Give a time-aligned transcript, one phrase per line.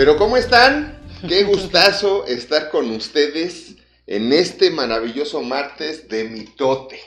[0.00, 0.98] Pero ¿cómo están?
[1.28, 3.74] Qué gustazo estar con ustedes
[4.06, 6.98] en este maravilloso martes de mitote.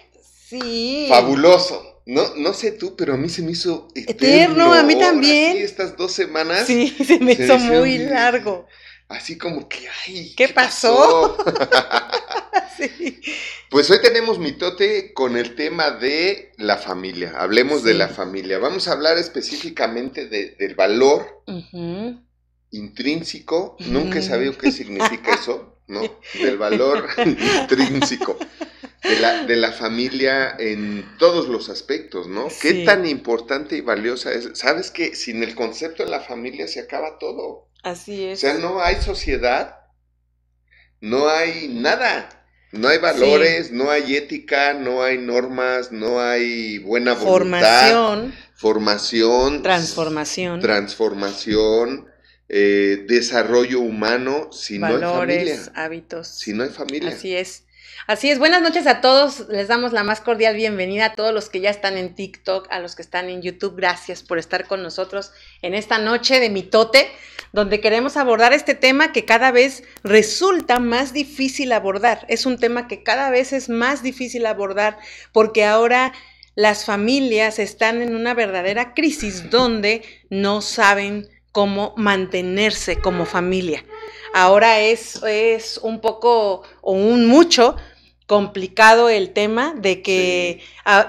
[0.48, 1.08] Sí.
[1.10, 2.04] Fabuloso.
[2.06, 4.14] No, no sé tú, pero a mí se me hizo eterno.
[4.28, 5.54] Eterno, a mí también.
[5.58, 6.68] sí, estas dos semanas.
[6.68, 8.68] Sí, se me Se hizo muy largo.
[9.08, 10.36] Así como que, ay.
[10.38, 11.36] ¿Qué pasó?
[12.78, 13.22] Sí.
[13.70, 17.34] Pues hoy tenemos mitote con el tema de la familia.
[17.38, 18.58] Hablemos de la familia.
[18.60, 21.44] Vamos a hablar específicamente de- del valor.
[22.74, 23.78] Intrínseco.
[23.88, 26.02] Nunca he sabido qué significa eso, ¿no?
[26.34, 28.38] Del valor intrínseco
[29.04, 32.48] de la, de la familia en todos los aspectos, ¿no?
[32.62, 34.52] Qué tan importante y valiosa es.
[34.54, 37.70] Sabes que sin el concepto de la familia se acaba todo.
[37.84, 38.40] Así O es.
[38.40, 39.78] sea, no hay sociedad,
[41.02, 42.40] no hay nada.
[42.72, 49.62] No hay valores, no hay ética, no hay normas, no hay buena voluntad, Formación, formación,
[49.62, 52.08] transformación, transformación,
[52.50, 55.72] eh, desarrollo humano, si no hay valores, familia.
[55.76, 56.28] hábitos.
[56.28, 57.10] Si no hay familia.
[57.10, 57.64] Así es.
[58.06, 58.38] Así es.
[58.38, 59.48] Buenas noches a todos.
[59.48, 62.80] Les damos la más cordial bienvenida a todos los que ya están en TikTok, a
[62.80, 63.78] los que están en YouTube.
[63.78, 67.08] Gracias por estar con nosotros en esta noche de mitote,
[67.54, 72.26] donde queremos abordar este tema que cada vez resulta más difícil abordar.
[72.28, 74.98] Es un tema que cada vez es más difícil abordar
[75.32, 76.12] porque ahora
[76.56, 83.86] las familias están en una verdadera crisis donde no saben cómo mantenerse como familia.
[84.34, 87.78] Ahora es, es un poco o un mucho
[88.26, 90.62] complicado el tema de que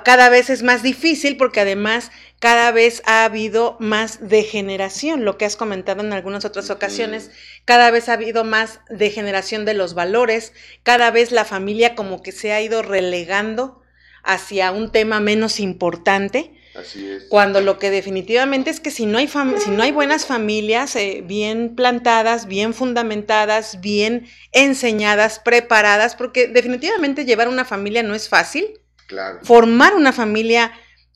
[0.04, 5.46] cada vez es más difícil porque además cada vez ha habido más degeneración, lo que
[5.46, 7.30] has comentado en algunas otras ocasiones,
[7.64, 12.32] cada vez ha habido más degeneración de los valores, cada vez la familia como que
[12.32, 13.80] se ha ido relegando
[14.22, 17.25] hacia un tema menos importante Así es.
[17.28, 20.96] cuando lo que definitivamente es que si no hay, fam- si no hay buenas familias
[20.96, 28.29] eh, bien plantadas, bien fundamentadas, bien enseñadas, preparadas, porque definitivamente llevar una familia no es
[28.29, 28.80] fácil.
[29.07, 29.39] Claro.
[29.42, 30.73] Formar una familia,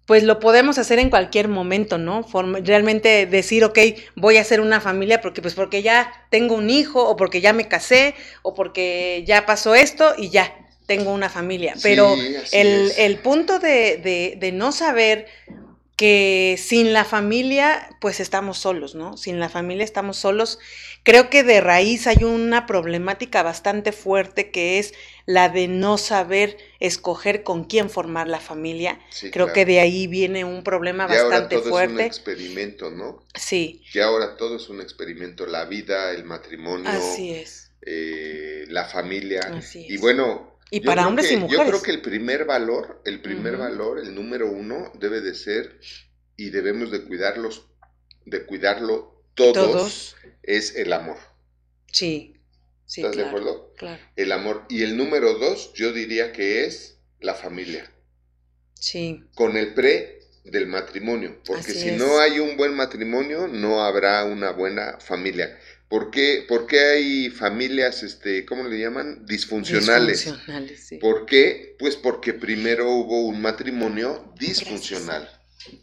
[0.06, 2.22] pues lo podemos hacer en cualquier momento, ¿no?
[2.22, 3.78] Form- realmente decir, ok,
[4.14, 7.52] voy a hacer una familia porque, pues porque ya tengo un hijo, o porque ya
[7.52, 10.54] me casé, o porque ya pasó esto y ya
[10.88, 11.78] tengo una familia.
[11.82, 15.28] Pero Sí, el, el punto de, de- de no saber
[15.96, 19.16] que sin la familia, pues estamos solos, ¿no?
[19.16, 20.60] Sin la familia estamos solos.
[21.02, 24.94] Creo que de raíz hay una problemática bastante fuerte que es
[25.26, 29.00] la de no saber escoger con quién formar la familia.
[29.10, 29.54] Sí, Creo claro.
[29.54, 32.06] que de ahí viene un problema Y ahora bastante todo es un fuerte.
[32.06, 33.24] experimento, ¿no?
[33.34, 35.46] Sí, Que ahora todo es un experimento.
[35.46, 37.70] La vida, el matrimonio, así es.
[37.82, 39.40] eh, la familia.
[39.40, 39.90] Así es.
[39.90, 40.47] Y bueno.
[40.70, 41.64] Y yo para hombres que- y mujeres.
[41.64, 45.80] Yo creo que el primer valor, el primer valor, el número uno, debe de ser,
[46.36, 47.66] y debemos de cuidarlos,
[48.26, 50.16] de cuidarlo todos, Todos.
[50.42, 51.16] es el amor.
[51.90, 52.34] Sí,
[52.84, 53.72] sí, ¿Estás de acuerdo?
[53.76, 54.64] Claro, El amor.
[54.68, 57.90] Y el número dos, yo diría que es la familia.
[58.74, 61.40] sí, Con el pre del matrimonio.
[61.44, 61.98] Porque Así si es.
[61.98, 65.58] no hay un buen matrimonio, no habrá una buena familia.
[65.88, 69.24] ¿Por qué, por qué hay familias, este, ¿cómo le llaman?
[69.26, 70.20] Disfuncionales.
[70.24, 70.96] Disfuncionales, sí.
[70.98, 71.76] ¿Por qué?
[71.78, 75.28] Pues porque primero hubo un matrimonio disfuncional.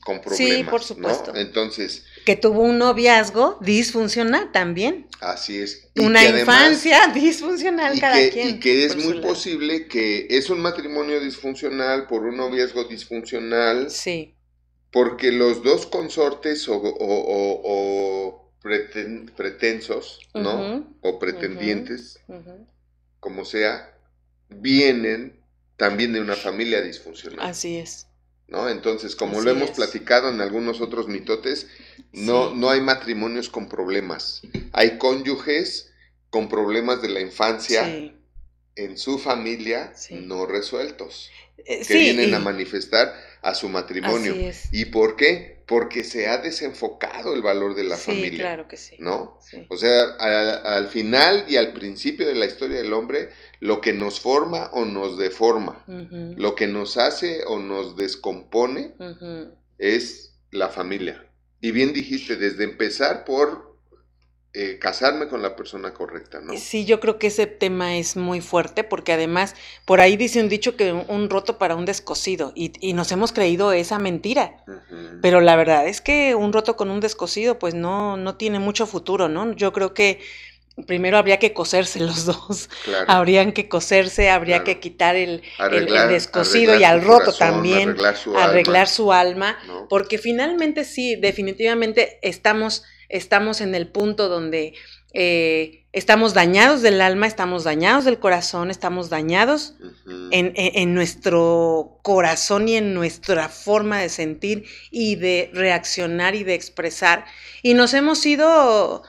[0.04, 0.72] Con Sí, problemas.
[0.72, 1.34] por supuesto.
[1.34, 1.40] ¿no?
[1.40, 5.08] Entonces, Que tuvo un noviazgo disfuncional también.
[5.22, 5.90] así es.
[5.94, 8.50] Y Una además- infancia disfuncional y cada que, quien.
[8.50, 14.36] y que es muy posible que es un matrimonio disfuncional por un noviazgo disfuncional, Sí,
[14.92, 20.88] porque los dos consortes o, o- o- o preten- pretensos, ¿no?
[21.02, 22.20] O pretendientes,
[23.20, 23.96] como sea,
[24.50, 25.40] vienen
[25.78, 27.40] también de una familia disfuncional.
[27.46, 28.08] así es.
[28.48, 28.70] ¿no?
[28.70, 29.76] Entonces, como Así lo hemos es.
[29.76, 31.68] platicado en algunos otros mitotes,
[32.14, 32.56] no, Sí.
[32.58, 34.42] no hay matrimonios con problemas.
[34.72, 35.92] Hay cónyuges
[36.30, 38.14] con problemas de la infancia Sí.
[38.76, 40.14] en su familia Sí.
[40.16, 41.32] no resueltos,
[41.66, 44.36] Eh, que vienen a manifestar a su matrimonio.
[44.72, 45.55] ¿Y por qué?
[45.68, 48.98] Porque se ha desenfocado el valor de la sí, familia, claro que sí.
[49.00, 49.40] ¿no?
[49.42, 49.66] Sí.
[49.70, 53.30] O sea, al final y al principio de la historia del hombre,
[53.60, 58.94] lo que nos forma o nos deforma, lo que nos hace o nos descompone,
[59.78, 61.26] es la familia.
[61.62, 63.75] Y bien dijiste, desde empezar por
[64.56, 66.56] eh, casarme con la persona correcta, ¿no?
[66.58, 69.56] Sí, yo creo que ese tema es muy fuerte porque además
[69.86, 73.12] por ahí dice un dicho que un, un roto para un descosido y, y nos
[73.12, 74.64] hemos creído esa mentira.
[75.22, 78.86] Pero la verdad es que un roto con un descosido pues no, no tiene mucho
[78.88, 79.52] futuro, ¿no?
[79.54, 80.20] Yo creo que
[80.88, 83.06] primero habría que coserse los dos, Claro.
[83.08, 84.66] habrían que coserse, habría Claro.
[84.66, 85.42] que quitar el,
[85.72, 89.88] el- el descosido y al roto corazón, también, Arreglar su arreglar alma, su alma, ¿no?
[89.90, 94.74] porque finalmente sí, definitivamente estamos estamos en el punto donde
[95.18, 99.76] eh, estamos dañados del alma, estamos dañados del corazón, estamos dañados
[100.32, 107.24] en, nuestro corazón y en nuestra forma de sentir y de reaccionar y de expresar.
[107.64, 109.04] Y nos hemos ido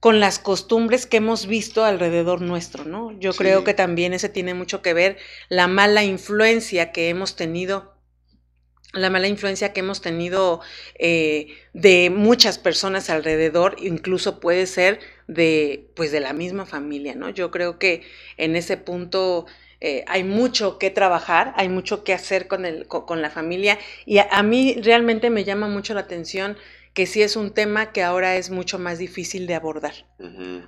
[0.00, 3.12] con las costumbres que hemos visto alrededor nuestro, ¿no?
[3.20, 5.18] Yo creo que también ese tiene mucho que ver,
[5.50, 7.91] la mala influencia que hemos tenido
[8.92, 10.60] la mala influencia que hemos tenido
[10.98, 17.30] eh, de muchas personas alrededor, incluso puede ser de, pues, de la misma familia, ¿no?
[17.30, 18.02] Yo creo que
[18.36, 19.46] en ese punto
[19.80, 24.18] eh, hay mucho que trabajar, hay mucho que hacer con, el, con, la familia y
[24.18, 26.56] a, mí realmente me llama mucho la atención
[26.92, 29.94] que sí es un tema que ahora es mucho más difícil de abordar.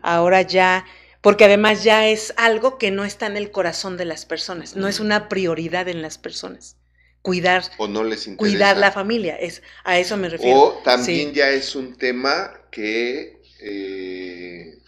[0.00, 0.86] Ahora ya
[1.20, 4.88] porque además ya es algo que no está en el corazón de las personas, no
[4.88, 6.76] es una prioridad en las personas
[7.24, 9.34] cuidar, o no les cuidar la familia.
[9.36, 10.60] Es, a eso me refiero.
[10.60, 14.78] O también ya es un tema que eh,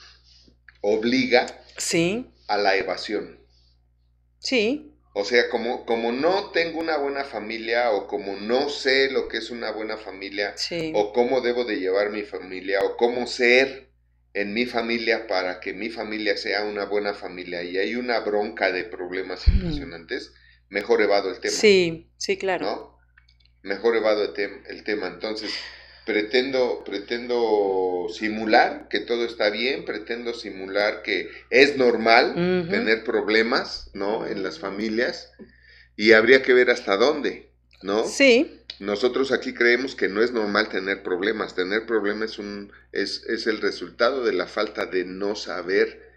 [0.82, 1.46] obliga
[1.78, 2.26] sí.
[2.46, 3.40] a la evasión.
[4.38, 4.92] Sí.
[5.14, 9.38] O sea, como, como no tengo una buena familia o como no sé lo que
[9.38, 10.54] es una buena familia
[10.92, 13.88] o cómo debo de llevar mi familia o cómo ser
[14.34, 18.70] en mi familia para que mi familia sea una buena familia y hay una bronca
[18.70, 20.34] de problemas impresionantes,
[20.68, 21.54] mejor evado el tema.
[21.54, 22.66] Sí, sí, claro.
[22.66, 22.98] ¿no?
[23.62, 25.06] Mejor evado el, tema.
[25.08, 25.52] Entonces,
[26.04, 32.34] pretendo, pretendo simular que todo está bien, pretendo simular que es normal
[32.70, 34.26] tener problemas, ¿no?
[34.26, 35.32] En las familias
[35.96, 37.50] y habría que ver hasta dónde,
[37.82, 38.06] ¿no?
[38.06, 38.62] Sí.
[38.78, 41.54] Nosotros aquí creemos que no es normal tener problemas.
[41.54, 46.12] Tener problemas es, un, es, es el resultado de la falta de no saber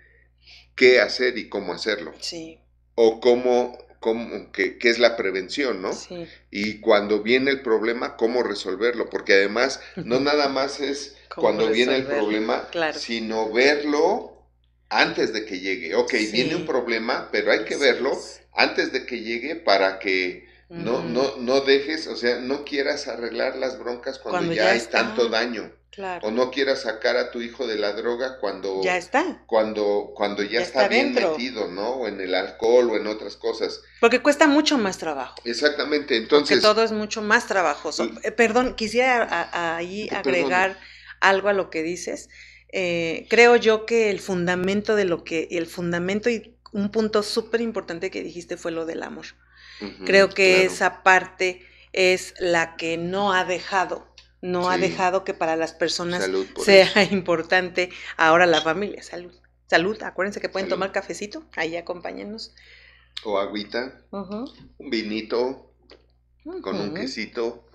[0.75, 2.13] qué hacer y cómo hacerlo.
[2.19, 2.59] Sí.
[2.95, 5.93] O cómo cómo, qué, es la prevención, ¿no?
[5.93, 6.27] Sí.
[6.51, 11.95] Y cuando viene el problema, cómo resolverlo, porque además no nada más es cuando viene
[11.97, 14.45] el problema, sino verlo
[14.89, 15.95] antes de que llegue.
[15.95, 18.17] Ok, viene un problema, pero hay que verlo
[18.53, 23.55] antes de que llegue para que no, no, no dejes, o sea, no quieras arreglar
[23.57, 25.71] las broncas cuando, ya, hay tanto daño.
[26.21, 29.43] O no quieras sacar a tu hijo de la droga cuando ya está.
[29.47, 31.89] Cuando, cuando ya, está, bien metido, ¿no?
[31.89, 33.81] O en el alcohol o en otras cosas.
[33.99, 35.35] Porque cuesta mucho más trabajo.
[35.43, 36.59] Exactamente, entonces.
[36.59, 38.09] Porque todo es mucho más trabajoso.
[38.23, 40.77] Eh, perdón, quisiera ahí agregar
[41.19, 42.29] algo a lo que dices.
[42.71, 47.61] Eh, creo yo que el fundamento de lo que, el fundamento y un punto súper
[47.61, 49.25] importante que dijiste fue lo del amor.
[50.05, 54.09] Creo que esa parte es la que no ha dejado
[54.41, 56.29] no ha dejado que para las personas
[56.63, 59.03] sea importante ahora la familia.
[59.03, 59.33] Salud.
[59.67, 62.55] Salud, acuérdense que pueden tomar cafecito, ahí acompáñenos.
[63.23, 65.73] O agüita, un vinito
[66.61, 67.65] con un quesito.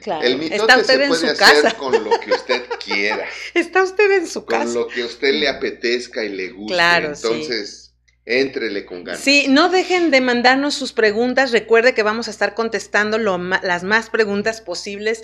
[0.00, 0.26] Claro.
[0.26, 3.26] El mitote se puede hacer con lo que usted quiera.
[3.52, 4.64] Está usted en su casa.
[4.64, 6.72] Con lo que a usted le apetezca y le guste.
[6.72, 7.81] Claro, Entonces,
[8.24, 9.20] Éntrele con ganas.
[9.20, 11.50] Sí, no dejen de mandarnos sus preguntas.
[11.50, 15.22] Recuerde que vamos a estar contestando las más preguntas posibles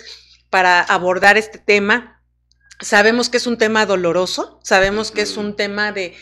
[0.49, 2.21] para abordar este tema.
[2.81, 6.13] Sabemos que es un tema doloroso, sabemos que es un tema de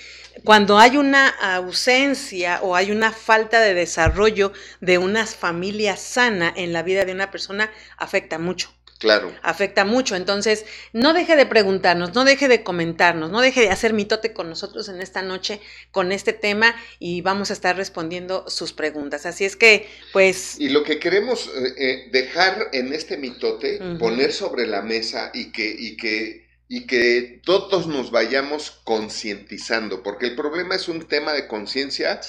[0.43, 6.73] cuando hay una ausencia o hay una falta de desarrollo de una familia sana en
[6.73, 8.76] la vida de una persona, afecta mucho.
[8.99, 9.33] Claro.
[9.43, 10.15] Afecta mucho.
[10.15, 14.49] Entonces, no deje de preguntarnos, no deje de comentarnos, no deje de hacer mitote con
[14.49, 15.61] nosotros en esta noche
[15.91, 19.25] con este tema y vamos a estar respondiendo sus preguntas.
[19.25, 20.59] Así es que, pues...
[20.59, 25.51] Y lo que queremos eh, eh, dejar en este mitote, poner sobre la mesa y
[25.51, 31.33] que, y que, y que todos nos vayamos concientizando, porque el problema es un tema
[31.33, 32.19] de conciencia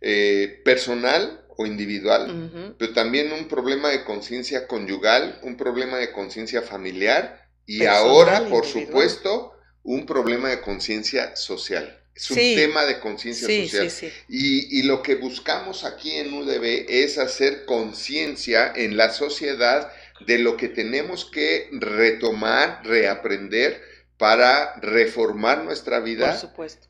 [0.00, 6.62] eh, personal o individual, pero también un problema de conciencia conyugal, un problema de conciencia
[6.62, 11.98] familiar y ahora, por supuesto, un problema de conciencia social.
[12.14, 14.12] Es un tema de conciencia social.
[14.28, 19.90] y, y, lo que buscamos aquí en UDB es hacer conciencia en la sociedad
[20.26, 23.80] de lo que tenemos que retomar, reaprender
[24.18, 26.32] para reformar nuestra vida.
[26.32, 26.88] Por supuesto.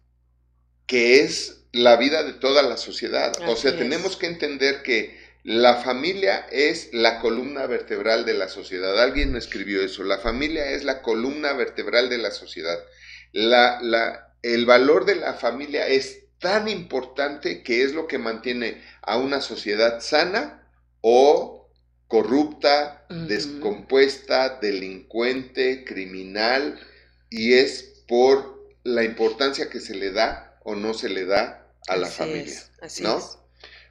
[0.87, 3.33] Que es la vida de toda la sociedad.
[3.49, 9.01] o sea, tenemos que entender que la familia es la columna vertebral de la sociedad.
[9.03, 10.05] Alguien escribió eso.
[10.05, 12.79] La familia es la columna vertebral de la sociedad.
[13.33, 18.83] La, la, el valor de la familia es tan importante que es lo que mantiene
[19.01, 20.69] a una sociedad sana
[21.01, 21.71] o
[22.07, 26.79] corrupta, descompuesta, delincuente, criminal,
[27.31, 31.97] y es por la importancia que se le da o no se le da a
[31.97, 32.61] la familia,
[33.01, 33.21] ¿no?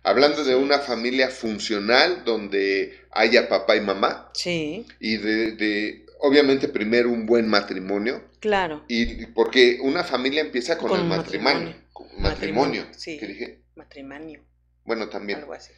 [0.04, 4.32] Hablando de una familia funcional donde haya papá y mamá.
[4.34, 4.86] Sí.
[5.00, 8.24] Y de, obviamente, primero un buen matrimonio.
[8.40, 8.84] Claro.
[8.88, 11.76] Y porque una familia empieza con, el matrimonio.
[12.18, 12.88] Matrimonio.
[12.98, 13.18] sí.
[13.20, 13.62] ¿Qué dije?
[13.76, 14.44] Matrimonio.
[14.86, 15.40] Bueno, también.
[15.40, 15.72] Algo así.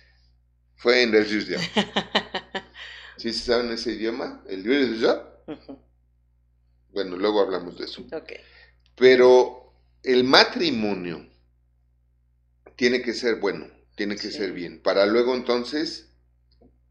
[0.75, 1.25] Fue en el
[3.17, 4.43] ¿Sí saben ese idioma?
[4.47, 4.63] ¿El
[6.91, 8.05] Bueno, luego hablamos de eso.
[8.11, 8.33] Ok.
[8.95, 11.32] Pero el matrimonio
[12.75, 14.81] tiene que ser bueno, tiene que ser bien.
[14.81, 16.09] Para luego entonces,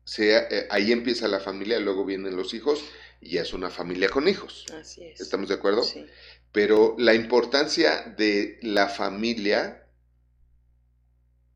[0.04, 2.84] sea, eh, ahí empieza la familia, luego vienen los hijos
[3.20, 4.66] y ya es una familia con hijos.
[4.78, 5.20] Así es.
[5.20, 5.82] ¿Estamos de acuerdo?
[5.82, 6.06] Sí.
[6.50, 9.86] Pero la importancia de la familia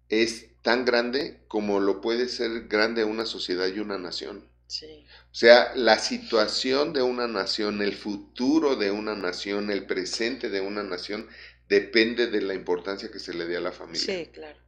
[0.09, 4.49] es tan grande como lo puede ser grande una sociedad y una nación.
[4.69, 5.07] Sí.
[5.31, 10.61] O sea, la situación de una nación, el futuro de una nación, el presente de
[10.61, 11.29] una nación,
[11.69, 14.15] depende de la importancia que se le dé a la familia.
[14.15, 14.59] Sí, claro.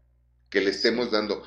[0.51, 1.45] Que le estemos dando.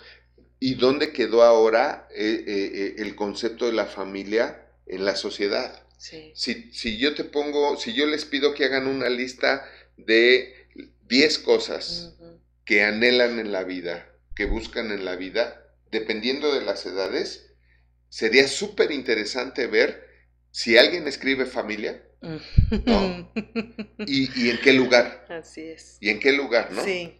[0.59, 5.87] ¿Y dónde quedó ahora eh, eh, eh, el concepto de la familia en la sociedad?
[5.97, 6.31] Sí.
[6.35, 9.67] Si, si yo te pongo, si yo les pido que hagan una lista
[9.97, 10.67] de
[11.07, 12.15] 10 cosas
[12.65, 17.53] que anhelan en la vida, que buscan en la vida, dependiendo de las edades,
[18.09, 20.07] sería súper interesante ver
[20.51, 23.31] si alguien escribe familia No.
[24.05, 25.97] y, y en qué lugar, Así es.
[25.99, 26.83] y en qué lugar, ¿no?
[26.83, 27.15] Sí.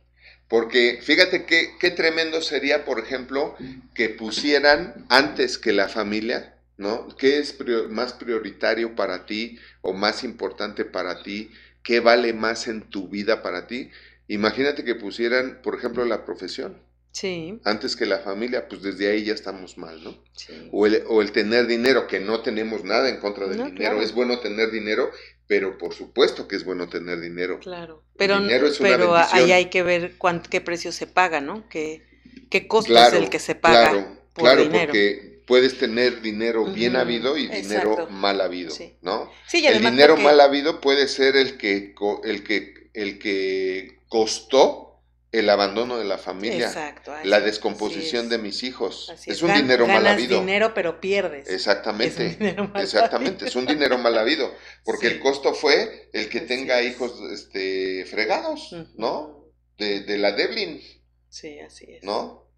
[0.48, 3.56] Porque fíjate qué, qué tremendo sería, por ejemplo,
[3.96, 7.08] que pusieran antes que la familia, ¿no?
[7.18, 11.52] ¿Qué es prior- más prioritario para ti o más importante para ti?
[11.84, 13.90] ¿Qué vale más en tu vida para ti?
[14.28, 16.78] Imagínate que pusieran, por ejemplo, la profesión
[17.12, 17.60] Sí.
[17.66, 20.18] antes que la familia, pues desde ahí ya estamos mal, ¿no?
[20.36, 20.70] sí.
[20.72, 23.82] O el, o el tener dinero, que no tenemos nada en contra del No, dinero.
[23.82, 24.02] claro.
[24.02, 25.12] Es bueno tener dinero,
[25.46, 27.60] pero por supuesto que es bueno tener dinero.
[27.60, 28.02] Claro.
[28.18, 31.68] Pero, dinero es una pero ahí hay que ver cuánto, qué precio se paga, ¿no?
[31.70, 32.02] ¿Qué,
[32.50, 34.86] qué costo Claro, es el que se paga claro, por claro, dinero?
[34.88, 38.10] porque puedes tener dinero bien habido y dinero exacto.
[38.10, 38.94] mal habido, Sí.
[39.02, 39.30] ¿no?
[39.48, 44.00] Sí, y el dinero porque- mal habido puede ser el que, el que, el que
[44.08, 44.91] costó
[45.32, 47.14] el abandono de la familia, Exacto.
[47.24, 49.14] la descomposición de mis hijos.
[49.26, 50.40] Es un Gan- dinero mal habido.
[50.40, 51.48] dinero, pero pierdes.
[51.50, 52.26] Exactamente.
[52.28, 55.14] Es un dinero mal Exactamente, es un dinero mal habido, porque Sí.
[55.14, 56.92] el costo fue el que Así tenga es.
[56.94, 58.76] hijos este, fregados.
[58.98, 59.46] ¿no?
[59.78, 60.82] De, de la Devlin,
[61.30, 62.04] Sí, así es.
[62.04, 62.52] ¿no?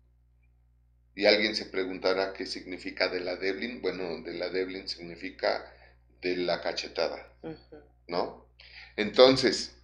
[1.15, 3.83] Y alguien se preguntará qué significa de la Devlin.
[3.83, 5.63] Bueno, de la Devlin significa
[6.23, 7.31] de la cachetada.
[8.07, 8.49] ¿no?
[8.97, 9.75] Entonces,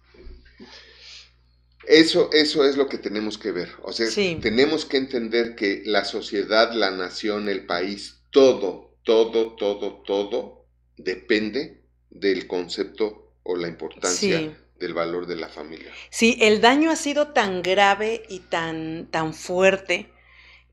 [1.86, 3.70] eso, eso es lo que tenemos que ver.
[3.82, 4.38] O sea, Sí.
[4.40, 11.82] tenemos que entender que la sociedad, la nación, el país, todo, todo, todo, todo depende
[12.10, 14.52] del concepto o la importancia Sí.
[14.78, 15.90] del valor de la familia.
[16.10, 20.10] Sí, el daño ha sido tan grave y tan, tan fuerte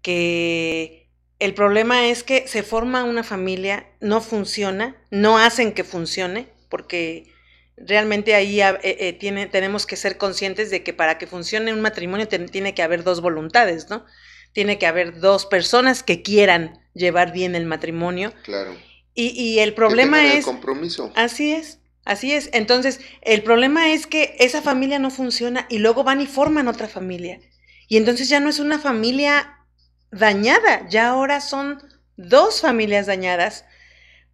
[0.02, 1.08] que
[1.40, 7.32] el problema es que se forma una familia, no funciona, no hacen que funcione, porque
[7.78, 11.74] realmente ahí ah, eh, eh, tiene, tenemos que ser conscientes de que para que funcione
[11.74, 14.06] un matrimonio tiene que haber dos voluntades, ¿no?
[14.54, 18.34] Tiene que haber dos personas que quieran llevar bien el matrimonio.
[18.44, 18.76] Claro.
[19.14, 20.46] Y, y el Que problema el es...
[20.46, 21.12] compromiso.
[21.16, 22.50] Así es, así es.
[22.54, 26.88] Entonces, el problema es que esa familia no funciona y luego van y forman otra
[26.88, 27.40] familia.
[27.88, 29.66] Y entonces ya no es una familia
[30.12, 31.82] dañada, ya ahora son
[32.16, 33.66] dos familias dañadas,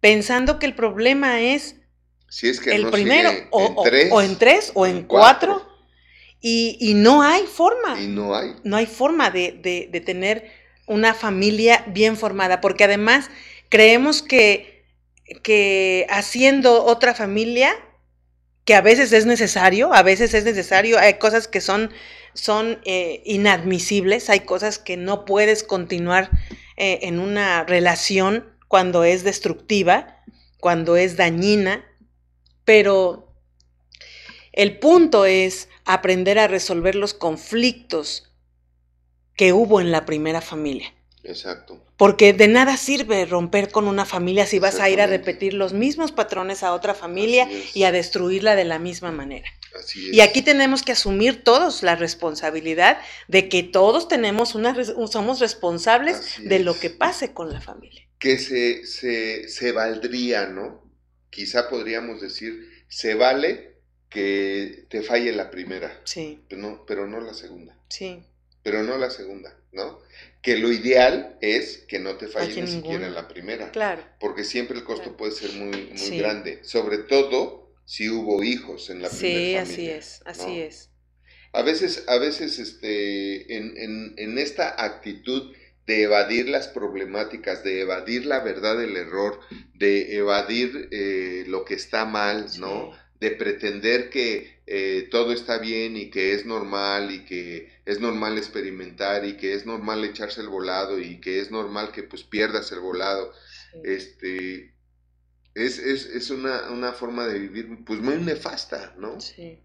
[0.00, 1.76] pensando que el problema es
[2.34, 4.96] Si es que el no primero, sigue o, en tres, o en tres, o en
[4.96, 5.78] en cuatro, cuatro.
[6.40, 8.56] y, y no hay forma y no hay.
[8.64, 10.50] no hay forma de, de- de tener
[10.86, 13.30] una familia bien formada, porque además
[13.68, 14.84] creemos que,
[15.44, 17.72] que haciendo otra familia,
[18.64, 21.90] que a veces es necesario, a veces es necesario, hay cosas que son,
[22.34, 26.30] son eh, inadmisibles, hay cosas que no puedes continuar
[26.76, 30.20] eh, en una relación cuando es destructiva,
[30.58, 31.84] cuando es dañina,
[32.64, 33.32] pero
[34.52, 38.30] el punto es aprender a resolver los conflictos
[39.36, 40.94] que hubo en la primera familia.
[41.24, 41.80] Exacto.
[41.96, 45.72] Porque de nada sirve romper con una familia si vas a ir a repetir los
[45.72, 49.48] mismos patrones a otra familia y a destruirla de la misma manera.
[49.78, 50.14] Así es.
[50.14, 54.76] Y aquí tenemos que asumir todos la responsabilidad de que todos tenemos una
[55.10, 58.02] somos responsables Así de lo que pase con la familia.
[58.18, 60.83] que se, se, se valdría, ¿no?
[61.34, 62.52] Quizá podríamos decir,
[62.88, 63.74] se vale
[64.08, 68.22] que te falle la primera, Sí, pero no, pero no la segunda, sí,
[68.62, 70.00] pero no la segunda, ¿no?
[70.42, 73.06] Que lo ideal es que no te falle ni siquiera ninguna.
[73.08, 74.02] en la primera, claro.
[74.20, 75.16] porque siempre el costo Claro.
[75.16, 76.18] puede ser muy, muy Sí.
[76.18, 79.96] grande, sobre todo si hubo hijos en la Sí, primera así familia.
[79.96, 80.54] es, así ¿no?
[80.68, 80.90] es.
[81.52, 85.54] A veces, a veces este, en, en- en esta actitud
[85.86, 89.40] de evadir las problemáticas, de evadir la verdad del error,
[89.74, 92.92] de evadir eh, lo que está mal, ¿no?
[92.92, 92.98] Sí.
[93.20, 98.38] de pretender que eh, todo está bien y que es normal y que es normal
[98.38, 102.72] experimentar y que es normal echarse el volado y que es normal que pues pierdas
[102.72, 103.32] el volado.
[103.82, 104.74] Este,
[105.54, 109.20] es, es, es una, una, forma de vivir pues muy nefasta, ¿no?
[109.20, 109.58] Sí.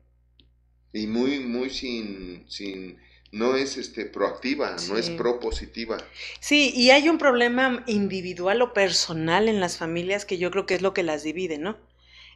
[0.93, 2.97] Y muy, muy sin, sin,
[3.31, 5.97] no es este proactiva, no es propositiva.
[6.39, 10.75] Sí, y hay un problema individual o personal en las familias que yo creo que
[10.75, 11.77] es lo que las divide, ¿no?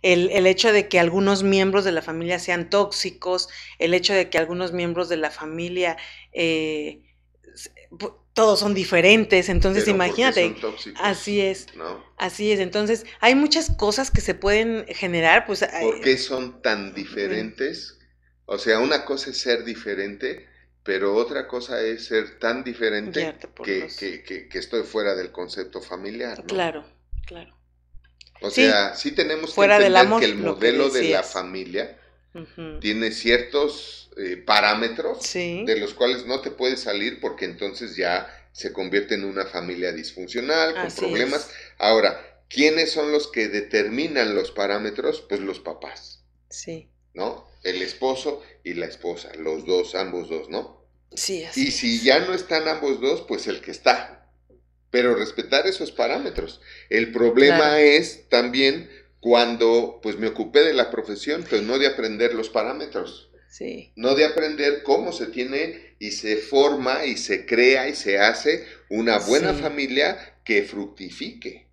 [0.02, 3.48] El, el, hecho de que algunos miembros de la familia sean tóxicos,
[3.80, 5.96] el hecho de que algunos miembros de la familia
[6.34, 7.02] eh,
[8.34, 10.56] todos son diferentes, entonces imagínate.
[10.96, 11.68] así es.
[12.18, 15.66] Así es, entonces hay muchas cosas que se pueden generar, pues.
[15.82, 18.00] ¿Por qué son tan diferentes?
[18.46, 20.48] O sea, una cosa es ser diferente,
[20.84, 26.44] pero otra cosa es ser tan diferente que, que, que, estoy fuera del concepto familiar.
[26.46, 26.86] Claro,
[27.26, 27.56] claro.
[28.42, 31.98] O sea, sí, tenemos que entender que el modelo de la familia
[32.82, 38.74] tiene ciertos eh, parámetros de los cuales no te puedes salir porque entonces ya se
[38.74, 41.50] convierte en una familia disfuncional, con problemas.
[41.78, 45.22] Ahora, ¿quiénes son los que determinan los parámetros?
[45.22, 46.24] Pues los papás.
[46.50, 46.90] Sí.
[47.14, 47.48] ¿No?
[47.64, 50.86] El esposo y la esposa, los dos, ambos dos, ¿no?
[51.16, 54.30] Sí, así Y si ya no están ambos dos, pues el que está.
[54.90, 56.62] Pero respetar esos parámetros.
[56.90, 58.90] El problema es también
[59.20, 63.30] cuando pues me ocupé de la profesión, pues no de aprender los parámetros.
[63.50, 63.92] Sí.
[63.96, 68.68] No de aprender cómo se tiene y se forma y se crea y se hace
[68.90, 71.68] una buena familia que fructifique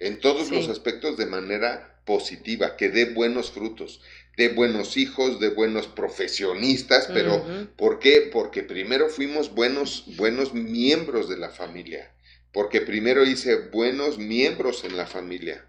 [0.00, 4.02] en todos los aspectos de manera positiva, que dé buenos frutos,
[4.40, 7.44] de buenos hijos, de buenos profesionistas, pero
[7.76, 8.30] ¿por qué?
[8.32, 12.14] Porque primero fuimos buenos, buenos miembros de la familia,
[12.50, 15.68] porque primero hice buenos miembros en la familia.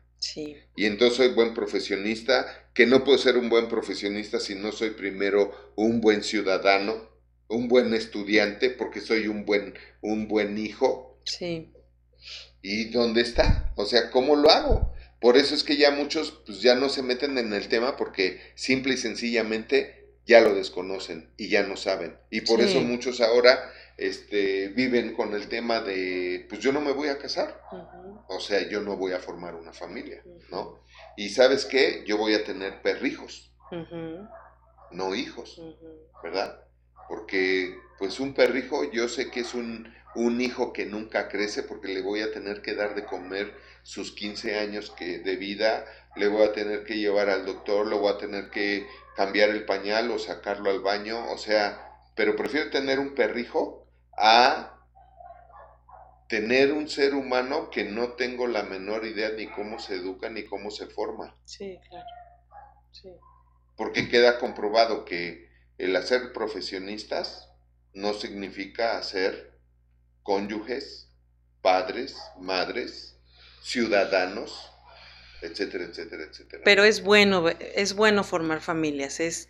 [0.78, 4.92] Y entonces soy buen profesionista, que no puedo ser un buen profesionista si no soy
[4.92, 7.10] primero un buen ciudadano,
[7.50, 11.20] un buen estudiante, porque soy un buen, un buen hijo.
[11.26, 11.74] Sí.
[12.62, 13.74] ¿Y dónde está?
[13.76, 14.94] O sea, ¿cómo lo hago?
[15.22, 18.42] Por eso es que ya muchos pues, ya no se meten en el tema porque
[18.56, 22.18] simple y sencillamente ya lo desconocen y ya no saben.
[22.32, 26.92] Y por eso muchos ahora este, viven con el tema de, pues yo no me
[26.92, 27.62] voy a casar,
[28.28, 30.84] o sea, yo no voy a formar una familia, ¿no?
[31.16, 33.54] Y sabes qué, yo voy a tener perrijos,
[34.92, 35.62] no hijos,
[36.24, 36.64] ¿verdad?
[37.08, 41.94] Porque pues un perrijo yo sé que es un, un hijo que nunca crece porque
[41.94, 46.28] le voy a tener que dar de comer sus 15 años que, de vida, le
[46.28, 50.12] voy a tener que llevar al doctor, le voy a tener que cambiar el pañal
[50.12, 54.78] o sacarlo al baño, o sea, pero prefiero tener un perrijo a
[56.28, 60.46] tener un ser humano que no tengo la menor idea ni cómo se educa ni
[60.46, 61.36] cómo se forma.
[61.44, 62.08] Sí, claro.
[62.92, 63.10] Sí.
[63.76, 67.52] Porque queda comprobado que el hacer profesionistas
[67.94, 69.60] no significa hacer
[70.24, 71.10] cónyuges,
[71.62, 73.11] padres, madres,
[73.62, 74.72] ciudadanos,
[75.42, 76.62] etcétera, etcétera, etcétera.
[76.66, 79.50] Pero es bueno, es bueno formar familias, es,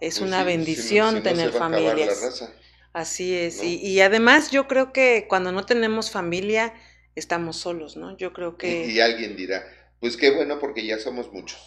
[0.00, 2.50] es pues una bendición tener familias.
[2.92, 6.74] Así es, y, además yo creo que cuando no tenemos familia
[7.16, 8.16] estamos solos, ¿no?
[8.16, 8.86] Yo creo que...
[8.86, 9.64] Y, alguien dirá,
[9.98, 11.60] pues qué bueno porque ya somos muchos,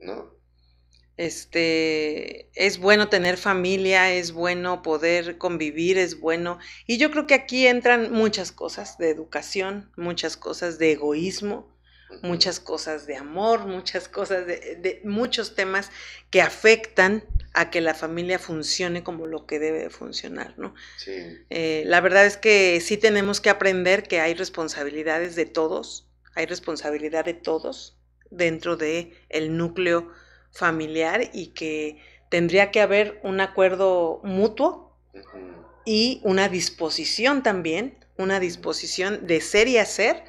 [0.00, 0.39] ¿no?
[1.20, 6.58] Este, es bueno tener familia, es bueno poder convivir, es bueno.
[6.86, 11.76] Y yo creo que aquí entran muchas cosas de educación, muchas cosas de egoísmo,
[12.22, 15.90] muchas cosas de amor, muchas cosas de, de muchos temas
[16.30, 20.74] que afectan a que la familia funcione como lo que debe funcionar, ¿no?
[20.96, 21.12] Sí.
[21.50, 26.46] Eh, la verdad es que sí tenemos que aprender que hay responsabilidades de todos, hay
[26.46, 27.98] responsabilidad de todos
[28.30, 30.10] dentro de el núcleo
[30.52, 34.96] familiar y que tendría que haber un acuerdo mutuo
[35.84, 40.22] y una disposición también, una disposición de ser y hacer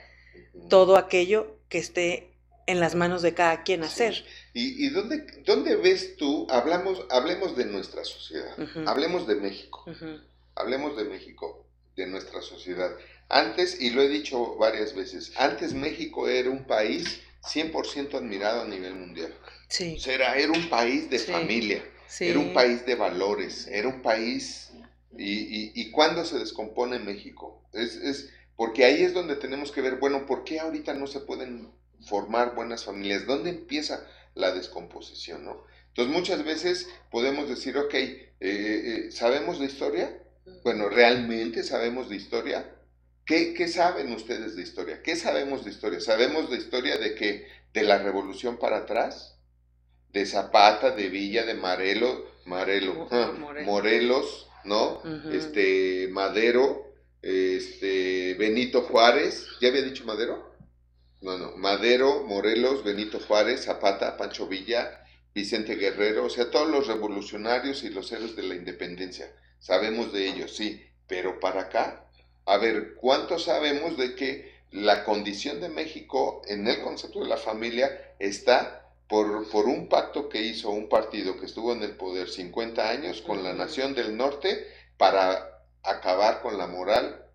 [0.70, 2.32] todo aquello que esté
[2.68, 4.26] en las manos de cada quien hacer.
[4.54, 6.48] ¿Y, dónde, dónde, ves tú?
[6.50, 8.56] Hablamos, hablemos de nuestra sociedad,
[8.86, 9.86] hablemos de México,
[10.56, 12.92] hablemos de México, de nuestra sociedad.
[13.30, 18.66] Antes, y lo he dicho varias veces, antes México era un país 100% admirado a
[18.66, 19.34] nivel mundial.
[19.72, 19.96] Sí.
[19.98, 21.82] O sea, era, un país de familia,
[22.20, 24.68] era un país de valores, era un país...
[25.18, 27.62] ¿Y, y, y cuándo se descompone México?
[27.74, 31.20] Es, es, porque ahí es donde tenemos que ver, bueno, ¿por qué ahorita no se
[31.20, 31.70] pueden
[32.02, 33.26] formar buenas familias?
[33.26, 34.06] ¿Dónde empieza
[34.36, 35.46] la descomposición?
[35.46, 35.64] ¿no?
[35.88, 40.18] Entonces muchas veces podemos decir, ok, eh, eh, ¿sabemos de historia?
[40.64, 42.76] Bueno, ¿realmente sabemos de historia?
[43.26, 45.02] ¿Qué, ¿Qué, saben ustedes de historia?
[45.04, 46.00] ¿Qué sabemos de historia?
[46.00, 49.38] ¿Sabemos de historia de que de la revolución para atrás?
[50.14, 53.08] De Zapata, de Villa, de Marelo, Marelo,
[53.66, 55.02] Morelos, ¿no?
[55.32, 60.52] Este, Madero, este, Benito Juárez, ¿ya había dicho Madero?
[61.22, 66.88] No, no, Madero, Morelos, Benito Juárez, Zapata, Pancho Villa, Vicente Guerrero, o sea, todos los
[66.88, 69.32] revolucionarios y los héroes de la independencia.
[69.60, 72.08] Sabemos de ellos, sí, pero para acá,
[72.46, 77.38] a ver, ¿cuánto sabemos de que la condición de México en el concepto de la
[77.38, 78.81] familia está
[79.12, 83.22] por, por, un pacto que hizo un partido que estuvo en el poder 50 años
[83.22, 87.26] con la nación del norte para acabar con la moral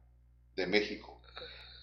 [0.57, 1.21] de México.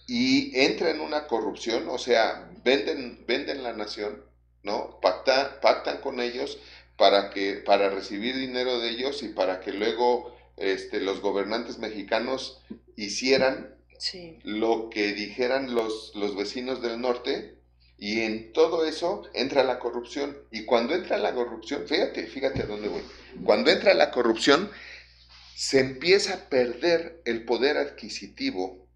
[0.08, 4.24] Y entra en una corrupción, o sea, venden, venden la nación,
[4.64, 4.98] ¿no?
[5.00, 6.58] Pactan, pactan con ellos
[6.96, 12.60] para, que, para recibir dinero de ellos y para que luego este, los gobernantes mexicanos
[12.96, 13.76] hicieran
[14.42, 17.53] lo que dijeran los, los vecinos del norte
[18.04, 20.36] y en todo eso entra la corrupción.
[20.50, 23.00] Y cuando entra la corrupción, fíjate, fíjate a dónde voy.
[23.46, 24.70] Cuando entra la corrupción,
[25.56, 28.90] se empieza a perder el poder adquisitivo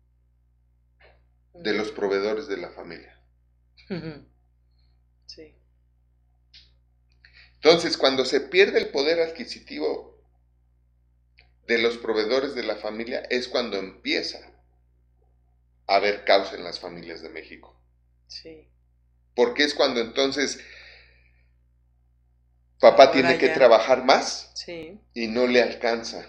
[1.55, 3.18] de los proveedores de la familia.
[5.25, 5.57] Sí.
[7.55, 10.23] Entonces, cuando se pierde el poder adquisitivo
[11.66, 14.53] de los proveedores de la familia, es cuando empieza
[15.87, 17.75] a haber caos en las familias de México.
[18.27, 18.68] Sí.
[19.38, 20.59] Porque es cuando entonces
[22.81, 24.53] papá tiene que trabajar más
[25.14, 26.29] y no le alcanza.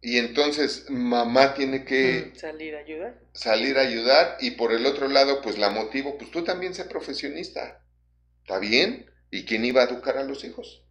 [0.00, 3.20] Y entonces mamá tiene que salir a ayudar.
[3.32, 6.86] Salir a ayudar y por el otro lado pues la motivo, pues tú también sé
[6.86, 7.80] profesionista.
[8.40, 9.08] ¿Está bien?
[9.30, 10.82] ¿Y quién iba a educar a los hijos?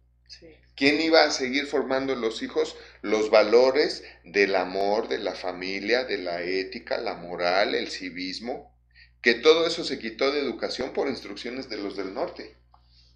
[0.74, 6.04] ¿Quién iba a seguir formando en los hijos los valores del amor, de la familia,
[6.04, 8.74] de la ética, la moral, el civismo?
[9.26, 12.56] Que todo eso se quitó de educación por instrucciones de los del norte.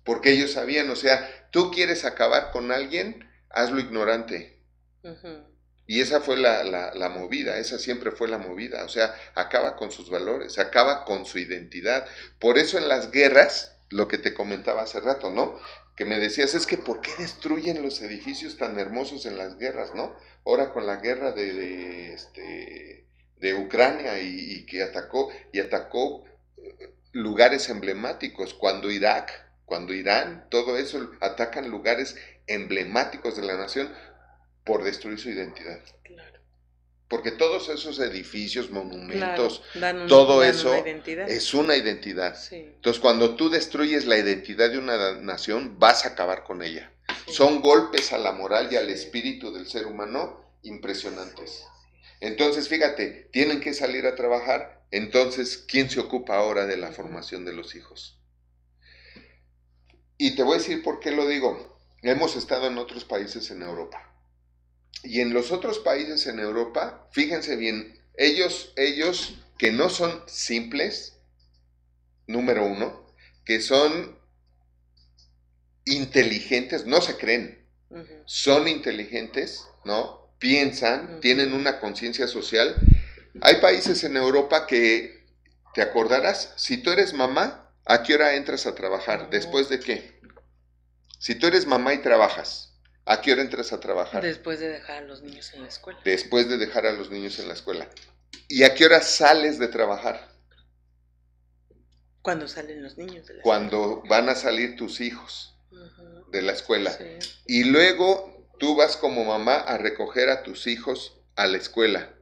[0.02, 4.60] Porque ellos sabían, o sea, tú quieres acabar con alguien, hazlo ignorante.
[5.86, 9.92] Y esa fue la, la, movida, esa siempre fue la movida, o sea, acaba con
[9.92, 12.08] sus valores, acaba con su identidad.
[12.40, 15.60] Por eso en las guerras, lo que te comentaba hace rato, ¿no?
[15.94, 19.94] Que me decías, es que ¿por qué destruyen los edificios tan hermosos en las guerras,
[19.94, 20.16] ¿no?
[20.44, 23.06] Ahora con la guerra de, de, este,
[23.40, 26.24] de Ucrania y, y, que atacó, y atacó
[26.56, 29.32] eh, lugares emblemáticos, cuando Irak,
[29.64, 33.88] cuando Irán, todo eso, atacan lugares emblemáticos de la nación,
[34.64, 35.80] por destruir su identidad.
[37.08, 39.62] Porque todos esos edificios, monumentos,
[40.08, 42.36] todo eso es una identidad.
[42.52, 46.92] Entonces, cuando tú destruyes la identidad de una nación, vas a acabar con ella.
[47.26, 51.64] Son golpes a la moral y al espíritu del ser humano impresionantes.
[52.20, 54.84] Entonces, fíjate, tienen que salir a trabajar.
[54.90, 58.20] Entonces, ¿quién se ocupa ahora de la formación de los hijos?
[60.18, 61.78] Y te voy a decir por qué lo digo.
[62.02, 64.10] Hemos estado en otros países en Europa
[65.02, 71.18] y en los otros países en Europa, fíjense bien, ellos, ellos que no son simples,
[72.26, 73.06] número uno,
[73.44, 74.18] que son
[75.84, 77.66] inteligentes, no se creen,
[78.26, 80.19] son inteligentes, ¿no?
[80.40, 82.74] Piensan, tienen una conciencia social.
[83.40, 85.24] Hay países en Europa que,
[85.74, 86.52] ¿te acordarás?
[86.56, 89.30] Si tú eres mamá, ¿a qué hora entras a trabajar?
[89.30, 90.18] ¿Después de qué?
[91.20, 92.70] Si tú eres mamá y trabajas,
[93.10, 94.22] ¿A qué hora entras a trabajar?
[94.22, 95.98] Después de dejar a los niños en la escuela.
[96.04, 97.88] Después de dejar a los niños en la escuela.
[98.46, 100.28] ¿Y a qué hora sales de trabajar?
[102.22, 105.56] Cuando salen los niños de la Cuando van a salir tus hijos
[106.30, 106.96] de la escuela.
[107.46, 108.29] Y luego
[108.60, 112.14] tú vas como mamá a recoger a tus hijos a la escuela.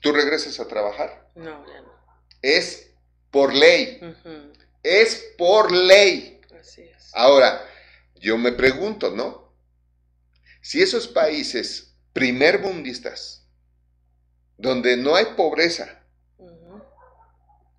[0.00, 1.30] ¿Tú regresas a trabajar?
[1.36, 1.92] No, ya no.
[2.42, 2.90] Es
[3.30, 4.00] por ley.
[4.82, 6.40] Es por ley.
[6.60, 7.14] Así es.
[7.14, 7.64] Ahora,
[8.16, 9.54] yo me pregunto, ¿no?
[10.60, 13.46] Si esos países primer mundistas,
[14.58, 16.04] donde no hay pobreza,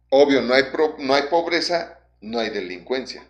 [0.09, 0.63] obvio, no hay,
[0.99, 3.27] no hay pobreza, no hay delincuencia.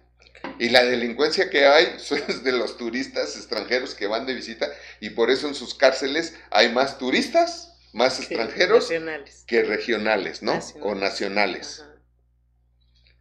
[0.60, 1.96] Y la delincuencia que hay
[2.28, 6.34] es de los turistas extranjeros que van de visita y por eso en sus cárceles
[6.52, 8.90] hay más turistas, más extranjeros
[9.48, 10.60] que regionales, ¿no?
[10.82, 11.84] O nacionales.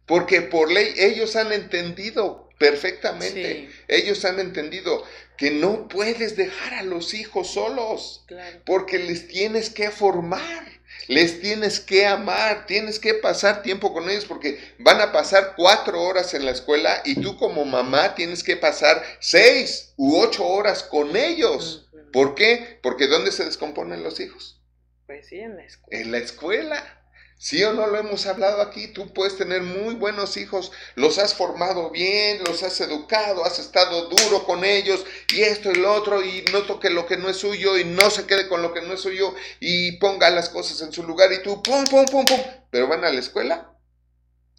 [0.05, 3.69] Porque por ley ellos han entendido perfectamente.
[3.89, 5.03] Ellos han entendido
[5.35, 8.25] que no puedes dejar a los hijos solos,
[8.65, 10.63] porque les tienes que formar,
[11.09, 16.01] les tienes que amar, tienes que pasar tiempo con ellos, porque van a pasar cuatro
[16.01, 20.83] horas en la escuela y tú como mamá tienes que pasar seis u ocho horas
[20.83, 21.89] con ellos.
[22.13, 22.79] ¿Por qué?
[22.81, 24.61] Porque ¿dónde se descomponen los hijos?
[25.05, 26.01] Pues sí, en la escuela.
[26.01, 27.02] En la escuela
[27.43, 28.87] ¿Sí o no lo hemos hablado aquí?
[28.87, 34.07] Tú puedes tener muy buenos hijos, los has formado bien, los has educado, has estado
[34.07, 37.35] duro con ellos y esto y lo otro y no toque lo que no es
[37.35, 40.79] suyo y no se quede con lo que no es suyo y ponga las cosas
[40.83, 42.39] en su lugar y tú pum, pum, pum, pum,
[42.71, 43.77] pero van a la escuela.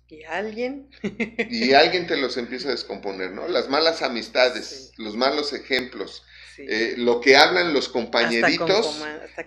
[0.07, 0.91] ¿Y alguien?
[1.49, 3.49] y alguien te los empieza a descomponer, ¿no?
[3.49, 6.23] Las malas amistades, los malos ejemplos
[6.59, 9.03] eh, lo que hablan los compañeritos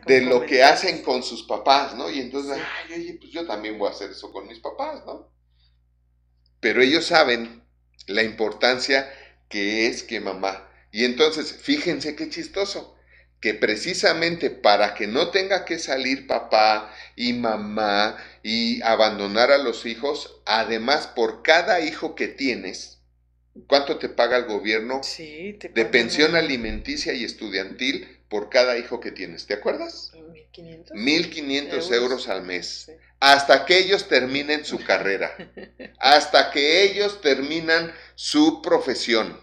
[0.05, 2.09] de lo que hacen con sus papás, ¿no?
[2.09, 5.31] Y entonces, ay, oye, pues yo también voy a hacer eso con mis papás, ¿no?
[6.59, 7.63] Pero ellos saben
[8.07, 9.11] la importancia
[9.49, 10.69] que es que mamá.
[10.91, 12.97] Y entonces, fíjense qué chistoso,
[13.39, 19.85] que precisamente para que no tenga que salir papá y mamá y abandonar a los
[19.85, 22.96] hijos, además por cada hijo que tienes,
[23.65, 29.47] ¿Cuánto te paga el gobierno de pensión alimenticia y estudiantil por cada hijo que tienes?
[29.47, 30.11] ¿Te acuerdas?
[30.13, 30.91] 1.500.
[30.91, 32.27] 1.500 euros.
[32.27, 32.91] al mes.
[33.19, 35.35] Hasta que ellos terminen su carrera.
[35.99, 39.39] hasta que ellos terminan su profesión.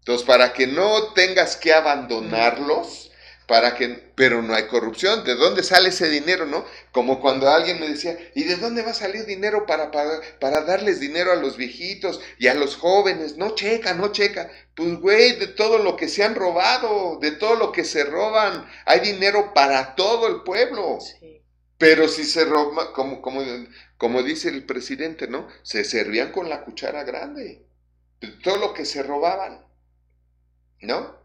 [0.00, 3.09] Entonces, para que no tengas que abandonarlos,
[3.50, 5.24] para que, pero no hay corrupción.
[5.24, 6.64] ¿De dónde sale ese dinero, no?
[6.92, 10.60] Como cuando alguien me decía, ¿y de dónde va a salir dinero para, para, para
[10.60, 13.38] darles dinero a los viejitos y a los jóvenes?
[13.38, 14.48] No checa, no checa.
[14.76, 18.70] Pues, güey, de todo lo que se han robado, de todo lo que se roban,
[18.86, 20.98] hay dinero para todo el pueblo.
[21.76, 23.42] Pero si se roba, como, como,
[23.96, 25.48] como dice el presidente, ¿no?
[25.64, 27.66] Se servían con la cuchara grande.
[28.20, 29.66] De todo lo que se robaban,
[30.82, 31.19] ¿no?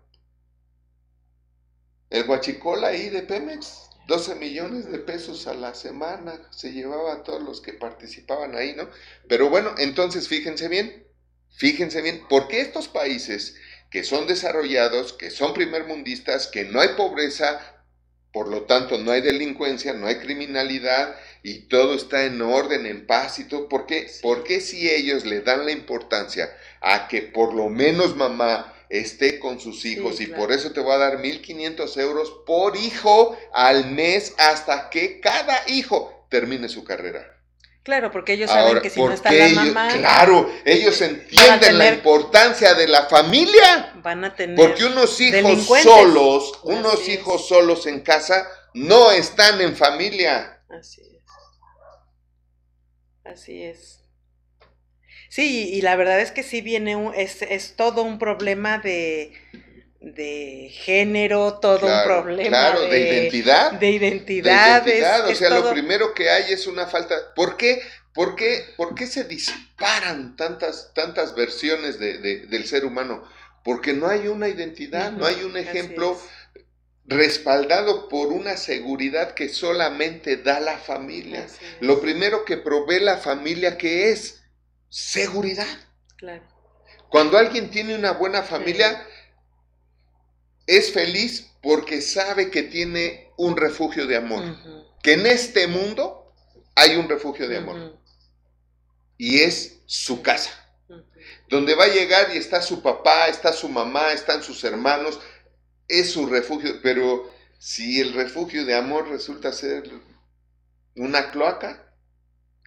[2.16, 7.24] El guachicola ahí de Pemex, 12 millones de pesos a la semana se llevaba a
[7.24, 8.90] todos los que participaban ahí, ¿no?
[9.28, 11.06] Pero bueno, entonces fíjense bien,
[11.58, 13.58] fíjense bien, porque estos países
[13.92, 17.60] que son desarrollados, que son primermundistas, que no hay pobreza,
[18.32, 23.06] por lo tanto no hay delincuencia, no hay criminalidad y todo está en orden, en
[23.06, 24.10] paz y todo, ¿por qué?
[24.22, 26.50] Porque si ellos le dan la importancia
[26.80, 30.94] a que por lo menos mamá esté con sus hijos y por eso te voy
[30.94, 37.36] a dar 1.500 euros por hijo al mes hasta que cada hijo termine su carrera.
[37.86, 39.90] Claro, porque ellos saben que si no está la mamá.
[39.94, 43.94] Claro, ellos entienden la importancia de la familia.
[44.02, 44.56] Van a tener.
[44.56, 50.64] Porque unos hijos solos, unos hijos solos en casa, no están en familia.
[50.68, 51.24] Así es.
[53.24, 54.05] Así es.
[55.36, 59.34] Sí, y la verdad es que sí viene, un, es, es todo un problema de,
[60.00, 63.74] de género, todo un problema claro, de, identidad.
[63.74, 64.82] De identidad.
[64.82, 67.34] De identidad, o sea, lo primero que hay es una falta.
[67.36, 67.82] ¿Por qué?
[68.14, 73.22] ¿Por qué, por qué se disparan tantas, tantas versiones de, del ser humano?
[73.62, 76.18] Porque no hay una identidad, no hay un ejemplo
[77.04, 81.46] respaldado por una seguridad que solamente da la familia.
[81.82, 84.45] Lo primero que provee la familia, que es?
[84.96, 85.68] Seguridad.
[86.16, 86.42] Claro.
[87.10, 89.06] Cuando alguien tiene una buena familia,
[90.68, 94.44] es feliz porque sabe que tiene un refugio de amor.
[95.04, 96.34] Que en este mundo
[96.76, 98.00] hay un refugio de amor.
[99.18, 100.52] Y es su casa.
[101.50, 105.20] Donde va a llegar y está su papá, está su mamá, están sus hermanos.
[105.90, 106.80] Es su refugio.
[106.82, 107.30] Pero
[107.60, 109.92] si el refugio de amor resulta ser
[110.96, 111.94] una cloaca.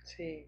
[0.05, 0.48] Sí.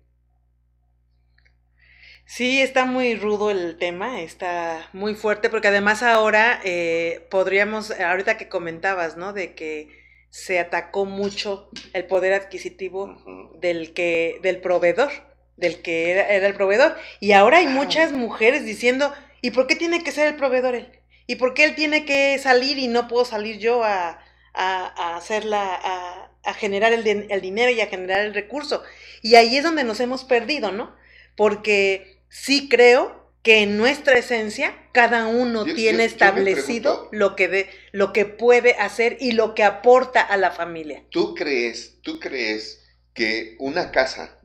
[2.33, 8.37] Sí, está muy rudo el tema, está muy fuerte, porque además ahora eh, podríamos, ahorita
[8.37, 9.33] que comentabas, ¿no?
[9.33, 9.89] De que
[10.31, 13.17] se atacó mucho el poder adquisitivo
[13.61, 15.11] del que, del proveedor,
[15.57, 16.97] del que era, el proveedor.
[17.19, 19.13] Y ahora hay muchas mujeres diciendo,
[19.43, 20.89] ¿y por qué tiene que ser el proveedor él?
[21.27, 24.21] ¿Y por qué él tiene que salir y no puedo salir yo a,
[24.55, 28.85] a, hacerla, a, a generar el, el dinero y a generar el recurso?
[29.21, 30.95] Y ahí es donde nos hemos perdido, ¿no?
[31.37, 38.13] Porque sí creo que en nuestra esencia cada uno tiene establecido lo que de, lo
[38.13, 41.05] que puede hacer y lo que aporta a la familia.
[41.11, 44.41] ¿Tú crees, tú crees que una casa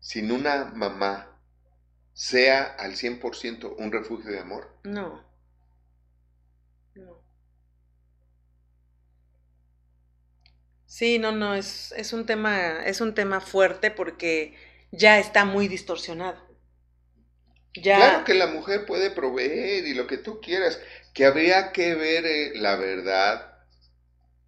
[0.00, 1.40] sin una mamá
[2.14, 4.74] sea al 100% un refugio de amor?
[4.84, 5.24] No.
[6.94, 7.22] No.
[10.86, 14.54] Sí, no, no, es, es un tema, es un tema fuerte porque
[14.90, 16.47] ya está muy distorsionado.
[17.82, 20.80] Claro que la mujer puede proveer y lo que tú quieras,
[21.14, 23.58] que habría que ver eh, la verdad,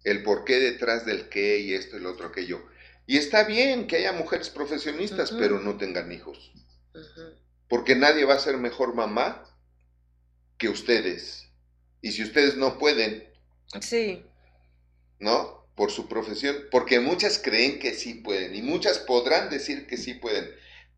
[0.03, 2.65] el por qué detrás del qué y esto y lo otro, aquello.
[3.07, 6.53] Y está bien que haya mujeres profesionistas, pero no tengan hijos.
[7.67, 9.43] Porque nadie va a ser mejor mamá
[10.57, 11.49] que ustedes.
[12.01, 13.27] Y si ustedes no pueden,
[13.81, 14.25] sí.
[15.19, 15.61] ¿no?
[15.75, 20.13] por su profesión, porque muchas creen que sí pueden y muchas podrán decir que sí
[20.13, 20.49] pueden,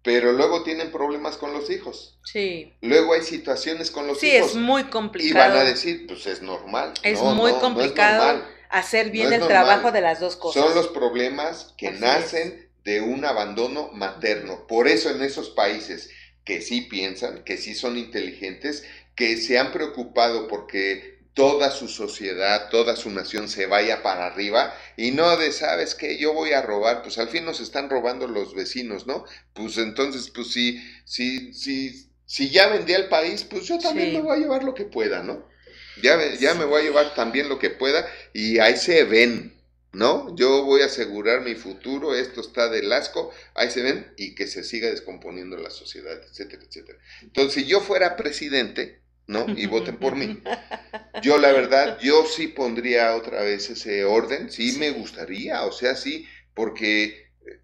[0.03, 2.19] pero luego tienen problemas con los hijos.
[2.23, 2.73] Sí.
[2.81, 4.51] Luego hay situaciones con los Sí, hijos.
[4.51, 5.55] es muy y complicado.
[5.55, 6.93] van a decir, pues es normal.
[7.03, 9.47] Es No, muy no, no es complicado hacer bien el normal.
[9.47, 10.63] trabajo de las dos cosas.
[10.63, 14.67] Son los problemas que Así nacen de un abandono materno.
[14.67, 16.09] Por eso en esos países
[16.43, 18.83] que sí piensan, que sí son inteligentes,
[19.15, 24.75] que se han preocupado porque toda su sociedad, toda su nación se vaya para arriba
[24.97, 28.27] y no de, sabes que yo voy a robar, pues al fin nos están robando
[28.27, 29.25] los vecinos, ¿no?
[29.53, 34.13] Pues entonces, pues si, si, si, si ya vendí al país, pues yo también Sí.
[34.13, 35.47] me voy a llevar lo que pueda, ¿no?
[35.95, 40.35] Ya, ya me voy a llevar también lo que pueda y ahí se ven, ¿no?
[40.35, 44.47] Yo voy a asegurar mi futuro, esto está del asco, ahí se ven y que
[44.47, 46.99] se siga descomponiendo la sociedad, etcétera, etcétera.
[47.21, 49.45] Entonces, si yo fuera presidente, ¿no?
[49.55, 50.41] Y voten por mí.
[51.21, 54.79] Yo la verdad, yo sí pondría otra vez ese orden, sí, Sí.
[54.79, 57.03] me gustaría, o sea, sí, porque
[57.45, 57.59] eh,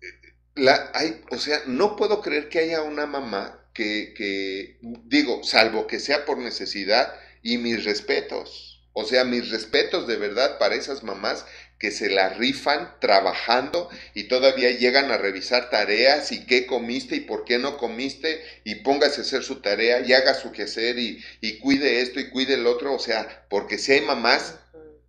[0.56, 5.88] la, hay, o sea, no puedo creer que haya una mamá que, que, digo, salvo
[5.88, 11.04] que sea por necesidad, y mis respetos, o sea, mis respetos de verdad para esas
[11.04, 11.45] mamás
[11.80, 17.22] que se la rifan trabajando y todavía llegan a revisar tareas y qué comiste y
[17.22, 21.24] por qué no comiste y póngase a hacer su tarea y haga su quehacer y,
[21.42, 24.56] y cuide esto y cuide el otro, o sea, porque si hay mamás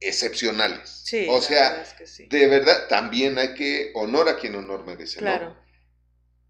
[0.00, 1.02] excepcionales.
[1.04, 2.26] Sí, o sea, verdad es que sí.
[2.30, 5.22] de verdad también hay que honor a quien honor merece, ¿no?
[5.22, 5.56] Claro.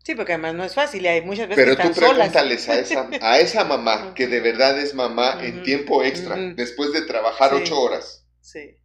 [0.04, 2.30] Sí, porque además no es fácil y hay muchas veces Pero que tú solas.
[2.32, 6.92] pregúntales a esa, a esa mamá que de verdad es mamá en tiempo extra, después
[6.92, 7.56] de trabajar Sí.
[7.56, 8.24] ocho horas.
[8.40, 8.76] Sí.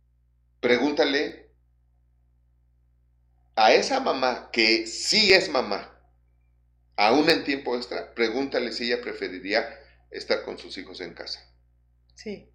[0.65, 1.51] Pregúntale
[3.55, 5.95] a esa mamá que sí es mamá,
[6.95, 9.63] aún en tiempo extra, pregúntale si ella preferiría
[10.09, 11.39] estar con sus hijos en casa.
[12.15, 12.49] Sí.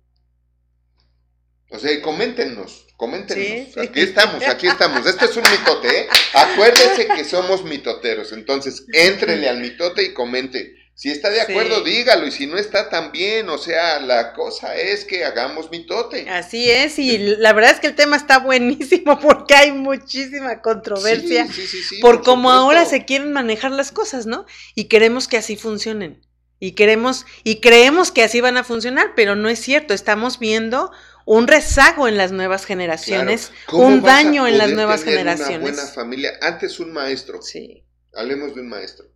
[1.70, 3.46] O sea, y coméntenos, coméntenos.
[3.46, 3.78] Sí, sí.
[3.80, 5.06] Aquí estamos, aquí estamos.
[5.06, 6.08] Este es un mitote, ¿eh?
[6.34, 8.32] Acuérdese que somos mitoteros.
[8.32, 10.74] Entonces, éntrele al mitote y comente.
[11.00, 11.52] Si está de Sí.
[11.52, 12.26] acuerdo, dígalo.
[12.26, 13.48] Y si no está, también.
[13.48, 16.28] O sea, la cosa es que hagamos mitote.
[16.28, 21.46] Así es, y la verdad es que el tema está buenísimo porque hay muchísima controversia
[21.46, 24.44] Sí, sí, sí, sí, por cómo ahora se quieren manejar las cosas, ¿no?
[24.74, 26.20] Y queremos que así funcionen.
[26.58, 30.92] Y queremos y creemos que así van a funcionar, pero no es cierto, estamos viendo
[31.24, 33.64] un rezago en las nuevas generaciones, Claro.
[33.70, 35.62] ¿Cómo un daño en las nuevas tener Una generaciones.
[35.62, 36.32] buena familia.
[36.42, 37.40] Antes un maestro.
[37.40, 37.86] Sí.
[38.12, 39.06] Hablemos de un maestro.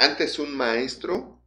[0.00, 1.42] Antes un maestro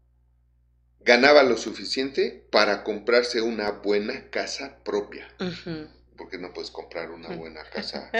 [1.00, 5.28] ganaba lo suficiente para comprarse una buena casa propia.
[6.16, 8.12] Porque no puedes comprar una buena casa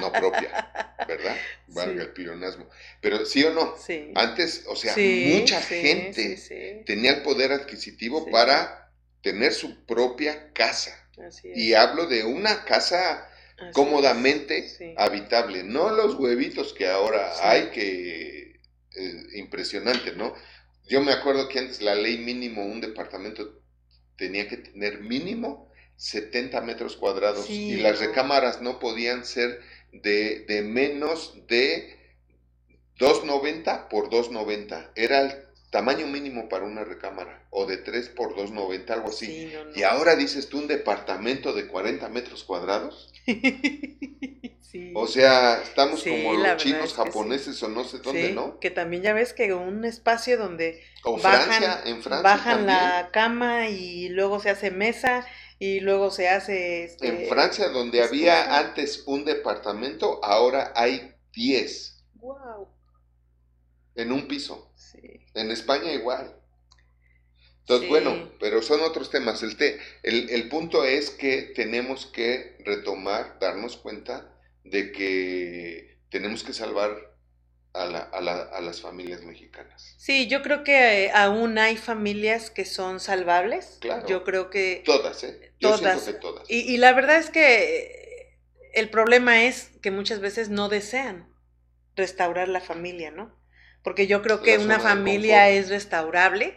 [0.00, 1.36] no propia, ¿verdad?
[1.66, 2.08] Valga Sí.
[2.08, 2.70] el pleonasmo.
[3.02, 4.12] Pero sí o no, Sí.
[4.14, 8.90] antes, o sea, Sí, mucha gente tenía el poder adquisitivo para
[9.22, 10.98] tener su propia casa.
[11.22, 13.28] Así es, Y hablo de una casa
[13.58, 18.41] así cómodamente habitable, no los huevitos que ahora hay que
[18.96, 20.34] eh, impresionante, ¿no?
[20.88, 23.60] Yo me acuerdo que antes la ley mínimo un departamento
[24.16, 29.60] tenía que tener mínimo 70 metros cuadrados Sí, y las recámaras no podían ser
[29.92, 31.98] de, de menos de
[32.98, 34.92] 290 por 290.
[34.96, 35.32] Era el
[35.70, 39.26] tamaño mínimo para una recámara o de 3 por 290, algo así.
[39.26, 39.76] Sí, no, no.
[39.76, 43.12] Y ahora dices tú un departamento de 40 metros cuadrados.
[44.72, 44.92] sí.
[44.94, 47.10] O sea, estamos Sí, como los chinos, es que sí.
[47.10, 48.58] japoneses o no sé dónde, Sí, ¿no?
[48.60, 52.66] Que también ya ves que un espacio donde O bajan, Francia, en Francia bajan también.
[52.66, 55.26] la cama y luego se hace mesa
[55.58, 56.84] y luego se hace...
[56.84, 58.08] Este, En Francia, donde estufa.
[58.08, 62.68] había antes un departamento, ahora hay 10 Wow.
[63.94, 64.72] en un piso.
[64.76, 65.00] Sí.
[65.34, 66.36] En España igual.
[67.60, 67.90] Entonces, Sí.
[67.90, 69.42] bueno, pero son otros temas.
[69.42, 74.31] El, te- el, el punto es que tenemos que retomar, darnos cuenta
[74.64, 77.12] de que tenemos que salvar
[77.74, 79.94] a, la- a la- a las familias mexicanas.
[79.98, 83.78] Sí, yo creo que eh, aún hay familias que son salvables.
[83.80, 84.06] Claro.
[84.06, 84.82] Yo creo que...
[84.84, 85.54] Todas, ¿eh?
[85.58, 86.02] Yo Todas.
[86.04, 86.50] que todas.
[86.50, 88.38] Y, y la verdad es que
[88.74, 91.28] el problema es que muchas veces no desean
[91.96, 93.34] restaurar la familia, ¿no?
[93.82, 96.56] Porque yo creo que una familia es restaurable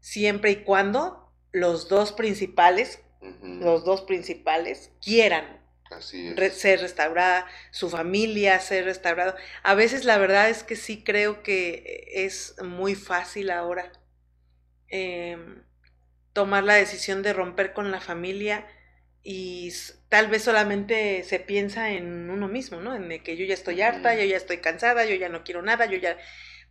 [0.00, 3.00] siempre y cuando los dos principales,
[3.42, 5.61] los dos principales quieran
[5.96, 6.36] Así es.
[6.36, 9.34] re- ser restaurada, su familia ser restaurado.
[9.62, 13.92] A veces la verdad es que sí creo que es muy fácil ahora
[14.88, 15.62] em,
[16.32, 18.66] tomar la decisión de romper con la familia
[19.22, 19.72] y
[20.08, 22.94] tal vez solamente se piensa en uno mismo, ¿no?
[22.94, 25.86] En que yo ya estoy harta, yo ya estoy cansada, yo ya no quiero nada,
[25.86, 26.16] yo ya...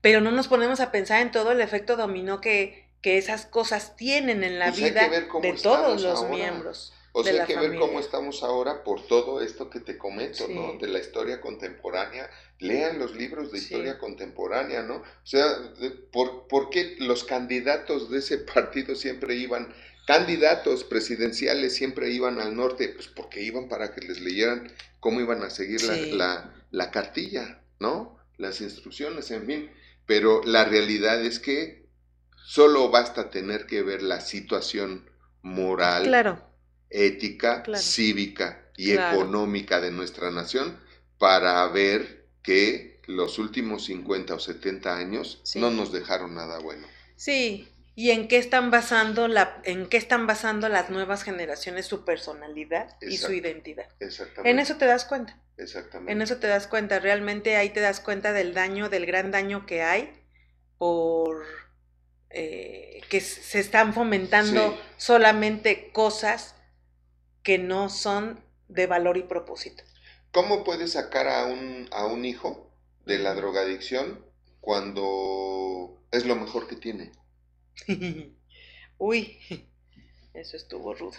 [0.02, 3.96] Pero no nos ponemos a pensar en todo el efecto dominó que, que esas cosas
[3.96, 6.36] tienen en la Pues vida de todos los ahora.
[6.36, 6.94] miembros.
[7.14, 10.78] O sea, hay que ver cómo estamos ahora por todo esto que te comento, ¿no?
[10.80, 12.30] De la historia contemporánea.
[12.60, 14.96] Lean los libros de historia contemporánea, ¿no?
[14.96, 15.46] O sea,
[16.12, 19.74] ¿por, ¿por qué los candidatos de ese partido siempre iban
[20.06, 25.44] candidatos presidenciales siempre iban al norte, pues porque iban para que les leyeran cómo iban
[25.44, 28.18] a seguir la, la, cartilla, ¿no?
[28.38, 29.72] Las instrucciones, en fin.
[30.06, 31.86] Pero la realidad es que
[32.36, 35.10] solo basta tener que ver la situación
[35.42, 36.51] moral, claro.
[36.92, 40.78] Ética, cívica y económica de nuestra nación
[41.18, 46.88] para ver que los últimos 50 o 70 años no nos dejaron nada bueno.
[47.16, 52.06] Sí, y en qué están basando la en qué están basando las nuevas generaciones su
[52.06, 53.88] personalidad y su identidad.
[54.00, 54.50] Exactamente.
[54.50, 55.38] En eso te das cuenta.
[55.58, 56.12] Exactamente.
[56.12, 59.66] En eso te das cuenta, realmente ahí te das cuenta del daño, del gran daño
[59.66, 60.12] que hay
[60.78, 61.46] por
[62.32, 66.56] eh, que se están fomentando solamente cosas
[67.44, 69.84] que no son de valor y propósito.
[70.32, 72.72] ¿Cómo puedes sacar a un, a un hijo
[73.06, 74.26] de la drogadicción
[74.60, 77.12] cuando es lo mejor que tiene?
[78.98, 79.40] Uy,
[80.34, 81.18] eso estuvo rudo.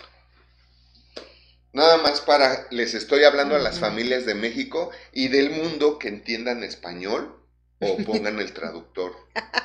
[1.73, 6.09] Nada más para, les estoy hablando a las familias de México y del mundo que
[6.09, 7.43] entiendan español
[7.81, 9.17] o pongan el traductor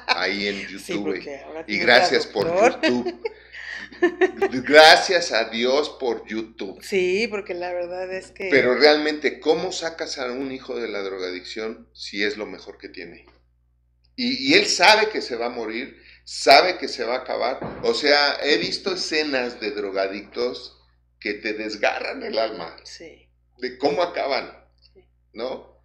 [0.08, 1.22] ahí en YouTube.
[1.68, 3.22] y gracias por YouTube.
[4.64, 6.82] Gracias a Dios por YouTube.
[6.84, 8.50] Sí, porque la verdad es que...
[8.50, 12.90] Pero realmente, ¿cómo sacas a un hijo de la drogadicción si es lo mejor que
[12.90, 13.26] tiene?
[14.16, 17.80] Y, y él sabe que se va a morir sabe que se va a acabar.
[17.84, 20.78] O sea, he visto escenas de drogadictos
[21.22, 22.76] que te desgarran el alma.
[22.84, 23.30] Sí.
[23.60, 24.52] De cómo acaban,
[25.32, 25.82] ¿no?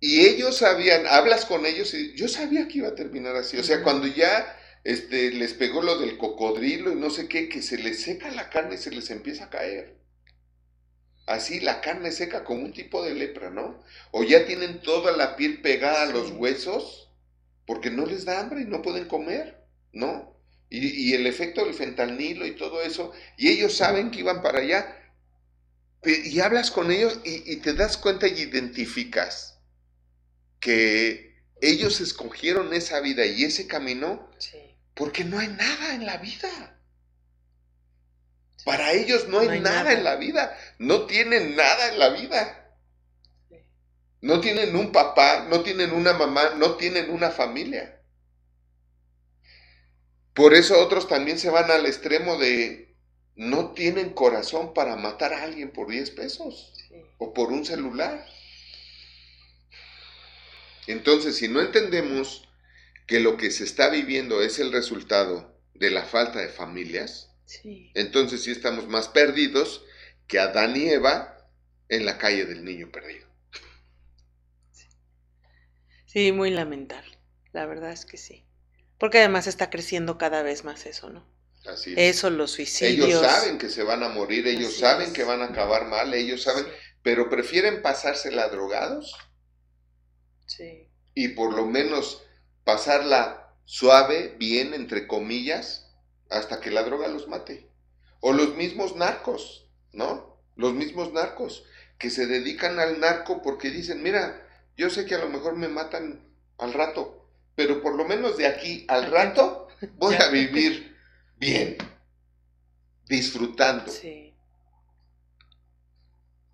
[0.00, 3.58] Y ellos sabían, hablas con ellos y yo sabía que iba a terminar así.
[3.58, 7.62] O sea, cuando ya este, les pegó lo del cocodrilo y no sé qué, que
[7.62, 9.96] se les seca la carne y se les empieza a caer.
[11.26, 13.82] Así la carne seca como un tipo de lepra, ¿no?
[14.10, 17.10] O ya tienen toda la piel pegada a los huesos
[17.66, 20.32] porque no les da hambre y no pueden comer, ¿no?
[20.68, 25.12] Y, el efecto del fentanilo y todo eso, y ellos saben que iban para allá,
[26.02, 29.58] y hablas con ellos y, te das cuenta y identificas
[30.60, 34.30] que ellos escogieron esa vida y ese camino
[34.94, 36.78] porque no hay nada en la vida.
[38.64, 42.58] Para ellos no hay, nada en la vida, no tienen nada en la vida.
[44.20, 48.00] No tienen un papá, no tienen una mamá, no tienen una familia.
[50.32, 52.94] Por eso otros también se van al extremo de
[53.34, 56.72] no tienen corazón para matar a alguien por 10 pesos
[57.18, 58.24] o por un celular.
[60.86, 62.48] Entonces, si no entendemos
[63.12, 67.30] que lo que se está viviendo es el resultado de la falta de familias,
[67.92, 69.84] entonces sí estamos más perdidos
[70.26, 71.36] que Adán y Eva
[71.90, 73.28] en la calle del niño perdido.
[76.06, 77.18] Sí, muy lamentable.
[77.52, 78.46] La verdad es que sí.
[78.96, 81.30] Porque además está creciendo cada vez más eso, ¿no?
[81.66, 82.16] Así es.
[82.16, 83.08] Eso, los suicidios.
[83.08, 86.44] Ellos saben que se van a morir, ellos saben que van a acabar mal, ellos
[86.44, 86.64] saben,
[87.02, 89.14] pero prefieren pasársela drogados.
[90.46, 90.88] Sí.
[91.12, 92.22] Y por lo menos
[92.64, 95.90] pasarla suave, bien, entre comillas,
[96.30, 97.68] hasta que la droga los mate.
[98.20, 100.38] O los mismos narcos, ¿no?
[100.56, 101.64] Los mismos narcos
[101.98, 104.46] que se dedican al narco porque dicen, mira,
[104.76, 108.46] yo sé que a lo mejor me matan al rato, pero por lo menos de
[108.46, 110.96] aquí al rato voy a vivir
[111.36, 111.76] bien,
[113.08, 113.90] disfrutando.
[113.90, 114.34] Sí.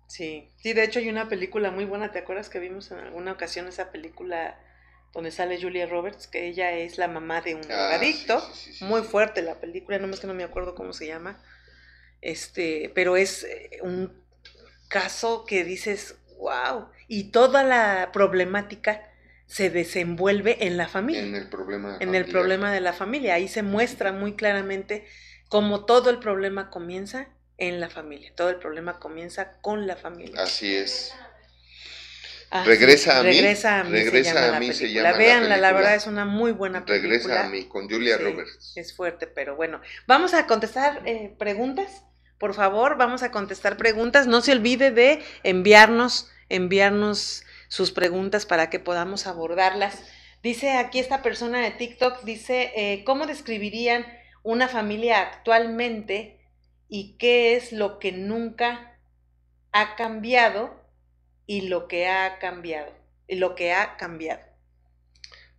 [0.07, 3.31] Sí, sí, de hecho hay una película muy buena, ¿te acuerdas que vimos en alguna
[3.31, 4.59] ocasión esa película
[5.13, 8.43] donde sale Julia Roberts, que ella es la mamá de un ah, adicto,
[8.81, 11.41] muy fuerte la película, no más que no me acuerdo cómo se llama,
[12.21, 14.13] este, pero es eh, un
[14.87, 19.09] caso que dices, wow, y toda la problemática
[19.49, 21.23] se desenvuelve en la familia.
[21.23, 21.97] En el problema.
[21.99, 23.33] En el problema de la familia.
[23.33, 25.07] Ahí se muestra muy claramente
[25.47, 28.31] cómo todo el problema comienza en la familia.
[28.35, 30.43] Todo el problema comienza con la familia.
[30.43, 31.13] Así es.
[32.65, 33.91] Regresa, a mí, regresa a mí.
[33.91, 35.11] Regresa a mí se llama.
[35.11, 37.13] La vean, la, verdad es una muy buena película.
[37.13, 38.73] Regresa a mí con Julia Roberts.
[38.75, 39.81] Es fuerte, pero bueno.
[40.07, 42.03] Vamos a contestar eh, preguntas.
[42.37, 44.27] Por favor, vamos a contestar preguntas.
[44.27, 50.01] No se olvide de enviarnos, enviarnos sus preguntas para que podamos abordarlas.
[50.41, 54.05] Dice aquí esta persona de TikTok, dice, eh, ¿cómo describirían
[54.41, 56.39] una familia actualmente
[56.87, 58.97] y qué es lo que nunca
[59.71, 60.79] ha cambiado
[61.49, 62.93] y lo que ha cambiado?
[63.27, 64.43] Y lo que ha cambiado.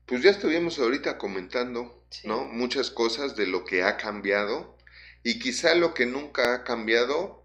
[0.07, 2.45] Pues ya estuvimos ahorita comentando, ¿no?
[2.45, 4.77] Muchas cosas de lo que ha cambiado
[5.25, 7.45] Y quizá lo que nunca ha cambiado,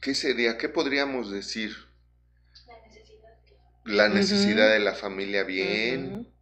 [0.00, 0.56] ¿qué sería?
[0.56, 1.76] ¿Qué podríamos decir?
[3.84, 6.32] La necesidad de la familia, bien,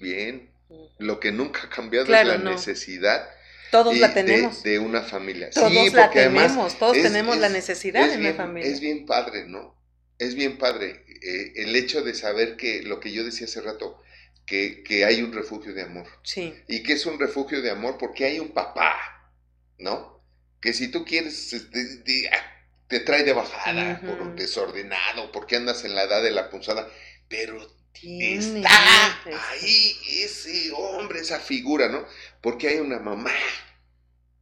[0.00, 0.50] bien.
[0.98, 3.28] Lo que nunca ha cambiado es la necesidad
[3.70, 4.62] todos la tenemos.
[4.62, 5.50] De, una familia.
[5.50, 8.70] Todos la tenemos, todos tenemos la necesidad de una familia.
[8.70, 9.75] Es bien padre, ¿no?
[10.18, 14.02] Es bien padre eh, el hecho de saber que lo que yo decía hace rato,
[14.46, 16.06] que, que, hay un refugio de amor.
[16.22, 16.54] Sí.
[16.68, 19.32] Y que es un refugio de amor porque hay un papá,
[19.78, 20.22] ¿no?
[20.60, 25.94] Que si tú quieres, este, ah, te, trae de bajada por desordenado, porque andas en
[25.94, 26.88] la edad de la punzada,
[27.28, 27.60] pero
[27.92, 32.06] está ahí ese hombre, esa figura, ¿no?
[32.40, 33.32] Porque hay una mamá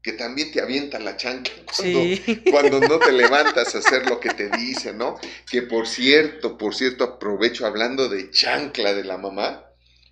[0.05, 1.55] que también te avienta la chancla
[2.51, 5.19] cuando, no te levantas a hacer lo que te dice, ¿no?
[5.51, 9.65] Que por cierto, por cierto, aprovecho hablando de chancla de la mamá,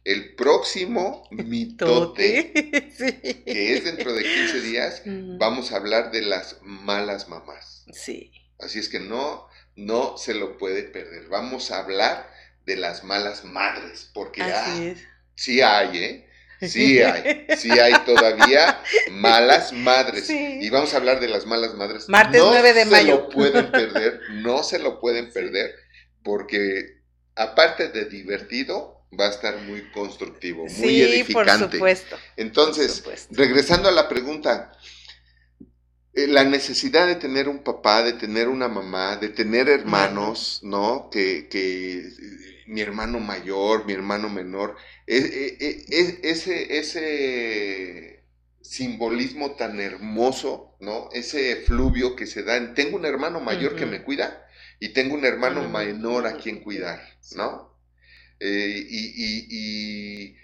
[0.05, 2.53] el próximo mitote,
[3.45, 7.85] que es dentro de 15 días, vamos a hablar de las malas mamás.
[7.93, 8.33] Sí.
[8.61, 11.29] Así es que no, no se lo puede perder.
[11.29, 12.31] Vamos a hablar
[12.65, 14.95] de las malas madres, porque ah,
[15.35, 16.32] sí hay, ¿eh?
[16.69, 20.31] Sí hay, sí hay todavía malas madres.
[20.31, 22.09] Y vamos a hablar de las malas madres.
[22.09, 23.29] Martes no 9 de mayo.
[23.33, 25.75] No se lo pueden perder, no se lo pueden perder,
[26.23, 27.03] porque
[27.35, 31.65] aparte de divertido, va a estar muy constructivo, muy edificante.
[31.65, 32.17] Por supuesto.
[32.37, 34.73] Entonces, regresando a la pregunta,
[36.15, 41.09] eh, la necesidad de tener un papá, de tener una mamá, de tener hermanos, ¿no?
[41.11, 42.03] Que, que
[42.67, 44.77] mi hermano mayor, mi hermano menor,
[45.07, 48.25] e, e, e, ese, ese
[48.61, 51.09] simbolismo tan hermoso, ¿no?
[51.13, 54.47] Ese fluvio que se da en, tengo un hermano mayor que me cuida
[54.79, 57.01] y tengo un hermano menor a quien cuidar,
[57.37, 57.77] ¿no?
[58.41, 60.37] Eh, y,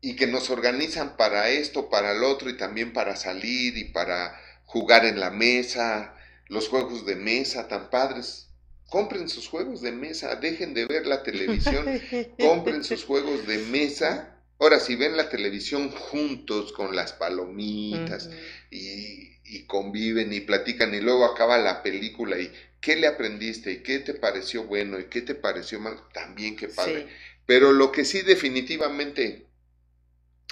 [0.00, 4.40] y, que nos organizan para esto, para el otro y también para salir y para
[4.64, 6.16] jugar en la mesa,
[6.48, 8.45] los juegos de mesa tan padres
[8.88, 11.84] compren sus juegos de mesa, dejen de ver la televisión,
[12.38, 14.40] compren sus juegos de mesa.
[14.58, 18.30] Ahora, si ven la televisión juntos con las palomitas
[18.70, 19.34] y,
[19.66, 24.14] conviven y platican y luego acaba la película y qué le aprendiste y qué te
[24.14, 27.08] pareció bueno y qué te pareció mal, también qué padre.
[27.46, 29.46] Pero lo que sí definitivamente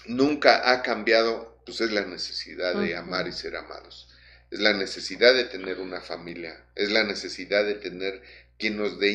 [0.06, 4.13] nunca ha cambiado, pues es la necesidad de amar y ser amados
[4.54, 8.22] es la necesidad de tener una familia, es la necesidad de tener
[8.56, 9.10] quien nos dé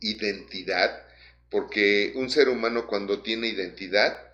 [0.00, 1.06] identidad,
[1.50, 4.32] porque un ser humano cuando tiene identidad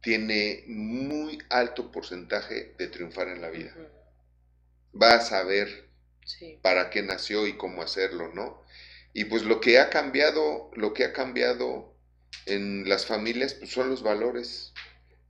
[0.00, 3.74] tiene muy alto porcentaje de triunfar en la vida.
[4.98, 5.90] Va a saber
[6.62, 8.62] para qué nació y cómo hacerlo, ¿no?
[9.12, 11.94] Y pues lo que ha cambiado, lo que ha cambiado
[12.46, 14.72] en las familias pues son los valores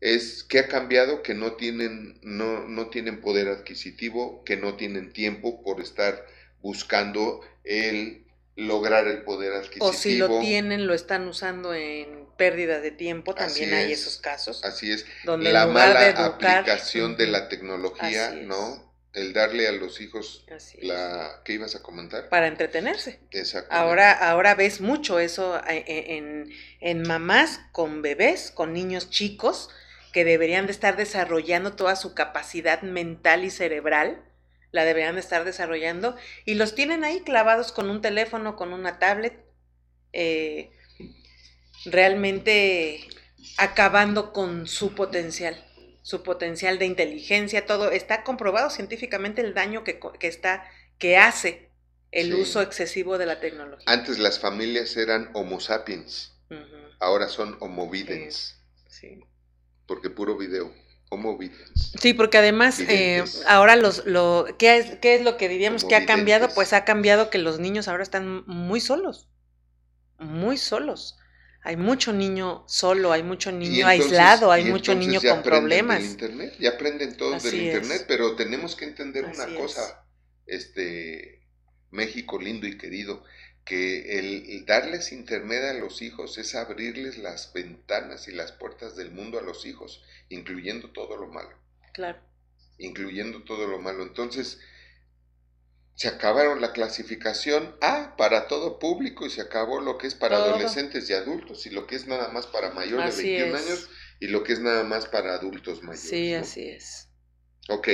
[0.00, 5.12] es que ha cambiado que no tienen, no, no tienen poder adquisitivo, que no tienen
[5.12, 6.26] tiempo por estar
[6.60, 8.26] buscando el
[8.56, 9.86] lograr el poder adquisitivo.
[9.86, 14.64] O si lo tienen, lo están usando en pérdida de tiempo, también hay esos casos.
[14.64, 15.06] Así es.
[15.24, 18.84] Donde la mala aplicación de la tecnología, ¿no?
[19.12, 20.44] El darle a los hijos
[20.82, 22.28] la ¿qué ibas a comentar?
[22.28, 23.18] Para entretenerse.
[23.30, 23.72] Exacto.
[23.72, 29.70] Ahora, ahora ves mucho eso eh, eh, en, en mamás con bebés, con niños chicos,
[30.16, 34.24] que deberían de estar desarrollando toda su capacidad mental y cerebral,
[34.72, 38.98] la deberían de estar desarrollando, y los tienen ahí clavados con un teléfono, con una
[38.98, 39.44] tablet,
[40.14, 40.70] eh,
[41.84, 43.06] realmente
[43.58, 45.62] acabando con su potencial,
[46.00, 47.90] su potencial de inteligencia, todo.
[47.90, 50.64] Está comprobado científicamente el daño que, está,
[50.96, 51.68] que hace
[52.10, 53.84] el uso excesivo de la tecnología.
[53.86, 56.32] Antes las familias eran Homo sapiens,
[57.00, 58.58] ahora son Homo videns.
[58.88, 59.22] sí
[59.86, 60.72] porque puro video.
[61.08, 61.38] Homo
[62.00, 65.94] Sí, porque además eh, ahora los, lo, ¿qué es, ¿qué es lo que diríamos que
[65.94, 66.48] ha cambiado?
[66.52, 69.28] Pues ha cambiado que los niños ahora están muy solos,
[70.18, 71.16] muy solos.
[71.62, 76.00] Hay mucho niño solo, hay mucho niño aislado, hay mucho niño con problemas.
[76.00, 80.06] Del internet, ya aprenden todos del internet, pero tenemos que entender una cosa,
[80.46, 81.46] este
[81.90, 83.22] México lindo y querido,
[83.66, 89.10] que el, darles internet a los hijos es abrirles las ventanas y las puertas del
[89.10, 91.58] mundo a los hijos, incluyendo todo lo malo.
[91.92, 92.20] Claro.
[92.78, 94.04] Incluyendo todo lo malo.
[94.04, 94.60] Entonces,
[95.96, 100.36] se acabaron la clasificación A para todo público y se acabó lo que es para
[100.36, 103.90] adolescentes y adultos y lo que es nada más para mayores de 21 años
[104.20, 106.08] y lo que es nada más para adultos mayores.
[106.08, 107.08] Sí, así es.
[107.68, 107.88] Ok.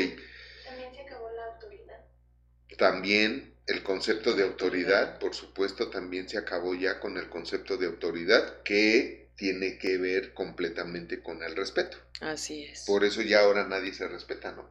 [0.64, 2.04] También se acabó la autoridad.
[2.76, 7.86] También el concepto de autoridad, por supuesto, también se acabó ya con el concepto de
[7.86, 11.96] autoridad que tiene que ver completamente con el respeto.
[12.20, 12.84] Así es.
[12.86, 14.68] Por eso ya ahora nadie se respeta, ¿no?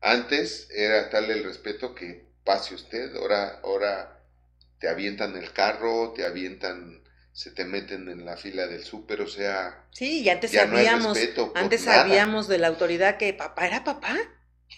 [0.00, 4.22] Antes era tal el respeto que pase usted, ahora, ahora
[4.78, 9.26] te avientan el carro, te avientan, se te meten en la fila del súper, o
[9.28, 11.98] sea, Sí, y antes ya no hay sabíamos, respeto por antes nada.
[12.02, 14.16] sabíamos de la autoridad que papá era papá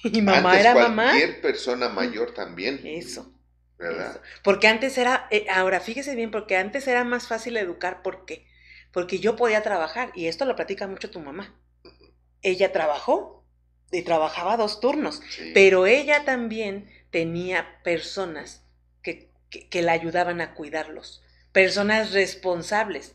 [0.05, 1.05] y mamá Antes era mamá.
[1.11, 3.33] cualquier persona mayor también, Eso.
[3.79, 4.11] ¿verdad?
[4.13, 4.21] Eso.
[4.43, 8.47] Porque antes era, eh, ahora fíjese bien, porque antes era más fácil educar, ¿por qué?
[8.93, 11.59] Porque yo podía trabajar, y esto lo platica mucho tu mamá.
[12.43, 13.45] Ella trabajó
[13.91, 15.51] y trabajaba dos turnos, Sí.
[15.55, 18.65] pero ella también tenía personas
[19.03, 21.23] que, que, que la ayudaban a cuidarlos,
[21.53, 23.15] personas responsables.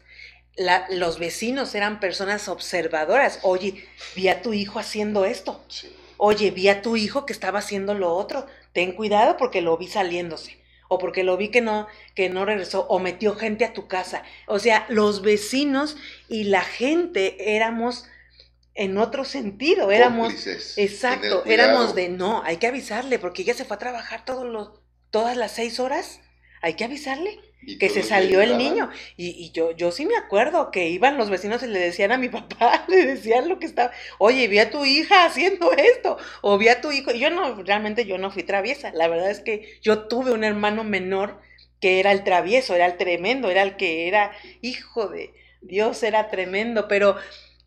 [0.56, 3.40] La- los vecinos eran personas observadoras.
[3.44, 5.64] Oye, vi a tu hijo haciendo esto.
[5.68, 5.96] Sí.
[6.18, 8.46] Oye, vi a tu hijo que estaba haciendo lo otro.
[8.74, 10.58] Ten cuidado porque lo vi saliéndose.
[10.90, 12.88] O porque lo vi que no, que no regresó.
[12.88, 14.24] O metió gente a tu casa.
[14.48, 15.98] O sea, los vecinos
[16.28, 18.06] y la gente éramos
[18.78, 19.92] en otro sentido.
[19.92, 24.24] Éramos, Cómplices exacto, éramos de no, hay que avisarle porque ella se fue a trabajar
[24.24, 24.70] todos los,
[25.10, 26.22] todas las seis horas.
[26.62, 27.40] Hay que avisarle
[27.80, 28.90] que se salió el niño.
[29.18, 32.18] Y, y yo, yo sí me acuerdo que iban los vecinos y le decían a
[32.18, 36.58] mi papá, le decían lo que estaba, oye, vi a tu hija haciendo esto, o
[36.58, 37.12] vi a tu hijo.
[37.12, 38.92] Y yo no, realmente yo no fui traviesa.
[38.94, 41.40] La verdad es que yo tuve un hermano menor
[41.82, 44.32] que era el travieso, era el tremendo, era el que era,
[44.62, 47.18] hijo de Dios, era tremendo, pero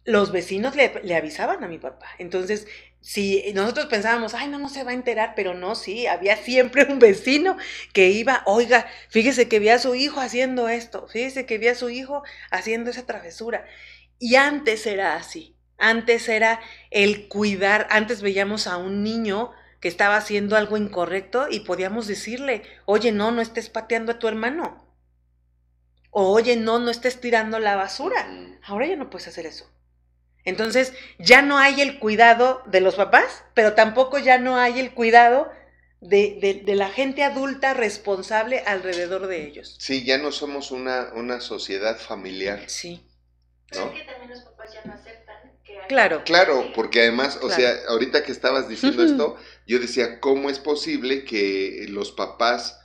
[0.05, 2.07] los vecinos le, le avisaban a mi papá.
[2.19, 2.67] Entonces,
[3.01, 6.85] si nosotros pensábamos, ay, no, no se va a enterar, pero no, sí, había siempre
[6.85, 7.57] un vecino
[7.93, 11.75] que iba, oiga, fíjese que vi a su hijo haciendo esto, fíjese que vi a
[11.75, 13.67] su hijo haciendo esa travesura.
[14.19, 20.17] Y antes era así, antes era el cuidar, antes veíamos a un niño que estaba
[20.17, 24.87] haciendo algo incorrecto y podíamos decirle, oye, no, no estés pateando a tu hermano.
[26.11, 28.29] O oye, no, no estés tirando la basura.
[28.63, 29.71] Ahora ya no puedes hacer eso.
[30.45, 34.93] Entonces, ya no hay el cuidado de los papás, pero tampoco ya no hay el
[34.93, 35.51] cuidado
[36.01, 39.77] de, de- de la gente adulta responsable alrededor de ellos.
[39.79, 42.63] Sí, ya no somos una, una sociedad familiar.
[42.69, 43.03] Sí,
[43.71, 43.93] Pero ¿No?
[43.93, 46.25] es que también los papás ya no aceptan que hay Claro.
[46.25, 47.55] Claro, porque además, o Claro.
[47.63, 49.37] sea, ahorita que estabas diciendo esto,
[49.67, 52.81] yo decía, ¿cómo es posible que los papás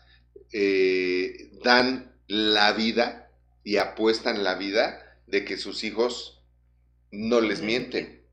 [0.52, 3.30] eh, dan la vida
[3.64, 6.35] y apuestan la vida de que sus hijos
[7.16, 8.26] no les mienten,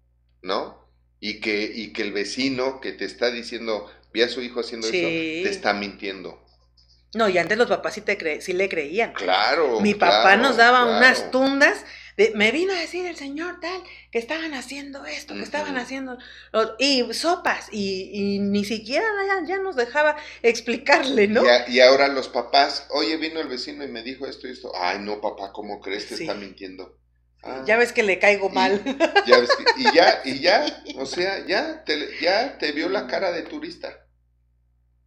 [0.42, 0.80] ¿no?
[1.20, 4.88] Y que, y que el vecino que te está diciendo, vi a su hijo haciendo
[4.88, 4.98] Sí.
[4.98, 6.42] eso, te está mintiendo.
[7.14, 9.12] No, y antes los papás sí, te cre- sí le creían.
[9.12, 9.80] Claro.
[9.80, 10.96] Mi papá claro, nos daba claro.
[10.98, 11.84] unas tundas.
[12.16, 16.18] De, me vino a decir el señor tal que estaban haciendo esto, que estaban haciendo
[16.78, 21.42] y sopas y, y ni siquiera ya, ya nos dejaba explicarle, ¿no?
[21.42, 24.50] Y, a- y ahora los papás, oye, vino el vecino y me dijo esto y
[24.52, 24.72] esto.
[24.74, 26.04] Ay, no, papá, ¿cómo crees?
[26.04, 26.14] Sí.
[26.24, 26.98] está mintiendo.
[27.44, 28.82] Ah, Ya ves que le caigo Y- mal.
[29.26, 33.06] ya ves que- y ya, y ya, o sea, ya te, ya te vio la
[33.08, 34.06] cara de turista,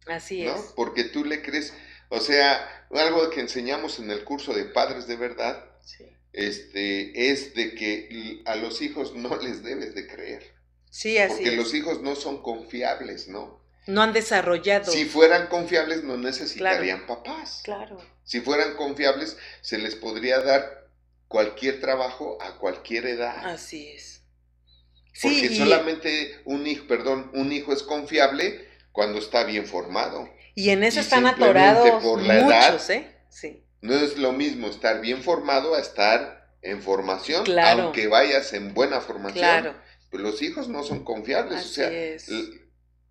[0.06, 0.54] Así ¿no?
[0.54, 0.60] es.
[0.76, 1.72] Porque tú le crees,
[2.10, 6.04] o sea, algo que enseñamos en el curso de padres de verdad, Sí.
[6.32, 10.54] este, es de que a los hijos no les debes de creer.
[10.90, 11.56] Sí, así Porque es.
[11.56, 13.64] los hijos no son confiables, ¿no?
[13.86, 14.90] No han desarrollado.
[14.90, 17.60] Si fueran confiables no necesitarían papás.
[17.64, 17.98] Claro.
[18.24, 20.85] Si fueran confiables, se les podría dar
[21.28, 23.46] cualquier trabajo a cualquier edad.
[23.46, 24.22] Así es.
[25.22, 30.28] Porque solamente un hijo, perdón, un hijo es confiable cuando está bien formado.
[30.54, 33.16] y en eso y están atorados por la muchos, edad, ¿eh?
[33.30, 33.62] Sí.
[33.82, 37.84] No es lo mismo estar bien formado a estar en formación, Claro.
[37.84, 39.38] aunque vayas en buena formación.
[39.38, 39.74] Claro.
[40.10, 41.58] Pues los hijos no son confiables.
[41.60, 42.28] Así o sea, es.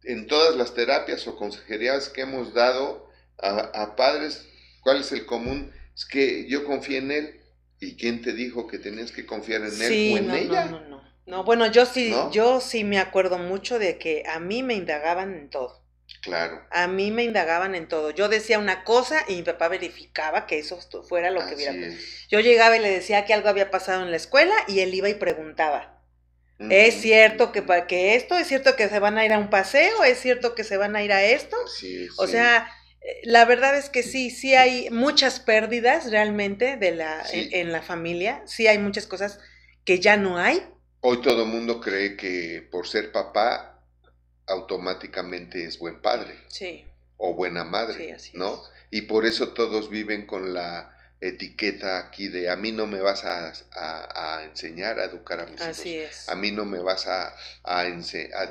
[0.03, 3.09] en todas las terapias o consejerías que hemos dado
[3.39, 3.49] a,
[3.81, 4.47] a padres,
[4.81, 5.71] ¿cuál es el común?
[5.95, 7.41] Es que yo confié en él.
[7.79, 10.65] ¿Y quién te dijo que tenías que confiar en él Sí, o en no, ella?
[10.65, 11.15] no, no, no.
[11.25, 12.29] No, bueno, yo sí, ¿No?
[12.31, 15.83] yo sí me acuerdo mucho de que a mí me indagaban en todo.
[16.21, 16.61] Claro.
[16.69, 18.11] A mí me indagaban en todo.
[18.11, 21.73] Yo decía una cosa y mi papá verificaba que eso fuera lo que hubiera.
[21.73, 22.27] es.
[22.29, 25.09] Yo llegaba y le decía que algo había pasado en la escuela y él iba
[25.09, 26.01] y preguntaba.
[26.69, 28.37] ¿Es cierto que, que esto?
[28.37, 30.03] ¿Es cierto que se van a ir a un paseo?
[30.03, 31.57] ¿Es cierto que se van a ir a esto?
[31.57, 31.79] Es,
[32.15, 32.27] O sí.
[32.27, 32.69] sea,
[33.23, 37.49] la verdad es que sí, sí hay muchas pérdidas realmente de la, Sí.
[37.51, 38.41] en, en la familia.
[38.45, 39.39] Sí hay muchas cosas
[39.83, 40.63] que ya no hay.
[41.01, 43.83] Hoy todo el mundo cree que por ser papá
[44.47, 46.85] automáticamente es buen padre Sí,
[47.17, 48.53] o buena madre, Sí, así ¿no?
[48.55, 48.59] es.
[48.91, 50.94] Y por eso todos viven con la
[51.27, 55.45] etiqueta aquí de a mí no me vas a, a- a enseñar a educar a
[55.45, 56.09] mis así hijos.
[56.11, 56.29] es.
[56.29, 57.83] A mí no me vas a, a,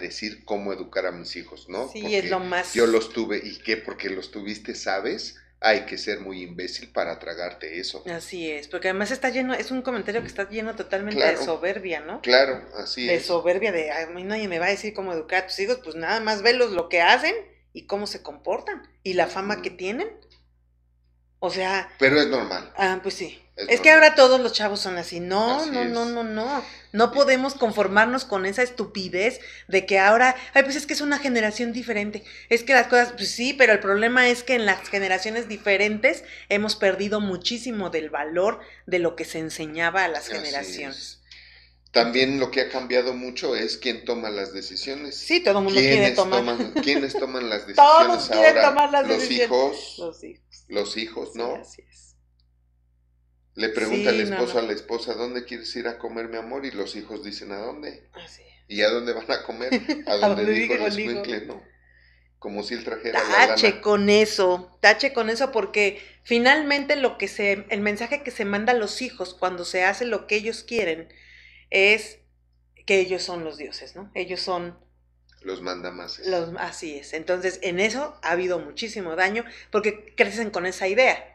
[0.01, 1.89] decir cómo educar a mis hijos, ¿no?
[1.89, 2.75] Sí, Porque es lo más...
[2.75, 3.77] Yo los tuve, ¿y qué?
[3.77, 5.37] Porque los tuviste, ¿sabes?
[5.61, 8.05] hay que ser muy imbécil para tragarte eso.
[8.07, 11.39] Así es, porque además está lleno, es un comentario que está lleno totalmente Claro.
[11.39, 12.20] de soberbia, ¿no?
[12.20, 13.25] Claro, así de es.
[13.25, 15.97] soberbia, de a mí nadie me va a decir cómo educar a tus hijos, pues
[15.97, 17.35] nada más velos lo que hacen
[17.72, 20.09] y cómo se comportan y la fama que tienen.
[21.45, 22.73] O sea, Pero es normal.
[22.79, 23.41] ah, pues sí.
[23.57, 25.21] Es Es, que ahora todos los chavos son así.
[25.21, 26.65] No, Así no, no, no, no.
[26.93, 31.19] No podemos conformarnos con esa estupidez de que ahora, ay, pues es que es una
[31.19, 32.25] generación diferente.
[32.49, 36.25] Es que las cosas, pues sí, pero el problema es que en las generaciones diferentes
[36.49, 40.97] hemos perdido muchísimo del valor de lo que se enseñaba a las Así generaciones.
[40.97, 41.21] es.
[41.95, 45.17] También lo que ha cambiado mucho es quién toma las decisiones.
[45.17, 46.45] Sí, todo el mundo quiere ¿Quiénes tomar.
[46.45, 48.63] toman, ¿Quiénes toman las decisiones Todos quieren ahora?
[48.69, 49.31] tomar las los decisiones.
[49.31, 50.69] hijos, Los hijos.
[50.69, 51.53] los hijos, Sí, ¿no?
[51.53, 52.17] así es.
[53.57, 54.61] Le pregunta Sí, el esposo no.
[54.61, 56.65] a la esposa, ¿dónde quieres ir a comer, mi amor?
[56.67, 58.09] Y los hijos dicen, ¿a dónde?
[58.13, 58.49] Así es.
[58.69, 59.75] ¿Y a dónde van a comer?
[60.07, 61.63] A A donde donde dijo el escuincle, ¿no?
[62.39, 63.81] Como si él trajera la Tache lana.
[63.81, 68.73] con eso, tache con eso porque finalmente lo que se, el mensaje que se manda
[68.73, 71.09] a los hijos cuando se hace lo que ellos quieren
[71.75, 72.18] es
[72.87, 74.11] que ellos son los dioses, ¿no?
[74.14, 74.79] Ellos son
[75.43, 76.18] Los manda más.
[76.20, 77.12] los, así es.
[77.12, 81.31] Entonces, en eso ha habido muchísimo daño porque crecen con esa idea.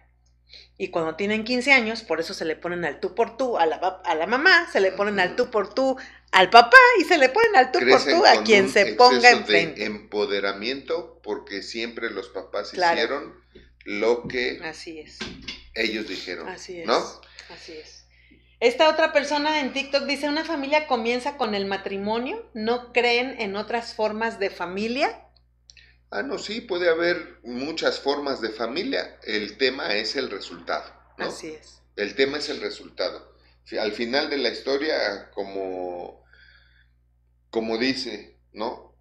[0.77, 3.65] Y cuando tienen 15 años, por eso se le ponen al tú por tú a
[3.67, 5.97] la, a la mamá, se le ponen al tú por tú
[6.31, 9.29] al papá y se le ponen al tú Crecen por tú a quien se ponga
[9.31, 9.81] enfrente.
[9.81, 12.95] de empoderamiento porque siempre los papás Claro.
[12.99, 13.35] hicieron
[13.85, 15.19] lo que Así es.
[15.75, 16.47] ellos dijeron.
[16.47, 16.87] Así es.
[16.87, 16.97] ¿No?
[17.49, 17.98] Así es.
[18.59, 23.55] Esta otra persona en TikTok dice, una familia comienza con el matrimonio, no creen en
[23.55, 25.25] otras formas de familia.
[26.11, 29.17] Ah, no, sí, puede haber muchas formas de familia.
[29.23, 31.27] El tema es el resultado, ¿no?
[31.27, 31.81] Así es.
[31.95, 33.33] El tema es el resultado.
[33.79, 36.25] Al final de la historia, como,
[37.51, 38.95] como dice, ¿no?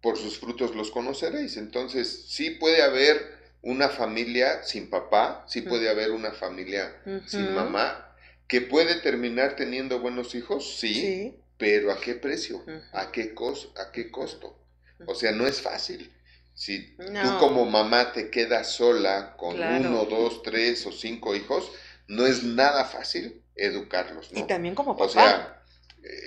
[0.00, 1.56] Por sus frutos los conoceréis.
[1.56, 8.13] Entonces, sí puede haber una familia sin papá, sí puede haber una familia sin mamá,
[8.48, 11.36] que puede terminar teniendo buenos hijos, sí, Sí.
[11.56, 12.62] pero ¿a qué precio?
[12.92, 14.58] ¿A qué, cos ¿A qué costo?
[15.06, 16.12] O sea, no es fácil.
[16.54, 19.88] Si tú como mamá te quedas sola con Claro.
[19.88, 21.70] uno, dos, tres o cinco hijos,
[22.06, 24.38] no es nada fácil educarlos, ¿no?
[24.40, 25.04] Y también como papá.
[25.04, 25.62] O sea,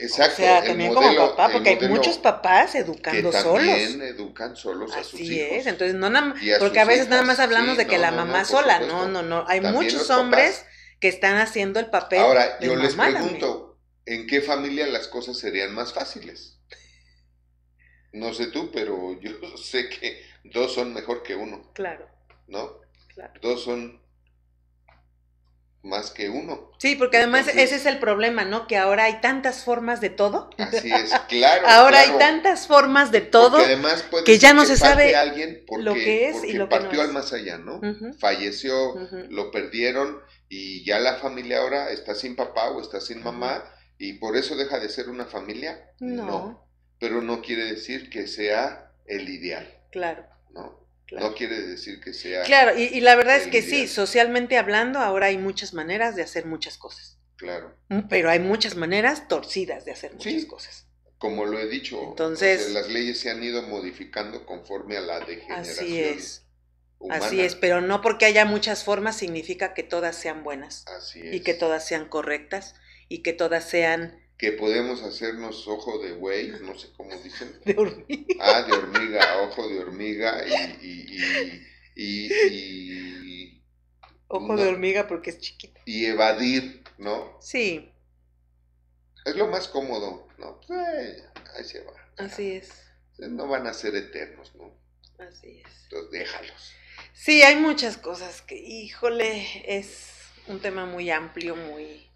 [0.01, 0.34] exacto.
[0.34, 4.09] O sea, también modelo- como papá, porque hay muchos papás que educando también solos.
[4.09, 5.57] educan solos a sus Así hijos.
[5.59, 8.11] es, entonces no nada porque a veces nada más hablamos sí, de que no, la
[8.11, 10.65] mamá sola, no, no, no, hay También muchos hombres papás.
[11.00, 13.22] Que están haciendo el papel Ahora, de yo les también.
[13.22, 16.60] pregunto, ¿en qué familia las cosas serían más fáciles?
[18.14, 22.08] No sé tú, pero yo sé que dos son mejor que uno, Claro,
[22.48, 22.80] ¿no?
[23.14, 23.34] claro.
[23.41, 24.02] Dos son
[25.84, 26.72] más que uno.
[26.80, 28.68] Sí, porque además Entonces- ese es el problema, ¿no?
[28.68, 30.50] Que ahora hay tantas formas de todo.
[30.58, 31.66] Así es, claro.
[31.68, 33.58] Ahora hay tantas formas de todo.
[33.58, 36.82] Además que ya no se sabe alguien porque, lo que es y lo que no
[36.82, 37.08] partió es.
[37.08, 37.80] al más allá, ¿no?
[38.20, 38.95] Falleció,
[39.30, 40.20] lo perdieron
[40.50, 43.64] y ya la familia ahora está sin papá o está sin mamá
[43.98, 45.91] y por eso deja de ser una familia.
[46.00, 46.66] No.
[47.00, 50.88] Pero no quiere decir que sea el ideal, Claro, ¿no?
[51.06, 51.30] claro.
[51.30, 55.00] No quiere decir que sea Claro, y, y la verdad es que sí, socialmente hablando,
[55.00, 57.20] ahora hay muchas maneras de hacer muchas cosas.
[57.38, 57.76] claro.
[57.89, 60.48] Mm, Pero hay muchas maneras torcidas de hacer muchas Sí.
[60.48, 60.88] cosas.
[61.20, 65.02] Como lo he dicho, Entonces- o sea, las leyes se han ido modificando conforme a
[65.02, 66.43] la degeneración Así es.
[67.00, 67.26] Humana.
[67.26, 71.36] Así es, pero no porque haya muchas formas significa que todas sean buenas Así es.
[71.36, 72.76] y que todas sean correctas
[73.10, 77.60] y que todas sean que podemos hacernos ojo de güey, no sé cómo dicen.
[77.66, 78.36] de hormiga.
[78.39, 81.16] Ah, de hormiga, ojo de hormiga y, y,
[81.95, 82.34] y, y,
[83.54, 83.64] y,
[84.28, 84.62] Ojo No.
[84.62, 85.80] de hormiga porque es chiquito.
[85.86, 87.38] y evadir, ¿no?
[87.41, 87.91] Sí,
[89.26, 90.60] Es lo más cómodo, ¿no?
[90.68, 91.24] Pues,
[91.56, 91.93] ahí se va.
[92.18, 92.70] así es,
[93.18, 94.72] No van a ser eternos, ¿no?
[95.18, 95.84] así es.
[95.86, 96.72] Entonces déjalos.
[97.14, 100.12] Sí, hay muchas cosas que, híjole, es
[100.48, 102.10] un tema muy amplio, muy,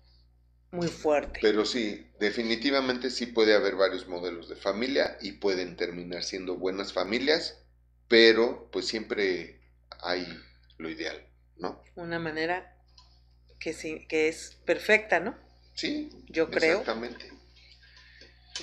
[0.71, 1.39] muy fuerte.
[1.41, 6.93] Pero sí, definitivamente sí puede haber varios modelos de familia y pueden terminar siendo buenas
[6.93, 7.63] familias,
[8.07, 9.59] pero pues siempre
[10.01, 10.25] hay
[10.77, 11.27] lo ideal,
[11.57, 11.83] ¿no?
[11.95, 12.77] Una manera
[13.59, 15.37] que sí, que es perfecta, ¿no?
[15.75, 16.79] Sí, Yo creo.
[16.79, 17.40] Exactamente.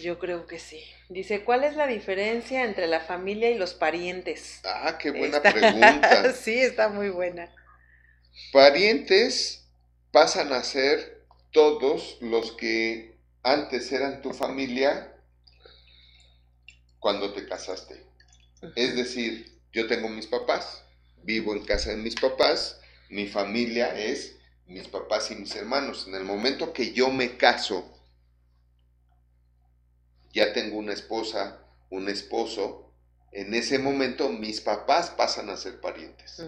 [0.03, 0.83] Yo creo que sí.
[1.09, 4.61] Dice, ¿cuál es la diferencia entre la familia y los parientes?
[4.65, 6.33] Ah, qué buena Está- pregunta.
[6.41, 7.51] sí, está muy buena.
[8.53, 9.67] Parientes
[10.13, 15.15] pasan a ser todos los que antes eran tu familia
[16.99, 18.05] cuando te casaste.
[18.77, 20.85] Es decir, yo tengo mis papás,
[21.23, 24.37] vivo en casa de mis papás, mi familia es
[24.67, 26.07] mis papás y mis hermanos.
[26.09, 27.98] En el momento que yo me caso,
[30.33, 31.61] ya tengo una esposa,
[31.91, 32.93] un esposo,
[33.33, 36.43] en ese momento mis papás pasan a ser parientes.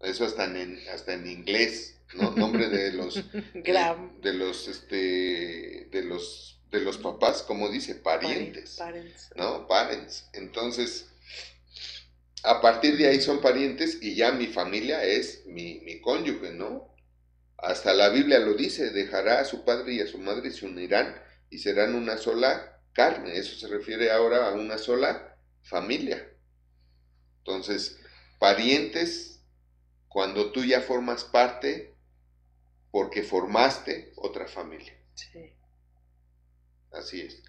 [0.00, 2.30] Eso hasta en, hasta en inglés, ¿no?
[2.32, 4.20] Nombre de los, Gram.
[4.20, 9.30] de los, este, de los, de los papás, como dice, parientes, Parents.
[9.36, 9.66] ¿no?
[9.66, 10.28] Parents.
[10.32, 11.06] Entonces,
[12.42, 16.94] a partir de ahí son parientes y ya mi familia es mi, mi cónyuge, ¿no?
[17.56, 20.66] Hasta la Biblia lo dice, dejará a su padre y a su madre y se
[20.66, 21.14] unirán
[21.48, 23.36] y serán una sola carne.
[23.38, 26.30] Eso se refiere ahora a una sola familia.
[27.38, 28.00] Entonces,
[28.38, 29.44] parientes,
[30.08, 31.94] cuando tú ya formas parte,
[32.90, 34.94] porque formaste otra familia.
[35.14, 35.52] Sí.
[36.92, 37.42] Así es.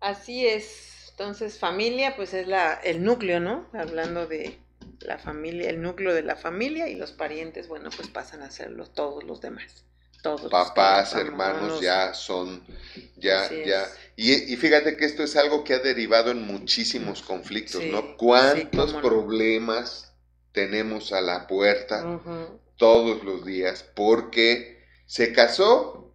[0.00, 1.08] Así es.
[1.10, 3.68] Entonces, familia, pues es la, el núcleo, ¿no?
[3.74, 4.58] Hablando de
[5.00, 8.70] la familia, el núcleo de la familia y los parientes, bueno, pues pasan a ser
[8.70, 9.84] los, todos los demás.
[10.22, 10.42] Todos.
[10.42, 12.64] los Papás, que- hermanos, ya son,
[13.16, 13.86] ya, ya.
[14.22, 18.02] Y, y fíjate que esto es algo que ha derivado en muchísimos conflictos, Sí, ¿no?
[18.02, 19.00] sí, ¿Cuántos no.
[19.00, 20.14] problemas
[20.52, 22.20] tenemos a la puerta
[22.76, 23.82] todos los días?
[23.96, 26.14] Porque se casó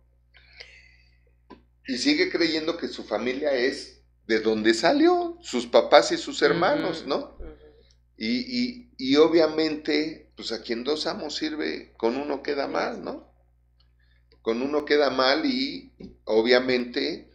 [1.87, 7.05] y sigue creyendo que su familia es de donde salió, sus papás y sus hermanos,
[7.07, 7.37] ¿no?
[8.17, 13.31] Y, y, y obviamente, pues a quien dos amos sirve, con uno queda mal, ¿no?
[14.41, 15.93] Con uno queda mal y
[16.25, 17.34] obviamente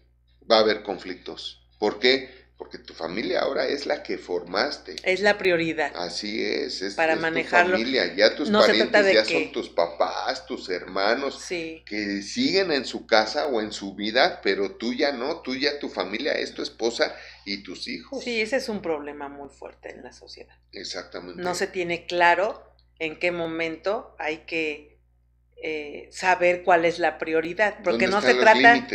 [0.51, 1.63] va a haber conflictos.
[1.79, 2.41] ¿Por qué?
[2.59, 4.95] Porque tu familia ahora es la que formaste.
[5.03, 5.93] Es la prioridad.
[5.97, 7.73] Así es, es, Para es tu manejarlo.
[7.79, 8.15] familia.
[8.15, 11.83] Ya tus No parientes ya que- son tus papás, tus hermanos, Sí.
[11.87, 15.79] que siguen en su casa o en su vida, pero tú ya no, tú ya
[15.79, 18.23] tu familia es tu esposa y tus hijos.
[18.23, 20.55] Sí, ese es un problema muy fuerte en la sociedad.
[20.73, 21.41] Exactamente.
[21.43, 22.63] No se tiene claro
[22.99, 24.90] en qué momento hay que
[25.63, 28.87] eh, saber cuál es la prioridad, porque ¿Dónde no se trata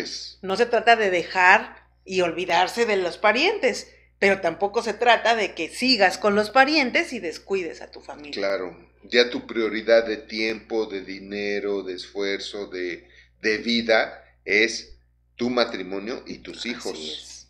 [0.41, 5.53] no se trata de dejar y olvidarse de los parientes, pero tampoco se trata de
[5.53, 8.33] que sigas con los parientes y descuides a tu familia.
[8.33, 13.07] Claro, ya tu prioridad de tiempo, de dinero, de esfuerzo, de,
[13.41, 14.97] de vida es
[15.35, 16.93] tu matrimonio y tus hijos.
[16.93, 17.47] Así es.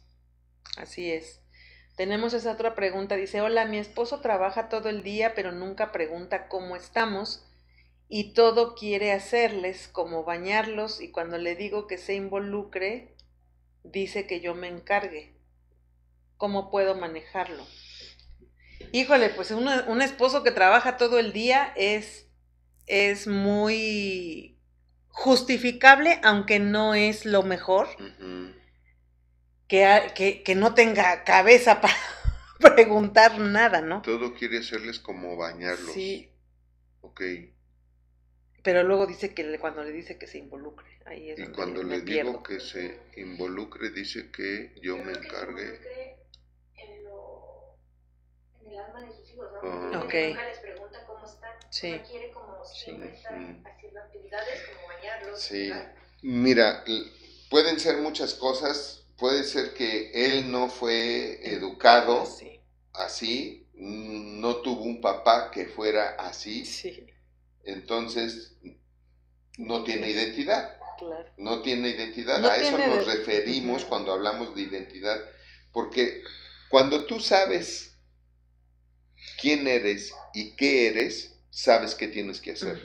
[0.78, 1.40] Así es.
[1.96, 3.16] Tenemos esa otra pregunta.
[3.16, 7.46] Dice, hola, mi esposo trabaja todo el día, pero nunca pregunta cómo estamos
[8.10, 13.16] y todo quiere hacerles, como bañarlos, y cuando le digo que se involucre,
[13.84, 15.34] dice que yo me encargue.
[16.38, 17.66] ¿Cómo puedo manejarlo?
[18.92, 22.28] Híjole, pues un, un esposo que trabaja todo el día es,
[22.88, 24.58] es muy
[25.10, 27.88] justificable, aunque no es lo mejor
[29.68, 31.96] que, que, que no tenga cabeza para
[32.76, 34.02] preguntar nada, ¿no?
[34.04, 35.94] Todo quiere hacerles como bañarlos.
[35.94, 36.30] Sí,
[37.02, 37.22] Ok.
[38.66, 41.56] Pero luego dice que le- cuando le dice que se involucre, ahí es Y donde
[41.56, 42.32] cuando me le pierdo.
[42.32, 45.64] digo que se involucre, dice que yo me que se encargue.
[45.64, 46.18] involucre
[46.78, 47.78] En, lo,
[48.62, 49.60] en el alma de sus hijos, ¿no?
[49.64, 49.90] Ah.
[50.02, 50.30] Porque Ok.
[50.30, 51.52] nunca les pregunta cómo están.
[51.70, 51.94] Sí.
[51.94, 53.68] O sea, quiere como siempre estar Ujú.
[53.68, 55.40] haciendo actividades como bañarlos.
[55.42, 55.72] Sí.
[56.24, 56.84] Mira,
[57.50, 59.04] pueden ser muchas cosas.
[59.18, 62.60] Puede ser que él no fue educado Sí,
[62.94, 67.06] así, no tuvo un papá que fuera así, sí,
[67.66, 68.58] entonces
[69.58, 70.78] no tiene identidad.
[71.00, 71.30] claro.
[71.38, 72.40] No tiene identidad.
[72.40, 75.20] No a eso nos de- referimos cuando hablamos de identidad.
[75.72, 76.22] Porque
[76.70, 77.98] cuando tú sabes
[79.42, 82.82] quién eres y qué eres, sabes qué tienes que hacer,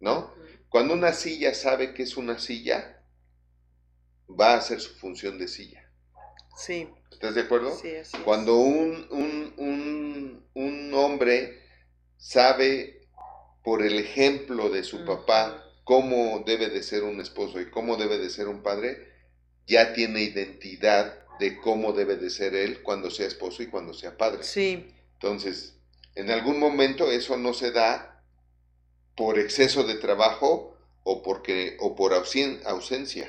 [0.00, 0.34] ¿no?
[0.68, 3.02] Cuando una silla sabe que es una silla,
[4.28, 5.90] va a hacer su función de silla.
[6.58, 7.74] Sí, ¿Estás de acuerdo?
[7.76, 8.22] sí, así es.
[8.24, 11.62] Cuando un, un, un, un hombre
[12.16, 12.95] sabe
[13.66, 18.16] por el ejemplo de su papá cómo debe de ser un esposo y cómo debe
[18.16, 19.12] de ser un padre,
[19.66, 24.16] ya tiene identidad de cómo debe de ser él cuando sea esposo y cuando sea
[24.16, 24.44] padre.
[24.44, 25.74] Sí, Entonces,
[26.14, 28.22] en algún momento eso no se da
[29.16, 33.28] por exceso de trabajo o, porque, o por ausen- ausencia.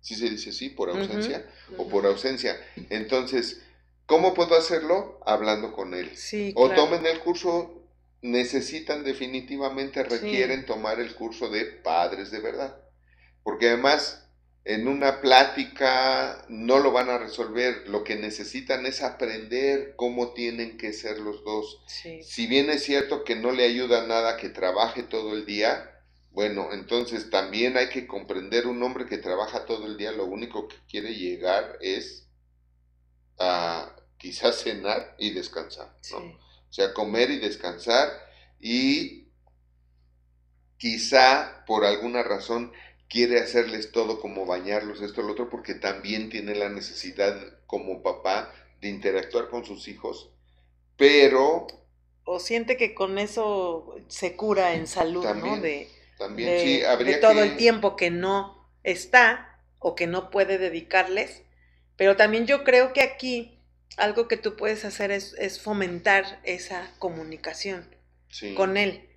[0.00, 0.70] ¿Sí se dice así?
[0.70, 1.48] ¿Por ausencia?
[1.78, 2.56] O por ausencia.
[2.90, 3.60] Entonces,
[4.06, 5.20] ¿cómo puedo hacerlo?
[5.24, 6.10] Hablando con él.
[6.16, 6.82] Sí, O claro.
[6.82, 7.82] tomen el curso,
[8.22, 12.76] necesitan definitivamente, requieren tomar el curso de padres de verdad.
[13.42, 14.26] Porque además,
[14.64, 17.88] en una plática no lo van a resolver.
[17.88, 21.82] Lo que necesitan es aprender cómo tienen que ser los dos.
[21.86, 25.92] Sí, Si bien es cierto que no le ayuda nada que trabaje todo el día,
[26.32, 30.68] bueno, entonces también hay que comprender un hombre que trabaja todo el día, lo único
[30.68, 32.28] que quiere llegar es
[33.38, 36.20] a quizás cenar y descansar, ¿no?
[36.20, 36.36] sí.
[36.76, 38.10] O sea, comer y descansar
[38.60, 39.28] y
[40.78, 42.72] quizá por alguna razón
[43.08, 48.52] quiere hacerles todo como bañarlos, esto, lo otro, porque también tiene la necesidad como papá
[48.80, 50.30] de interactuar con sus hijos,
[50.96, 51.66] pero
[52.24, 55.58] o siente que con eso se cura en salud, ¿no?
[55.58, 57.42] De, También de- sí, de habría todo que...
[57.42, 61.42] el tiempo que no está o que no puede dedicarles.
[61.96, 63.55] Pero también yo creo que aquí
[63.96, 67.86] algo que tú puedes hacer es, es fomentar esa comunicación
[68.28, 68.54] sí.
[68.54, 69.08] con él.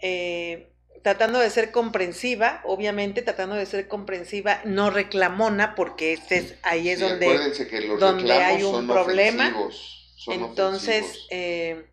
[0.00, 6.54] Eh, tratando de ser comprensiva, obviamente tratando de ser comprensiva, no reclamona, porque este es,
[6.62, 11.04] ahí es Sí, donde acuérdense que los donde hay un son problema, ofensivos, son Entonces,
[11.30, 11.86] eh,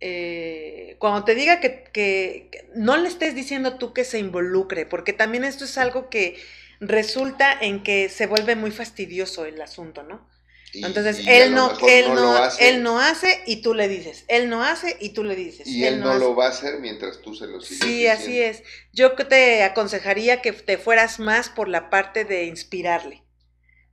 [0.00, 4.86] eh, cuando te diga que, que- que no le estés diciendo tú que se involucre,
[4.86, 6.36] porque también esto es algo que
[6.80, 10.26] resulta en que se vuelve muy fastidioso el asunto, ¿no?
[10.72, 14.24] Y- Entonces, y él no, él no, hace, él no hace y tú le dices,
[14.28, 15.66] él no hace y tú le dices.
[15.66, 18.62] y él no lo va a hacer mientras tú se lo sigues Sí, así es.
[18.92, 23.22] Yo te aconsejaría que te fueras más por la parte de inspirarle,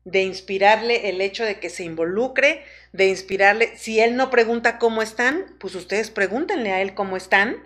[0.05, 2.63] de inspirarle el hecho de que se involucre,
[2.93, 7.57] de inspirarle, si él no pregunta cómo están, pues ustedes pregúntenle a él cómo están,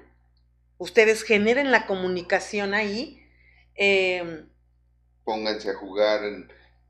[0.77, 3.23] ustedes generen la comunicación ahí.
[3.75, 4.45] eh,
[5.23, 6.21] Pónganse a jugar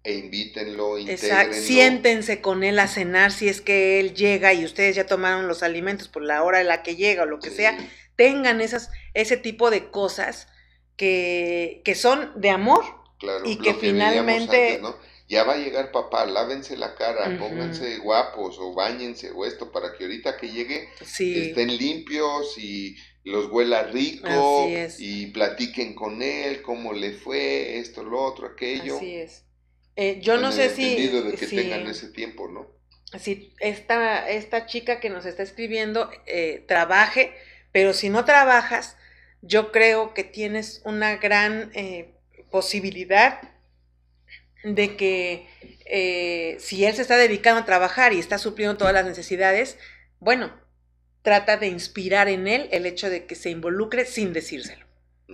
[0.04, 1.54] e invítenlo, Exacto.
[1.56, 5.62] Siéntense con él a cenar si es que él llega y ustedes ya tomaron los
[5.64, 7.78] alimentos por la hora en la que llega o lo que Sí, sea.
[8.16, 10.48] Tengan esas, ese tipo de cosas
[10.98, 12.84] que, que son de amor.
[13.20, 14.96] claro, y que finalmente- antes, ¿no?
[15.28, 19.94] Ya va a llegar papá, lávense la cara, pónganse guapos o bañense o esto para
[19.94, 21.40] que ahorita que llegue Sí.
[21.50, 24.68] estén limpios y los huela rico
[24.98, 28.98] y platiquen con él, cómo le fue, esto, lo otro, aquello.
[28.98, 29.46] Así es.
[29.96, 32.68] Eh, yo no sé si, de que si, tengan ese tiempo, ¿no?
[33.20, 37.34] si esta, esta chica que nos está escribiendo eh, trabaje,
[37.72, 38.96] pero si no trabajas,
[39.42, 42.14] yo creo que tienes una gran eh,
[42.50, 43.42] posibilidad
[44.64, 45.48] de que
[45.86, 49.78] eh, si él se está dedicando a trabajar y está supliendo todas las necesidades,
[50.20, 50.54] bueno,
[51.24, 54.86] trata de inspirar en él el hecho de que se involucre sin decírselo.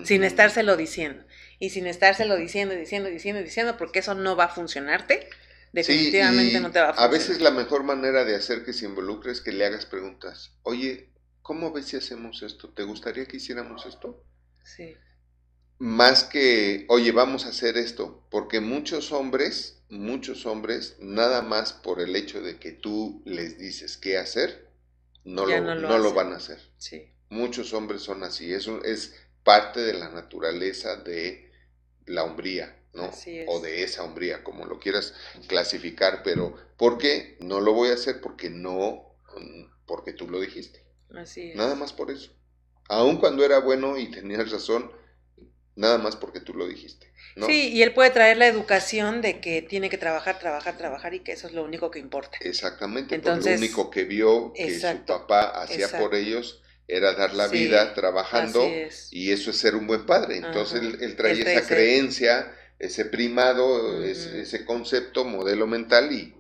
[0.03, 1.23] sin estárselo diciendo.
[1.59, 5.29] Y sin estárselo diciendo, diciendo, diciendo, diciendo, porque eso no va a funcionarte.
[5.73, 6.95] Definitivamente Sí, no te va a funcionar.
[6.95, 10.57] A veces la mejor manera de hacer que se involucre es que le hagas preguntas.
[10.63, 12.69] Oye, ¿cómo ves si hacemos esto?
[12.73, 14.25] ¿Te gustaría que hiciéramos esto?
[14.63, 14.97] Sí,
[15.79, 21.99] Más que, oye, vamos a hacer esto, porque muchos hombres, muchos hombres, nada más por
[22.01, 24.66] el hecho de que tú les dices qué hacer,
[25.28, 26.15] no, Ya lo, no lo no lo hacen.
[26.15, 26.59] van a hacer.
[26.78, 27.11] sí.
[27.30, 29.13] Muchos hombres son así, eso es
[29.43, 31.51] parte de la naturaleza de
[32.05, 33.03] la hombría, ¿no?
[33.03, 33.45] Así es.
[33.49, 35.13] O de esa hombría, como lo quieras
[35.47, 37.38] clasificar, pero ¿por qué?
[37.41, 39.13] No lo voy a hacer porque no,
[39.86, 40.86] porque tú lo dijiste.
[41.13, 41.55] Así es.
[41.57, 42.32] Nada más por eso.
[42.89, 44.89] Aun cuando era bueno y tenías razón,
[45.78, 47.07] nada más porque tú lo dijiste.
[47.36, 47.45] ¿no?
[47.47, 51.19] Sí, y él puede traer la educación de que tiene que trabajar, trabajar, trabajar y
[51.19, 52.38] que eso es lo único que importa.
[52.41, 56.09] Exactamente, Entonces, porque lo único que vio que exacto, su papá hacía exacto.
[56.09, 59.07] por ellos era dar la Sí, vida trabajando es.
[59.11, 60.38] y eso es ser un buen padre.
[60.38, 66.34] Entonces él, él trae esa ese- creencia, ese primado, ese, ese concepto, modelo mental y,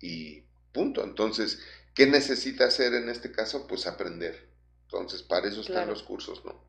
[0.00, 1.04] y punto.
[1.04, 1.60] Entonces,
[1.94, 3.66] ¿qué necesita hacer en este caso?
[3.66, 4.48] Pues aprender.
[4.84, 5.92] Entonces, para eso están Claro.
[5.92, 6.64] los cursos, ¿no?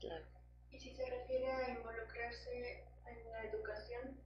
[0.00, 0.24] Claro.
[0.70, 4.20] Y si se refiere a involucrarse en la educación,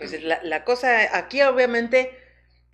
[0.00, 2.18] Pues la, la cosa aquí obviamente,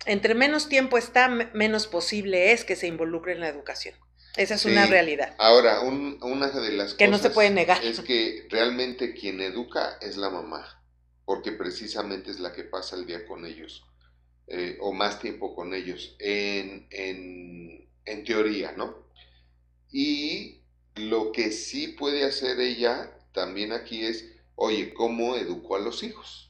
[0.05, 3.95] entre menos tiempo está, me- menos posible es que se involucre en la educación.
[4.35, 5.35] Esa es una realidad.
[5.39, 7.83] Ahora, un- una de las Que no cosas se puede negar.
[7.83, 10.83] es que realmente quien educa es la mamá,
[11.25, 13.83] porque precisamente es la que pasa el día con ellos,
[14.47, 19.07] eh, o más tiempo con ellos, en, en, en teoría, ¿no?
[19.91, 20.61] Y
[20.95, 24.25] lo que sí puede hacer ella también aquí es,
[24.55, 26.46] oye, ¿cómo educo a los hijos?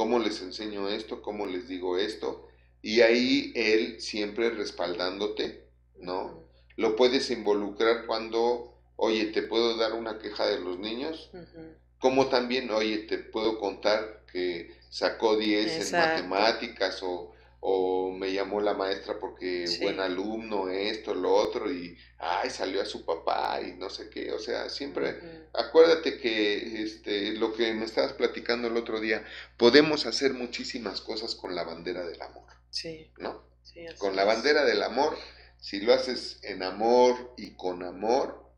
[0.00, 1.20] ¿Cómo les enseño esto?
[1.20, 2.48] ¿Cómo les digo esto?
[2.80, 5.66] Y ahí él siempre respaldándote,
[5.98, 6.42] ¿no?
[6.76, 11.74] Lo puedes involucrar cuando, oye, te puedo dar una queja de los niños, Ujú.
[11.98, 17.32] como también, oye, te puedo contar que sacó 10 en matemáticas o,
[17.62, 19.82] o me llamó la maestra porque Sí.
[19.82, 24.32] buen alumno, esto, lo otro, y, ay, salió a su papá y no sé qué,
[24.32, 25.40] o sea, siempre...
[25.52, 29.24] Acuérdate que este, lo que me estabas platicando el otro día,
[29.56, 33.42] podemos hacer muchísimas cosas con la bandera del amor, Sí, ¿no?
[33.64, 35.16] sí, Con la bandera del amor,
[35.58, 38.48] si lo haces en amor y con amor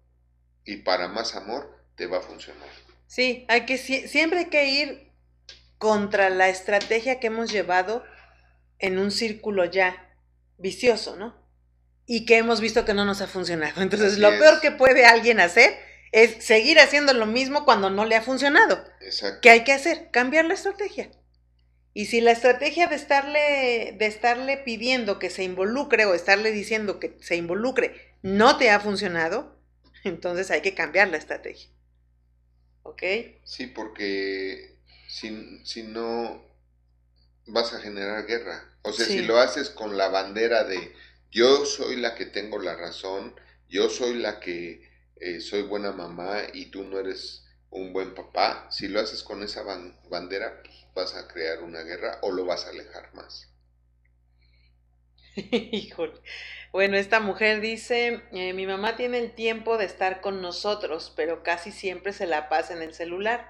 [0.65, 2.69] y para más amor, te va a funcionar.
[3.09, 5.11] Sí, hay que sie- siempre hay que ir
[5.79, 8.05] contra la estrategia que hemos llevado
[8.83, 10.15] en un círculo ya
[10.59, 11.35] vicioso, ¿no?
[12.05, 13.81] Y que hemos visto que no nos ha funcionado.
[13.81, 14.39] Entonces, Así lo es.
[14.39, 15.79] peor que puede alguien hacer
[16.11, 18.85] es seguir haciendo lo mismo cuando no le ha funcionado.
[19.01, 19.39] Exacto.
[19.41, 20.11] ¿Qué hay que hacer?
[20.11, 21.11] Cambiar la estrategia.
[21.95, 26.99] Y si la estrategia de estarle, de estarle pidiendo que se involucre o estarle diciendo
[26.99, 29.59] que se involucre no te ha funcionado,
[30.05, 31.71] entonces hay que cambiar la estrategia.
[32.83, 33.03] ¿Ok?
[33.45, 34.79] Sí, porque
[35.09, 36.43] si, si no
[37.47, 38.72] vas a generar guerra.
[38.83, 40.95] O sea, si lo haces con la bandera de
[41.31, 43.35] yo soy la que tengo la razón,
[43.69, 48.69] yo soy la que eh, soy buena mamá y tú no eres un buen papá,
[48.71, 52.45] si lo haces con esa ban- bandera, pues vas a crear una guerra o lo
[52.45, 53.49] vas a alejar más.
[55.37, 56.15] Híjole.
[56.73, 61.43] Bueno, esta mujer dice, eh, mi mamá tiene el tiempo de estar con nosotros, pero
[61.43, 63.47] casi siempre se la pasa en el celular.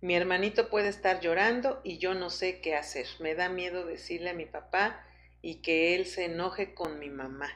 [0.00, 3.06] Mi hermanito puede estar llorando y yo no sé qué hacer.
[3.18, 5.04] Me da miedo decirle a mi papá
[5.42, 7.50] y que él se enoje con mi mamá.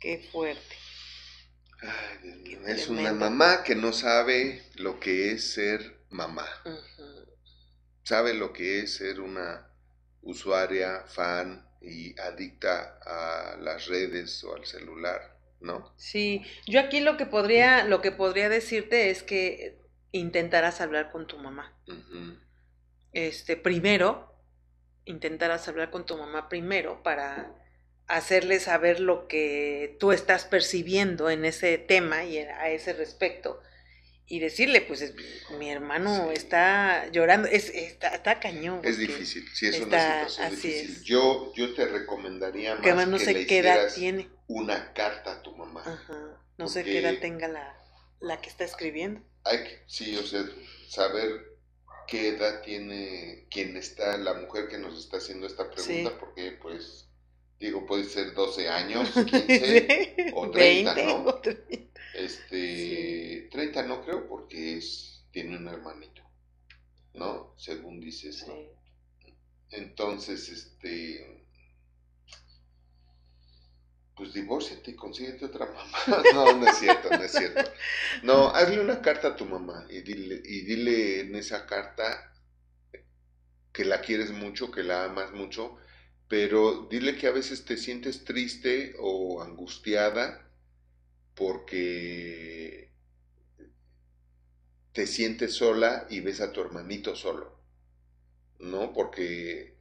[0.00, 0.76] Qué fuerte.
[1.80, 6.46] Ay, Dios mío, Qué es una mamá que no sabe lo que es ser mamá.
[8.04, 9.70] Sabe lo que es ser una
[10.22, 15.92] usuaria, fan y adicta a las redes o al celular, ¿no?
[15.96, 19.78] Sí, yo aquí lo que podría, lo que podría decirte es que
[20.12, 21.76] intentarás hablar con tu mamá.
[23.12, 24.34] Este, primero,
[25.04, 27.54] intentarás hablar con tu mamá primero para
[28.06, 33.60] hacerle saber lo que tú estás percibiendo en ese tema y a ese respecto.
[34.30, 35.14] Y decirle, pues es-
[35.58, 36.34] mi hermano Sí.
[36.34, 38.80] está llorando, es, está, está cañón.
[38.84, 40.90] Es difícil, sí es está- una situación difícil.
[40.90, 41.04] es.
[41.04, 44.28] Yo, yo te recomendaría más Que además no que sé le qué edad tiene.
[44.46, 45.80] una carta a tu mamá.
[45.80, 47.74] Ajá, no sé qué edad tenga la,
[48.20, 49.22] la que está escribiendo.
[49.48, 50.44] Hay que, sí, o sea,
[50.88, 51.56] saber
[52.06, 56.16] qué edad tiene quien está, la mujer que nos está haciendo esta pregunta, Sí.
[56.20, 57.08] porque pues,
[57.58, 61.24] digo, puede ser 12 años, 15, Sí, o 30, 20 ¿no?
[61.28, 62.00] o 30.
[62.14, 66.22] Este, 30 no creo porque es, tiene un hermanito,
[67.14, 67.54] ¿no?
[67.56, 68.54] Según dices, ¿no?
[68.54, 69.34] Sí.
[69.70, 71.37] Entonces, este,
[74.18, 75.98] pues divórciate y consíguete otra mamá.
[76.34, 77.70] No, no es cierto, no es cierto.
[78.24, 82.32] No, hazle una carta a tu mamá y dile, y dile en esa carta
[83.72, 85.76] que la quieres mucho, que la amas mucho,
[86.26, 90.50] pero dile que a veces te sientes triste o angustiada
[91.36, 92.90] porque
[94.92, 97.56] te sientes sola y ves a tu hermanito solo,
[98.58, 98.92] ¿no?
[98.92, 99.76] Porque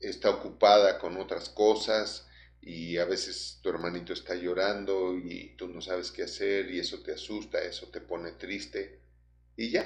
[0.00, 2.25] está ocupada con otras cosas
[2.66, 7.02] y a veces tu hermanito está llorando y tú no sabes qué hacer y eso
[7.02, 9.00] te asusta, eso te pone triste
[9.56, 9.84] y ya.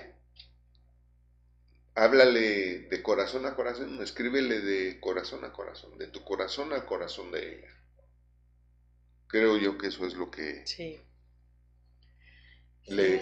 [1.94, 7.30] Háblale de corazón a corazón, escríbele de corazón a corazón, de tu corazón al corazón
[7.30, 7.68] de ella.
[9.28, 10.98] Creo yo que eso es lo que Sí.
[12.86, 13.20] le,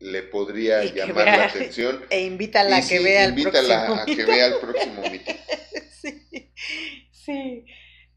[0.00, 2.04] le podría llamar vea- la atención.
[2.10, 5.36] E invítala a que sí, vea el invítala próximo a que vea el próximo meeting.
[5.90, 6.50] Sí,
[7.10, 7.64] sí.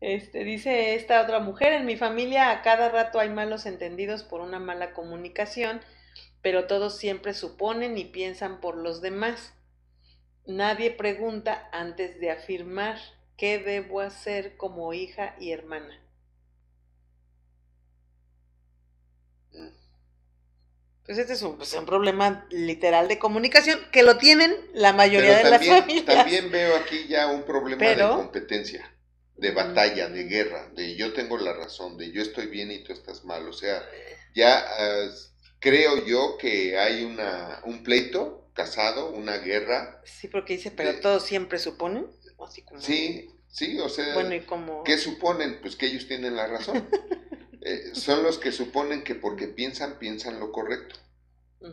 [0.01, 4.39] Este, dice esta otra mujer, en mi familia a cada rato hay malos entendidos por
[4.41, 5.81] una mala comunicación,
[6.41, 9.53] pero todos siempre suponen y piensan por los demás.
[10.45, 12.97] Nadie pregunta antes de afirmar
[13.37, 15.99] qué debo hacer como hija y hermana.
[21.05, 25.37] Pues este es un, pues, un problema literal de comunicación que lo tienen la mayoría
[25.37, 26.05] Pero de las también, familias.
[26.05, 28.93] también veo aquí ya un problema Pero- de competencia,
[29.39, 32.93] de batalla, de guerra, de yo tengo la razón, de yo estoy bien y tú
[32.93, 33.47] estás mal.
[33.47, 33.83] O sea,
[34.35, 35.07] ya ah,
[35.59, 40.01] creo yo que hay una, un pleito casado, una guerra.
[40.05, 42.07] Sí, porque dice, pero de- todos siempre suponen.
[42.37, 44.83] o Así como, Sí, sí, o sea, Bueno, y como.
[44.83, 45.59] ¿qué suponen?
[45.61, 46.87] Pues que ellos tienen la razón.
[47.61, 50.95] Eh, son los que suponen que porque piensan, piensan lo correcto.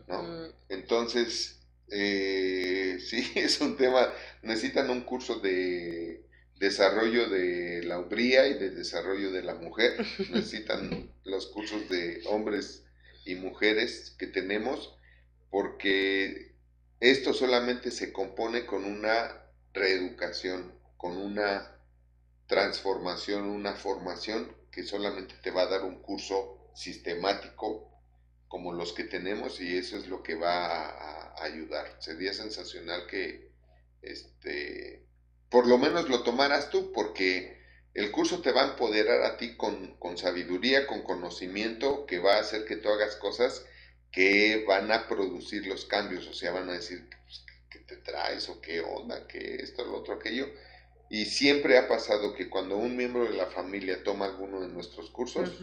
[0.08, 0.48] ¿no?
[0.68, 1.60] Entonces,
[1.90, 4.12] eh, sí, es un tema,
[4.42, 6.25] necesitan un curso de
[6.58, 12.84] desarrollo de la hombría y de desarrollo de la mujer, necesitan los cursos de hombres
[13.24, 14.96] y mujeres que tenemos,
[15.50, 16.54] porque
[17.00, 19.42] esto solamente se compone con una
[19.72, 21.72] reeducación, con una
[22.46, 27.90] transformación, una formación que solamente te va a dar un curso sistemático
[28.48, 31.96] como los que tenemos y eso es lo que va a, a ayudar.
[31.98, 33.50] Sería sensacional que
[34.02, 35.05] este
[35.50, 37.56] por lo menos lo tomaras tú porque
[37.94, 42.34] el curso te va a empoderar a ti con, con sabiduría, con conocimiento, que va
[42.36, 43.64] a hacer que tú hagas cosas
[44.12, 48.48] que van a producir los cambios, o sea, van a decir, pues, ¿qué te traes
[48.48, 50.46] o qué onda, que esto, lo otro, aquello.
[51.10, 55.10] Y siempre ha pasado que cuando un miembro de la familia toma alguno de nuestros
[55.10, 55.60] cursos,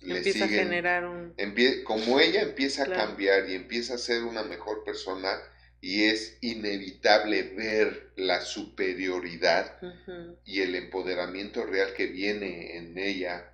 [0.00, 1.34] le Empieza a generar un.
[1.84, 3.06] como ella empieza a Claro.
[3.06, 5.28] cambiar y empieza a ser una mejor persona
[5.88, 9.78] y es inevitable ver la superioridad
[10.44, 13.52] y el empoderamiento real que viene en ella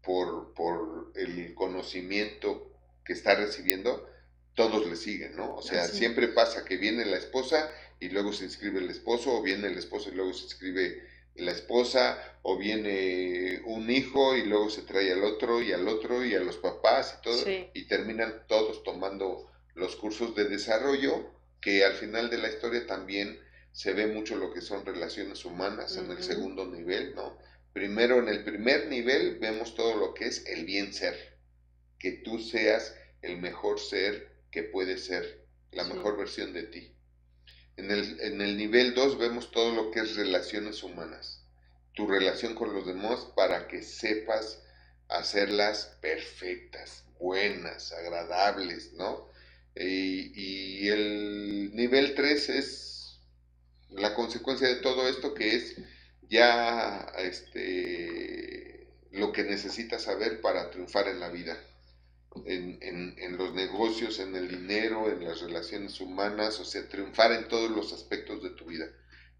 [0.00, 2.70] por, por el conocimiento
[3.04, 4.08] que está recibiendo,
[4.54, 5.56] todos le siguen, ¿no?
[5.56, 7.68] O sea, Así siempre pasa que viene la esposa
[7.98, 11.02] y luego se inscribe el esposo, o viene el esposo y luego se inscribe
[11.34, 16.24] la esposa, o viene un hijo y luego se trae al otro y al otro
[16.24, 17.66] y a los papás y todo, Sí.
[17.74, 23.38] y terminan todos tomando los cursos de desarrollo, que al final de la historia también
[23.72, 27.36] se ve mucho lo que son relaciones humanas en el segundo nivel, ¿no?
[27.72, 31.14] Primero, en el primer nivel vemos todo lo que es el bien ser,
[31.98, 35.92] que tú seas el mejor ser que puedes ser, la Sí.
[35.92, 36.92] mejor versión de ti.
[37.76, 41.42] En el, en el nivel 2 vemos todo lo que es relaciones humanas,
[41.94, 44.62] tu relación con los demás para que sepas
[45.08, 49.28] hacerlas perfectas, buenas, agradables, ¿no?
[49.76, 53.20] Y, y el nivel 3 es
[53.90, 55.74] la consecuencia de todo esto que es
[56.22, 61.58] ya este, lo que necesitas saber para triunfar en la vida,
[62.44, 67.32] en, en- en los negocios, en el dinero, en las relaciones humanas, o sea, triunfar
[67.32, 68.88] en todos los aspectos de tu vida.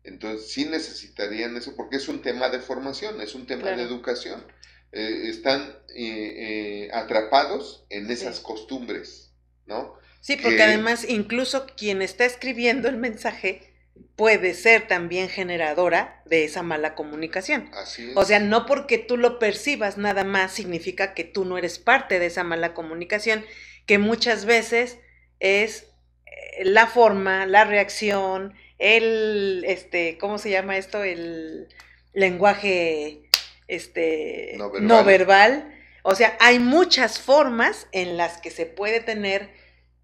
[0.05, 3.77] Entonces, sí necesitarían eso porque es un tema de formación, es un tema Claro.
[3.77, 4.45] de educación.
[4.93, 5.63] Eh, están
[5.95, 8.43] eh, eh, atrapados en esas Sí.
[8.43, 9.33] costumbres,
[9.67, 9.95] ¿no?
[10.27, 13.73] Sí, porque que- además incluso quien está escribiendo el mensaje
[14.17, 17.71] puede ser también generadora de esa mala comunicación.
[17.75, 18.17] Así es.
[18.17, 22.19] O sea, no porque tú lo percibas nada más significa que tú no eres parte
[22.19, 23.45] de esa mala comunicación,
[23.87, 24.99] que muchas veces
[25.39, 25.87] es
[26.27, 31.05] eh, la forma, la reacción, el, este, ¿cómo se llama esto?
[31.05, 31.69] El
[32.15, 33.23] lenguaje,
[33.69, 34.89] este, No verbal.
[34.89, 35.73] no verbal.
[36.03, 39.51] O sea, hay muchas formas en las que se puede tener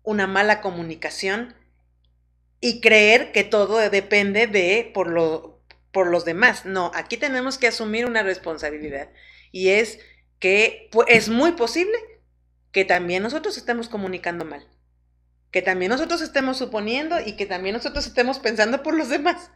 [0.03, 1.55] una mala comunicación
[2.61, 5.53] y creer que todo depende de por lo
[5.93, 6.65] por los demás.
[6.65, 9.11] No, aquí tenemos que asumir una responsabilidad
[9.53, 9.99] y es
[10.39, 11.97] que es muy posible
[12.73, 14.66] que también nosotros estemos comunicando mal,
[15.51, 19.51] que también nosotros estemos suponiendo y que también nosotros estemos pensando por los demás.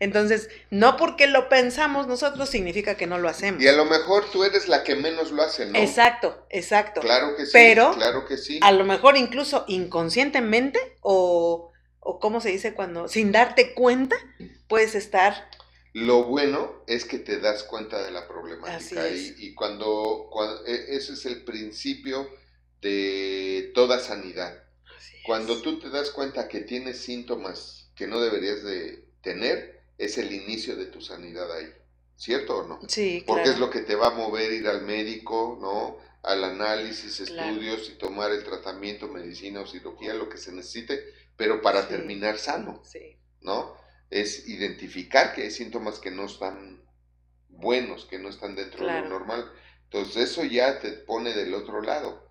[0.00, 3.62] Entonces, no porque lo pensamos nosotros significa que no lo hacemos.
[3.62, 5.78] Y a lo mejor tú eres la que menos lo hace, ¿no?
[5.78, 7.00] Exacto, exacto.
[7.02, 7.52] Claro que sí.
[7.52, 8.58] Pero- claro que sí.
[8.62, 11.70] A lo mejor incluso inconscientemente o,
[12.00, 13.08] o ¿cómo se dice cuando?
[13.08, 14.16] Sin darte cuenta,
[14.68, 15.48] puedes estar
[15.92, 19.40] Lo bueno es que te das cuenta de la problemática Así y, es.
[19.40, 22.26] y cuando, cuando e- ese es el principio
[22.80, 24.62] de toda sanidad.
[25.26, 30.32] Cuando tú te das cuenta que tienes síntomas que no deberías de tener, es el
[30.32, 31.68] inicio de tu sanidad ahí.
[32.16, 32.80] ¿Cierto o no?
[32.88, 33.54] Sí, Porque claro.
[33.54, 35.98] es lo que te va a mover ir al médico, ¿no?
[36.22, 37.50] Al análisis, Claro.
[37.50, 41.02] estudios y tomar el tratamiento, medicina o cirugía, lo que se necesite,
[41.36, 41.88] pero para Sí.
[41.88, 42.82] terminar sano.
[42.84, 43.74] Sí, ¿no?
[44.10, 46.82] Es identificar que hay síntomas que no están
[47.48, 49.50] buenos, que no están dentro de lo normal.
[49.84, 52.28] Entonces eso ya te pone del otro lado.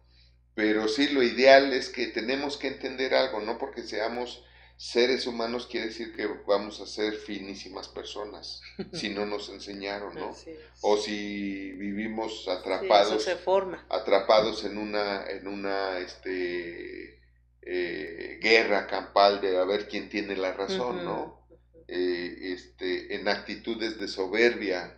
[0.55, 4.43] Pero sí, lo ideal es que tenemos que entender algo, no porque seamos
[4.81, 8.61] seres humanos quiere decir que vamos a ser finísimas personas,
[8.93, 10.33] si no nos enseñaron, ¿no?
[10.81, 13.85] O si vivimos Sí, atrapados eso se forma.
[13.89, 17.19] atrapados en una, en una este,
[17.61, 21.45] eh, guerra campal de a ver quién tiene la razón, ¿no?
[21.87, 24.95] Eh, este, en actitudes de soberbia.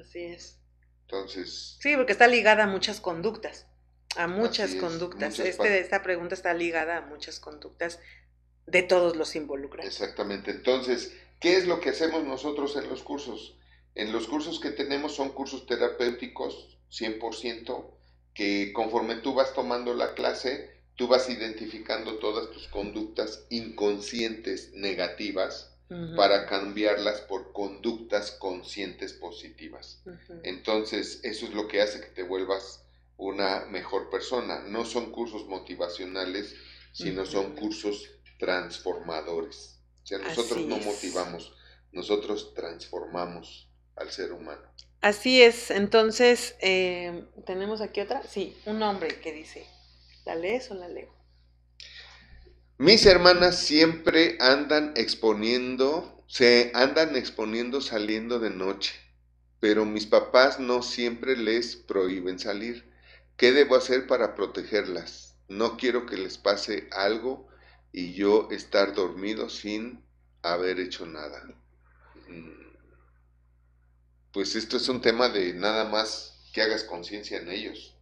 [0.00, 0.58] Así es.
[1.02, 3.68] Entonces, Sí, porque está ligada a muchas conductas,
[4.16, 5.38] a muchas es, conductas.
[5.38, 8.00] muchas este, esta pregunta está ligada a muchas conductas
[8.66, 9.92] de todos los involucrados.
[9.92, 10.50] exactamente.
[10.50, 13.56] Entonces, ¿qué es lo que hacemos nosotros en los cursos?
[13.94, 17.84] En los cursos que tenemos son cursos terapéuticos, 100%,
[18.34, 25.70] que conforme tú vas tomando la clase, tú vas identificando todas tus conductas inconscientes negativas
[26.16, 30.02] para cambiarlas por conductas conscientes positivas.
[30.42, 32.84] Entonces, eso es lo que hace que te vuelvas
[33.16, 34.64] una mejor persona.
[34.66, 36.56] No son cursos motivacionales,
[36.92, 39.80] sino son cursos transformadores.
[40.02, 40.84] O sea, nosotros Así no es.
[40.84, 41.54] motivamos,
[41.92, 44.62] nosotros transformamos al ser humano.
[45.00, 48.22] Así es, entonces, eh, ¿tenemos aquí otra?
[48.22, 49.66] Sí, un hombre que dice,
[50.24, 51.12] ¿la lees o la leo?
[52.78, 58.94] Mis hermanas siempre andan exponiendo, se andan exponiendo saliendo de noche,
[59.60, 62.90] pero mis papás no siempre les prohíben salir.
[63.36, 65.36] ¿Qué debo hacer para protegerlas?
[65.48, 67.46] No quiero que les pase algo
[67.96, 70.04] y yo estar dormido sin
[70.42, 71.44] haber hecho nada.
[72.28, 72.64] Mm,
[74.32, 77.96] Pues esto es un tema de nada más que hagas conciencia en ellos,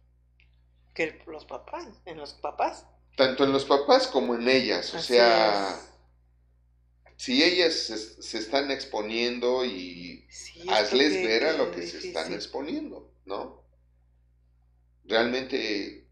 [0.95, 2.85] Que los papás, en los papás.
[3.15, 4.93] tanto en los papás como en ellas.
[4.93, 5.89] O Así sea, es.
[7.17, 11.81] si ellas se, se están exponiendo y Sí, hazles que- ver a que lo que
[11.83, 12.09] se difícil.
[12.09, 13.63] están exponiendo, ¿no?
[15.05, 16.02] Realmente,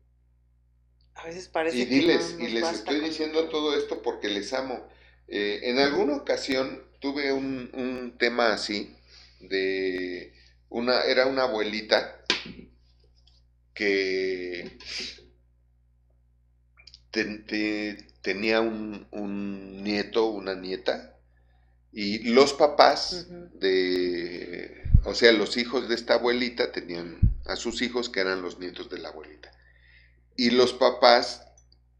[1.16, 4.54] A veces parece y que diles, no y les estoy diciendo todo esto porque les
[4.54, 4.88] amo.
[5.28, 8.96] Eh, en alguna ocasión tuve un, un tema así,
[9.40, 10.34] de
[10.70, 12.24] una, era una abuelita
[13.74, 14.78] que
[17.12, 21.18] ten- te- tenía un, un nieto, una nieta,
[21.92, 28.10] y los papás de, o sea, los hijos de esta abuelita tenían a sus hijos
[28.10, 29.52] que eran los nietos de la abuelita.
[30.42, 31.46] Y los papás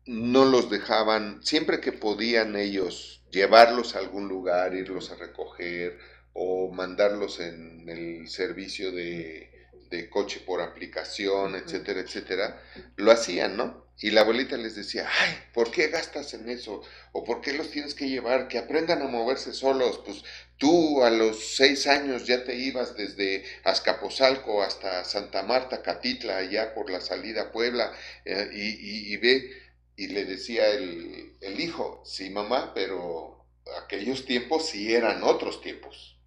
[0.08, 6.00] no los dejaban, siempre que podían ellos llevarlos a algún lugar, irlos a recoger
[6.34, 9.52] o mandarlos en el servicio de,
[9.92, 12.60] de coche por aplicación, etcétera, etcétera,
[12.96, 13.91] lo hacían, ¿no?
[14.02, 16.82] Y la abuelita les decía, ay, ¿por qué gastas en eso?
[17.12, 18.48] ¿O por qué los tienes que llevar?
[18.48, 20.02] Que aprendan a moverse solos.
[20.06, 20.24] Pues
[20.58, 26.74] tú a los seis años ya te ibas desde Azcapotzalco hasta Santa Marta, Catitla, allá
[26.74, 27.94] por la salida a Puebla,
[28.26, 29.52] eh, y, y- y ve,
[29.96, 33.46] y le decía el, el hijo, sí mamá, pero
[33.84, 36.18] aquellos tiempos sí eran otros tiempos,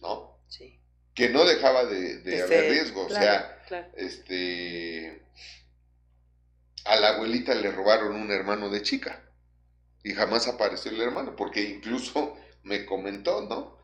[0.00, 0.38] ¿no?
[0.48, 0.78] Sí.
[1.14, 3.88] Que no dejaba de, de De haber ser, riesgo, o sea, claro.
[3.96, 5.22] este
[6.88, 9.24] a la abuelita le robaron un hermano de chica
[10.04, 12.34] y jamás apareció el hermano porque incluso
[12.64, 13.76] me comentó no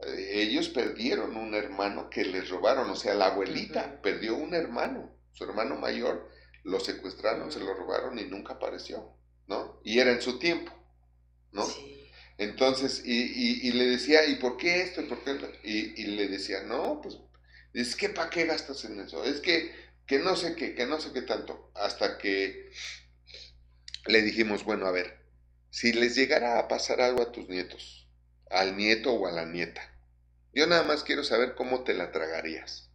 [0.00, 5.00] Eh, ellos perdieron un hermano que les robaron o sea la abuelita perdió un hermano
[5.32, 6.28] su hermano mayor
[6.64, 8.98] lo secuestraron se lo robaron y nunca apareció
[9.46, 10.72] no y era en su tiempo
[11.52, 12.10] no Sí.
[12.38, 15.02] entonces, y, y- y le decía, ¿y por qué esto?
[15.02, 15.34] ¿Y por qué?
[15.34, 17.18] lo-?" Y, y le decía, no, pues,
[17.74, 19.24] es que ¿para qué gastas en eso?
[19.24, 19.72] Es que,
[20.10, 21.70] que no sé qué, que no sé qué tanto.
[21.72, 22.72] Hasta que
[24.06, 25.20] le dijimos, bueno, a ver,
[25.70, 28.08] si les llegara a pasar algo a tus nietos,
[28.50, 29.80] al nieto o a la nieta,
[30.52, 32.90] yo nada más quiero saber cómo te la tragarías.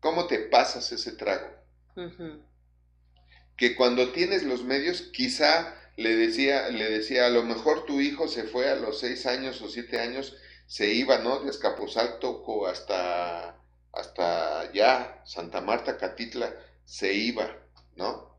[0.00, 1.50] ¿Cómo te pasas ese trago?
[3.58, 8.26] Que cuando tienes los medios, quizá le decía, le decía, a lo mejor tu hijo
[8.26, 10.34] se fue a los seis años o siete años,
[10.66, 11.40] se iba, ¿no?
[11.40, 13.60] De Escapotzalco hasta,
[13.96, 16.54] hasta allá, Santa Marta, Catitla,
[16.84, 17.48] se iba,
[17.96, 18.38] ¿no?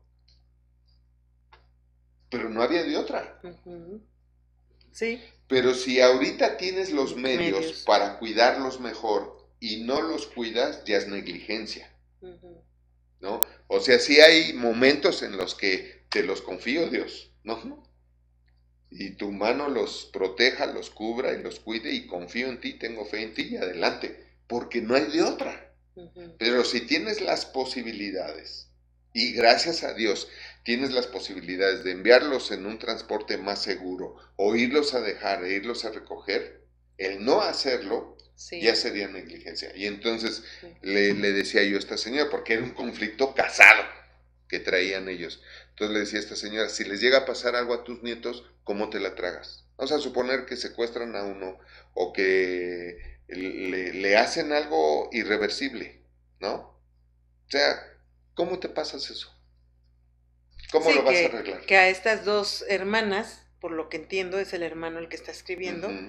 [2.30, 3.40] Pero no había de otra.
[4.92, 5.20] Sí.
[5.48, 7.84] Pero si ahorita tienes los medios, Medios.
[7.84, 11.92] para cuidarlos mejor y no los cuidas, ya es negligencia.
[13.20, 13.44] ¿no?
[13.68, 17.82] O sea, sí hay momentos en los que te los confío, Dios, ¿no?
[18.90, 23.04] Y tu mano los proteja, los cubra y los cuide y confío en ti, tengo
[23.04, 25.72] fe en ti y adelante, porque no hay de otra.
[26.38, 28.68] Pero si tienes las posibilidades,
[29.14, 30.28] y gracias a Dios
[30.62, 35.54] tienes las posibilidades de enviarlos en un transporte más seguro, o irlos a dejar, e
[35.54, 36.60] irlos a recoger,
[36.98, 38.60] el no hacerlo Sí.
[38.60, 39.74] ya sería negligencia.
[39.74, 40.66] Y entonces Sí.
[40.82, 43.82] le, le decía yo a esta señora, porque era un conflicto casado
[44.48, 45.42] que traían ellos.
[45.70, 48.44] Entonces le decía a esta señora, si les llega a pasar algo a tus nietos,
[48.64, 49.64] ¿cómo te la tragas?
[49.78, 51.58] Vamos a suponer que secuestran a uno
[51.94, 56.04] o que le, le hacen algo irreversible,
[56.40, 56.54] ¿no?
[56.54, 57.76] O sea,
[58.34, 59.30] ¿cómo te pasas eso?
[60.70, 61.62] ¿Cómo Sí, lo vas que, a arreglar?
[61.66, 65.30] que a estas dos hermanas, por lo que entiendo, es el hermano el que está
[65.32, 66.00] escribiendo,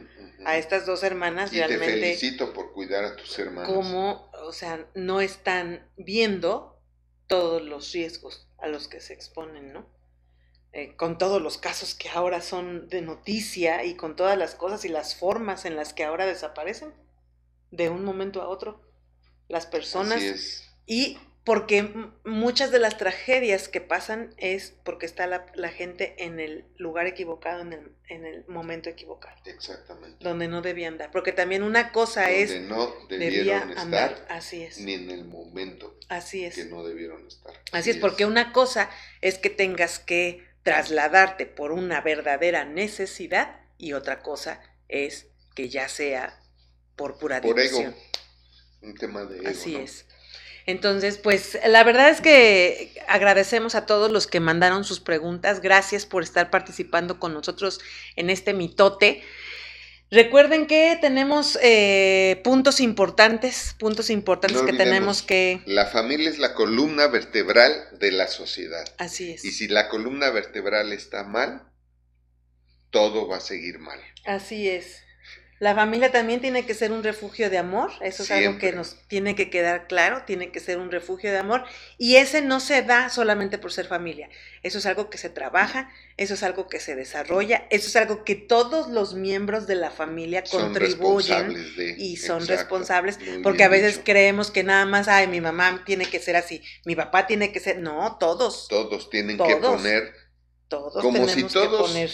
[0.44, 3.72] a estas dos hermanas y te realmente felicito por cuidar a tus hermanos.
[3.74, 6.82] cómo, o sea, no están viendo
[7.28, 9.90] todos los riesgos a los que se exponen, ¿no?
[10.74, 14.86] Eh, con todos los casos que ahora son de noticia y con todas las cosas
[14.86, 16.94] y las formas en las que ahora desaparecen
[17.72, 18.82] de un momento a otro
[19.48, 20.70] las personas Así es.
[20.86, 21.94] y porque
[22.26, 27.08] muchas de las tragedias que pasan es porque está la, la gente en el lugar
[27.08, 30.18] equivocado, en el, en el momento equivocado, Exactamente.
[30.20, 31.12] donde no debían andar.
[31.12, 35.10] Porque también una cosa es, Donde no debía debieron andar, estar así es, ni en
[35.10, 36.56] el momento así es.
[36.56, 37.54] que no debieron estar.
[37.72, 38.90] Así es, porque una cosa
[39.22, 45.88] es que tengas que trasladarte por una verdadera necesidad y otra cosa es que ya
[45.88, 46.42] sea
[46.98, 47.94] por pura Por ego.
[48.82, 49.48] Un tema de ego.
[49.48, 49.80] Así ¿no?
[49.80, 50.06] es.
[50.66, 55.62] Entonces, pues la verdad es que agradecemos a todos los que mandaron sus preguntas.
[55.62, 57.80] Gracias por estar participando con nosotros
[58.18, 59.24] en este mitote.
[60.12, 65.62] Recuerden que tenemos eh, puntos importantes, puntos importantes No que tenemos que...
[65.66, 68.86] La familia es la columna vertebral de la sociedad.
[68.98, 69.46] Así es.
[69.46, 71.64] Y si la columna vertebral está mal,
[72.90, 74.00] todo va a seguir mal.
[74.26, 75.07] Así es.
[75.60, 78.98] La familia también tiene que ser un refugio de amor, eso es algo que nos
[79.08, 81.64] tiene que quedar claro, tiene que ser un refugio de amor
[81.98, 84.30] y ese no se da solamente por ser familia,
[84.62, 88.24] eso es algo que se trabaja, eso es algo que se desarrolla, eso es algo
[88.24, 91.96] que todos los miembros de la familia Son contribuyen de.
[91.98, 94.04] y son Exacto, responsables porque a veces dicho.
[94.06, 97.60] creemos que nada más, ay, mi mamá tiene que ser así, mi papá tiene que
[97.60, 99.78] ser, no, todos, Todos tienen que Todos.
[99.78, 100.14] poner,
[100.68, 102.12] todos como si todos- que poner,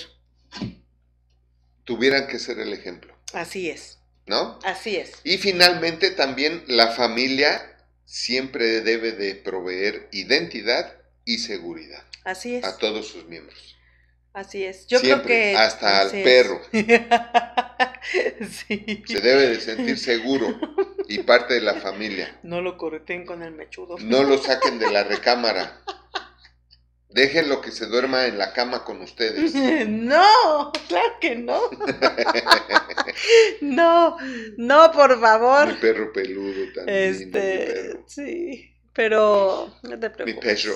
[1.84, 4.60] tuvieran que ser el ejemplo, así es, ¿no?
[4.64, 7.62] así es, Y finalmente también la familia
[8.06, 10.94] siempre debe de proveer identidad
[11.26, 12.64] y seguridad así es.
[12.64, 13.74] a todos sus miembros.
[14.34, 14.88] Así es.
[14.88, 15.58] Yo Siempre, creo que.
[15.58, 16.60] hasta al perro.
[18.50, 19.04] sí.
[19.06, 20.60] Se debe de sentir seguro
[21.08, 22.40] y parte de la familia.
[22.42, 23.98] No lo correten con el mechudo.
[24.00, 25.83] No lo saquen de la recámara.
[27.14, 29.54] Déjenlo que se duerma en la cama con ustedes.
[29.88, 31.60] No, claro que no.
[33.62, 34.18] no,
[34.58, 35.20] no, por
[35.58, 35.74] Mi favor.
[35.74, 37.32] perro peludo también.
[37.32, 38.06] mi Este, perro.
[38.06, 40.40] sí, pero no te Mi preocupes.
[40.40, 40.76] perro.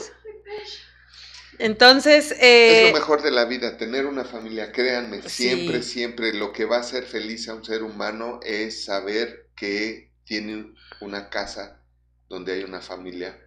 [1.60, 2.34] Entonces,
[2.68, 4.72] Es eh, lo mejor de la vida, tener una familia.
[4.72, 5.30] Créanme, Sí.
[5.32, 10.12] siempre, siempre lo que va a hacer feliz a un ser humano es saber que
[10.24, 11.84] tiene una casa
[12.30, 13.40] donde hay una familia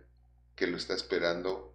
[0.56, 1.69] que lo está esperando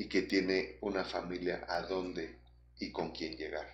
[0.00, 2.38] y que tiene una familia a dónde
[2.78, 3.66] y con quién llegar.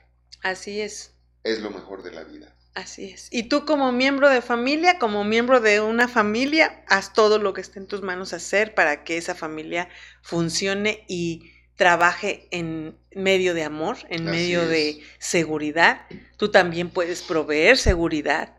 [0.43, 1.13] así es.
[1.45, 2.53] Es lo mejor de la vida.
[2.75, 3.29] Así es.
[3.31, 7.61] Y tú como miembro de familia, como miembro de una familia, haz todo lo que
[7.61, 9.89] esté en tus manos hacer para que esa familia
[10.21, 14.69] funcione y trabaje en medio de amor, en Así medio es.
[14.69, 16.07] de seguridad.
[16.39, 18.57] Tú también puedes proveer seguridad.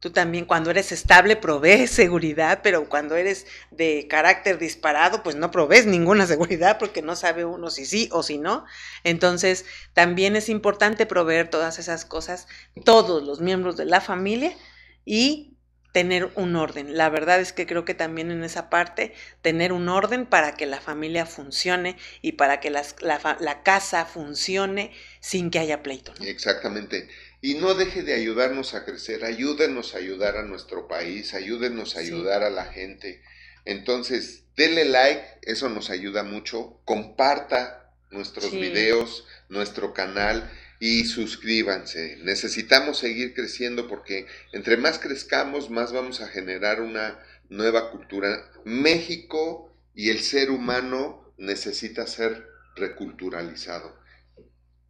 [0.00, 5.50] Tú también cuando eres estable provees seguridad, pero cuando eres de carácter disparado, pues no
[5.50, 8.64] provees ninguna seguridad porque no sabe uno si sí o si no.
[9.04, 9.64] Entonces,
[9.94, 12.46] también es importante proveer todas esas cosas
[12.84, 14.52] todos los miembros de la familia
[15.04, 15.54] y
[15.92, 16.96] tener un orden.
[16.96, 20.66] La verdad es que creo que también en esa parte tener un orden para que
[20.66, 26.12] la familia funcione y para que las- la, la casa funcione sin que haya pleito.
[26.20, 27.08] Exactamente.
[27.40, 32.00] Y no deje de ayudarnos a crecer, ayúdenos a ayudar a nuestro país, ayúdenos a
[32.00, 32.06] Sí.
[32.06, 33.22] ayudar a la gente.
[33.64, 36.80] Entonces, dele like, eso nos ayuda mucho.
[36.84, 38.58] Comparta nuestros Sí.
[38.58, 40.50] videos, nuestro canal
[40.80, 42.16] y suscríbanse.
[42.22, 48.50] Necesitamos seguir creciendo porque entre más crezcamos, más vamos a generar una nueva cultura.
[48.64, 53.96] México y el ser humano necesita ser reculturalizado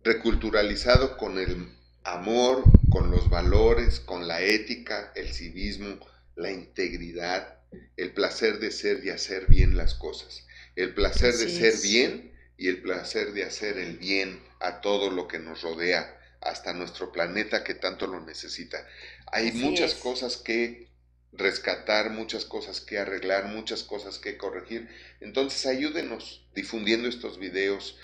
[0.04, 1.68] reculturalizado con el
[2.14, 5.98] amor, con los valores, con la ética, el civismo,
[6.36, 7.58] la integridad,
[7.96, 11.80] el placer de ser y hacer bien las cosas, el placer de ser es.
[11.80, 16.72] bien y el placer de hacer el bien a todo lo que nos rodea, hasta
[16.72, 18.86] nuestro planeta que tanto lo necesita.
[19.32, 19.96] Hay Así muchas es.
[19.96, 20.88] cosas que
[21.32, 24.88] rescatar, muchas cosas que arreglar, muchas cosas que corregir.
[25.20, 27.98] Entonces ayúdenos difundiendo estos videos,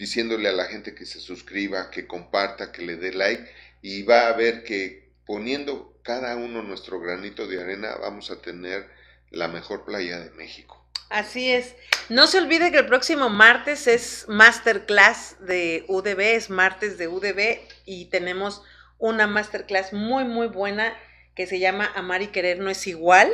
[0.00, 3.46] diciéndole a la gente que se suscriba, que comparta, que le dé like
[3.82, 8.88] y va a ver que poniendo cada uno nuestro granito de arena vamos a tener
[9.28, 10.82] la mejor playa de México.
[11.10, 11.74] Así es.
[12.08, 17.58] No se olvide que el próximo martes es masterclass de UDB, es martes de UDB
[17.84, 18.62] y tenemos
[18.96, 20.96] una masterclass muy, muy buena
[21.34, 23.30] que se llama Amar y Querer no es igual.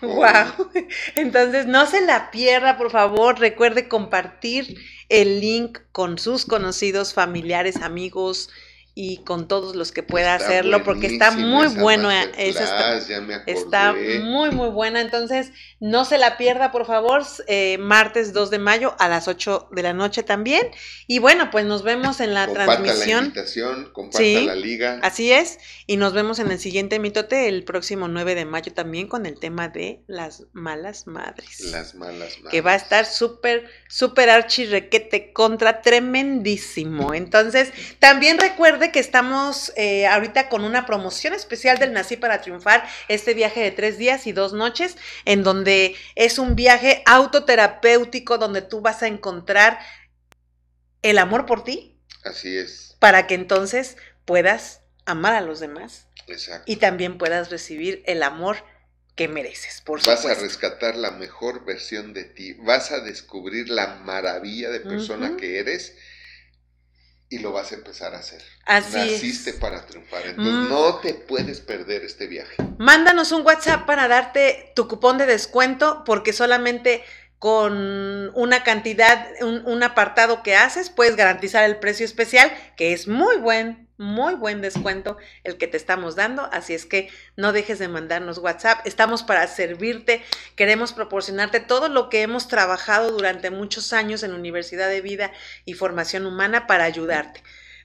[0.00, 0.70] Wow.
[1.16, 3.40] Entonces no se la pierda, por favor.
[3.40, 4.78] Recuerde compartir
[5.08, 8.50] el link con sus conocidos, familiares, amigos
[8.96, 12.12] y con todos los que pueda Está hacerlo, porque está muy esa bueno.
[12.12, 12.94] eh, esa
[13.44, 13.92] está-
[14.22, 15.00] muy, muy buena.
[15.00, 15.50] Entonces,
[15.80, 17.22] no se la pierda, por favor.
[17.48, 20.64] eh, martes 2 de mayo a las 8 de la noche también.
[21.08, 23.24] Y bueno, pues nos vemos en la Comparta la transmisión.
[23.26, 24.46] invitación, comparta Sí.
[24.46, 25.00] la liga.
[25.02, 25.58] Así es.
[25.86, 29.38] Y nos vemos en el siguiente mitote el próximo 9 de mayo también con el
[29.40, 31.60] tema de las malas madres.
[31.72, 37.12] Las malas que va a estar súper, súper archi requete contra tremendísimo.
[37.14, 38.38] Entonces, también
[38.92, 43.70] que estamos eh, ahorita con una promoción especial del Nací para Triunfar, este viaje de
[43.70, 49.06] tres días y dos noches, en donde es un viaje autoterapéutico donde tú vas a
[49.08, 49.78] encontrar
[51.02, 56.64] el amor por ti Así es, para que entonces puedas amar a los demás exacto.
[56.70, 58.56] y también puedas recibir el amor
[59.14, 60.42] que mereces, por Vas a supuesto.
[60.44, 65.94] rescatar la mejor versión de ti, vas a descubrir la maravilla de persona que eres
[67.28, 68.42] y lo vas a empezar a hacer.
[68.66, 69.56] Así Naciste es.
[69.56, 70.68] para triunfar, entonces Mm.
[70.68, 72.54] no te puedes perder este viaje.
[72.78, 77.02] Mándanos un WhatsApp para darte tu cupón de descuento porque solamente
[77.38, 83.06] con una cantidad, un, un apartado que haces, puedes garantizar el precio especial, que es
[83.08, 87.78] muy buen muy buen descuento el que te estamos dando, así es que no dejes
[87.78, 90.22] de mandarnos WhatsApp, estamos para servirte,
[90.56, 95.32] queremos proporcionarte todo lo que hemos trabajado durante muchos años en Universidad de Vida
[95.64, 97.42] y Formación Humana para ayudarte,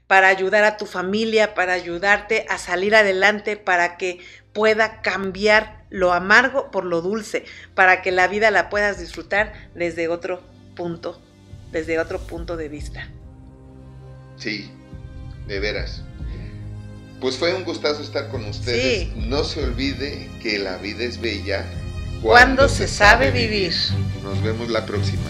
[0.07, 4.19] para ayudar a tu familia, para ayudarte a salir adelante, para que
[4.53, 7.45] pueda cambiar lo amargo por lo dulce,
[7.75, 10.41] para que la vida la puedas disfrutar desde otro
[10.75, 11.21] punto,
[11.71, 13.09] desde otro punto de vista.
[14.37, 14.71] Sí,
[15.49, 16.01] de veras.
[17.19, 19.13] Pues fue un gustazo estar con ustedes.
[19.17, 21.65] No se olvide que la vida es bella
[22.21, 23.73] cuando, se, sabe vivir.
[24.23, 25.29] Nos vemos la próxima.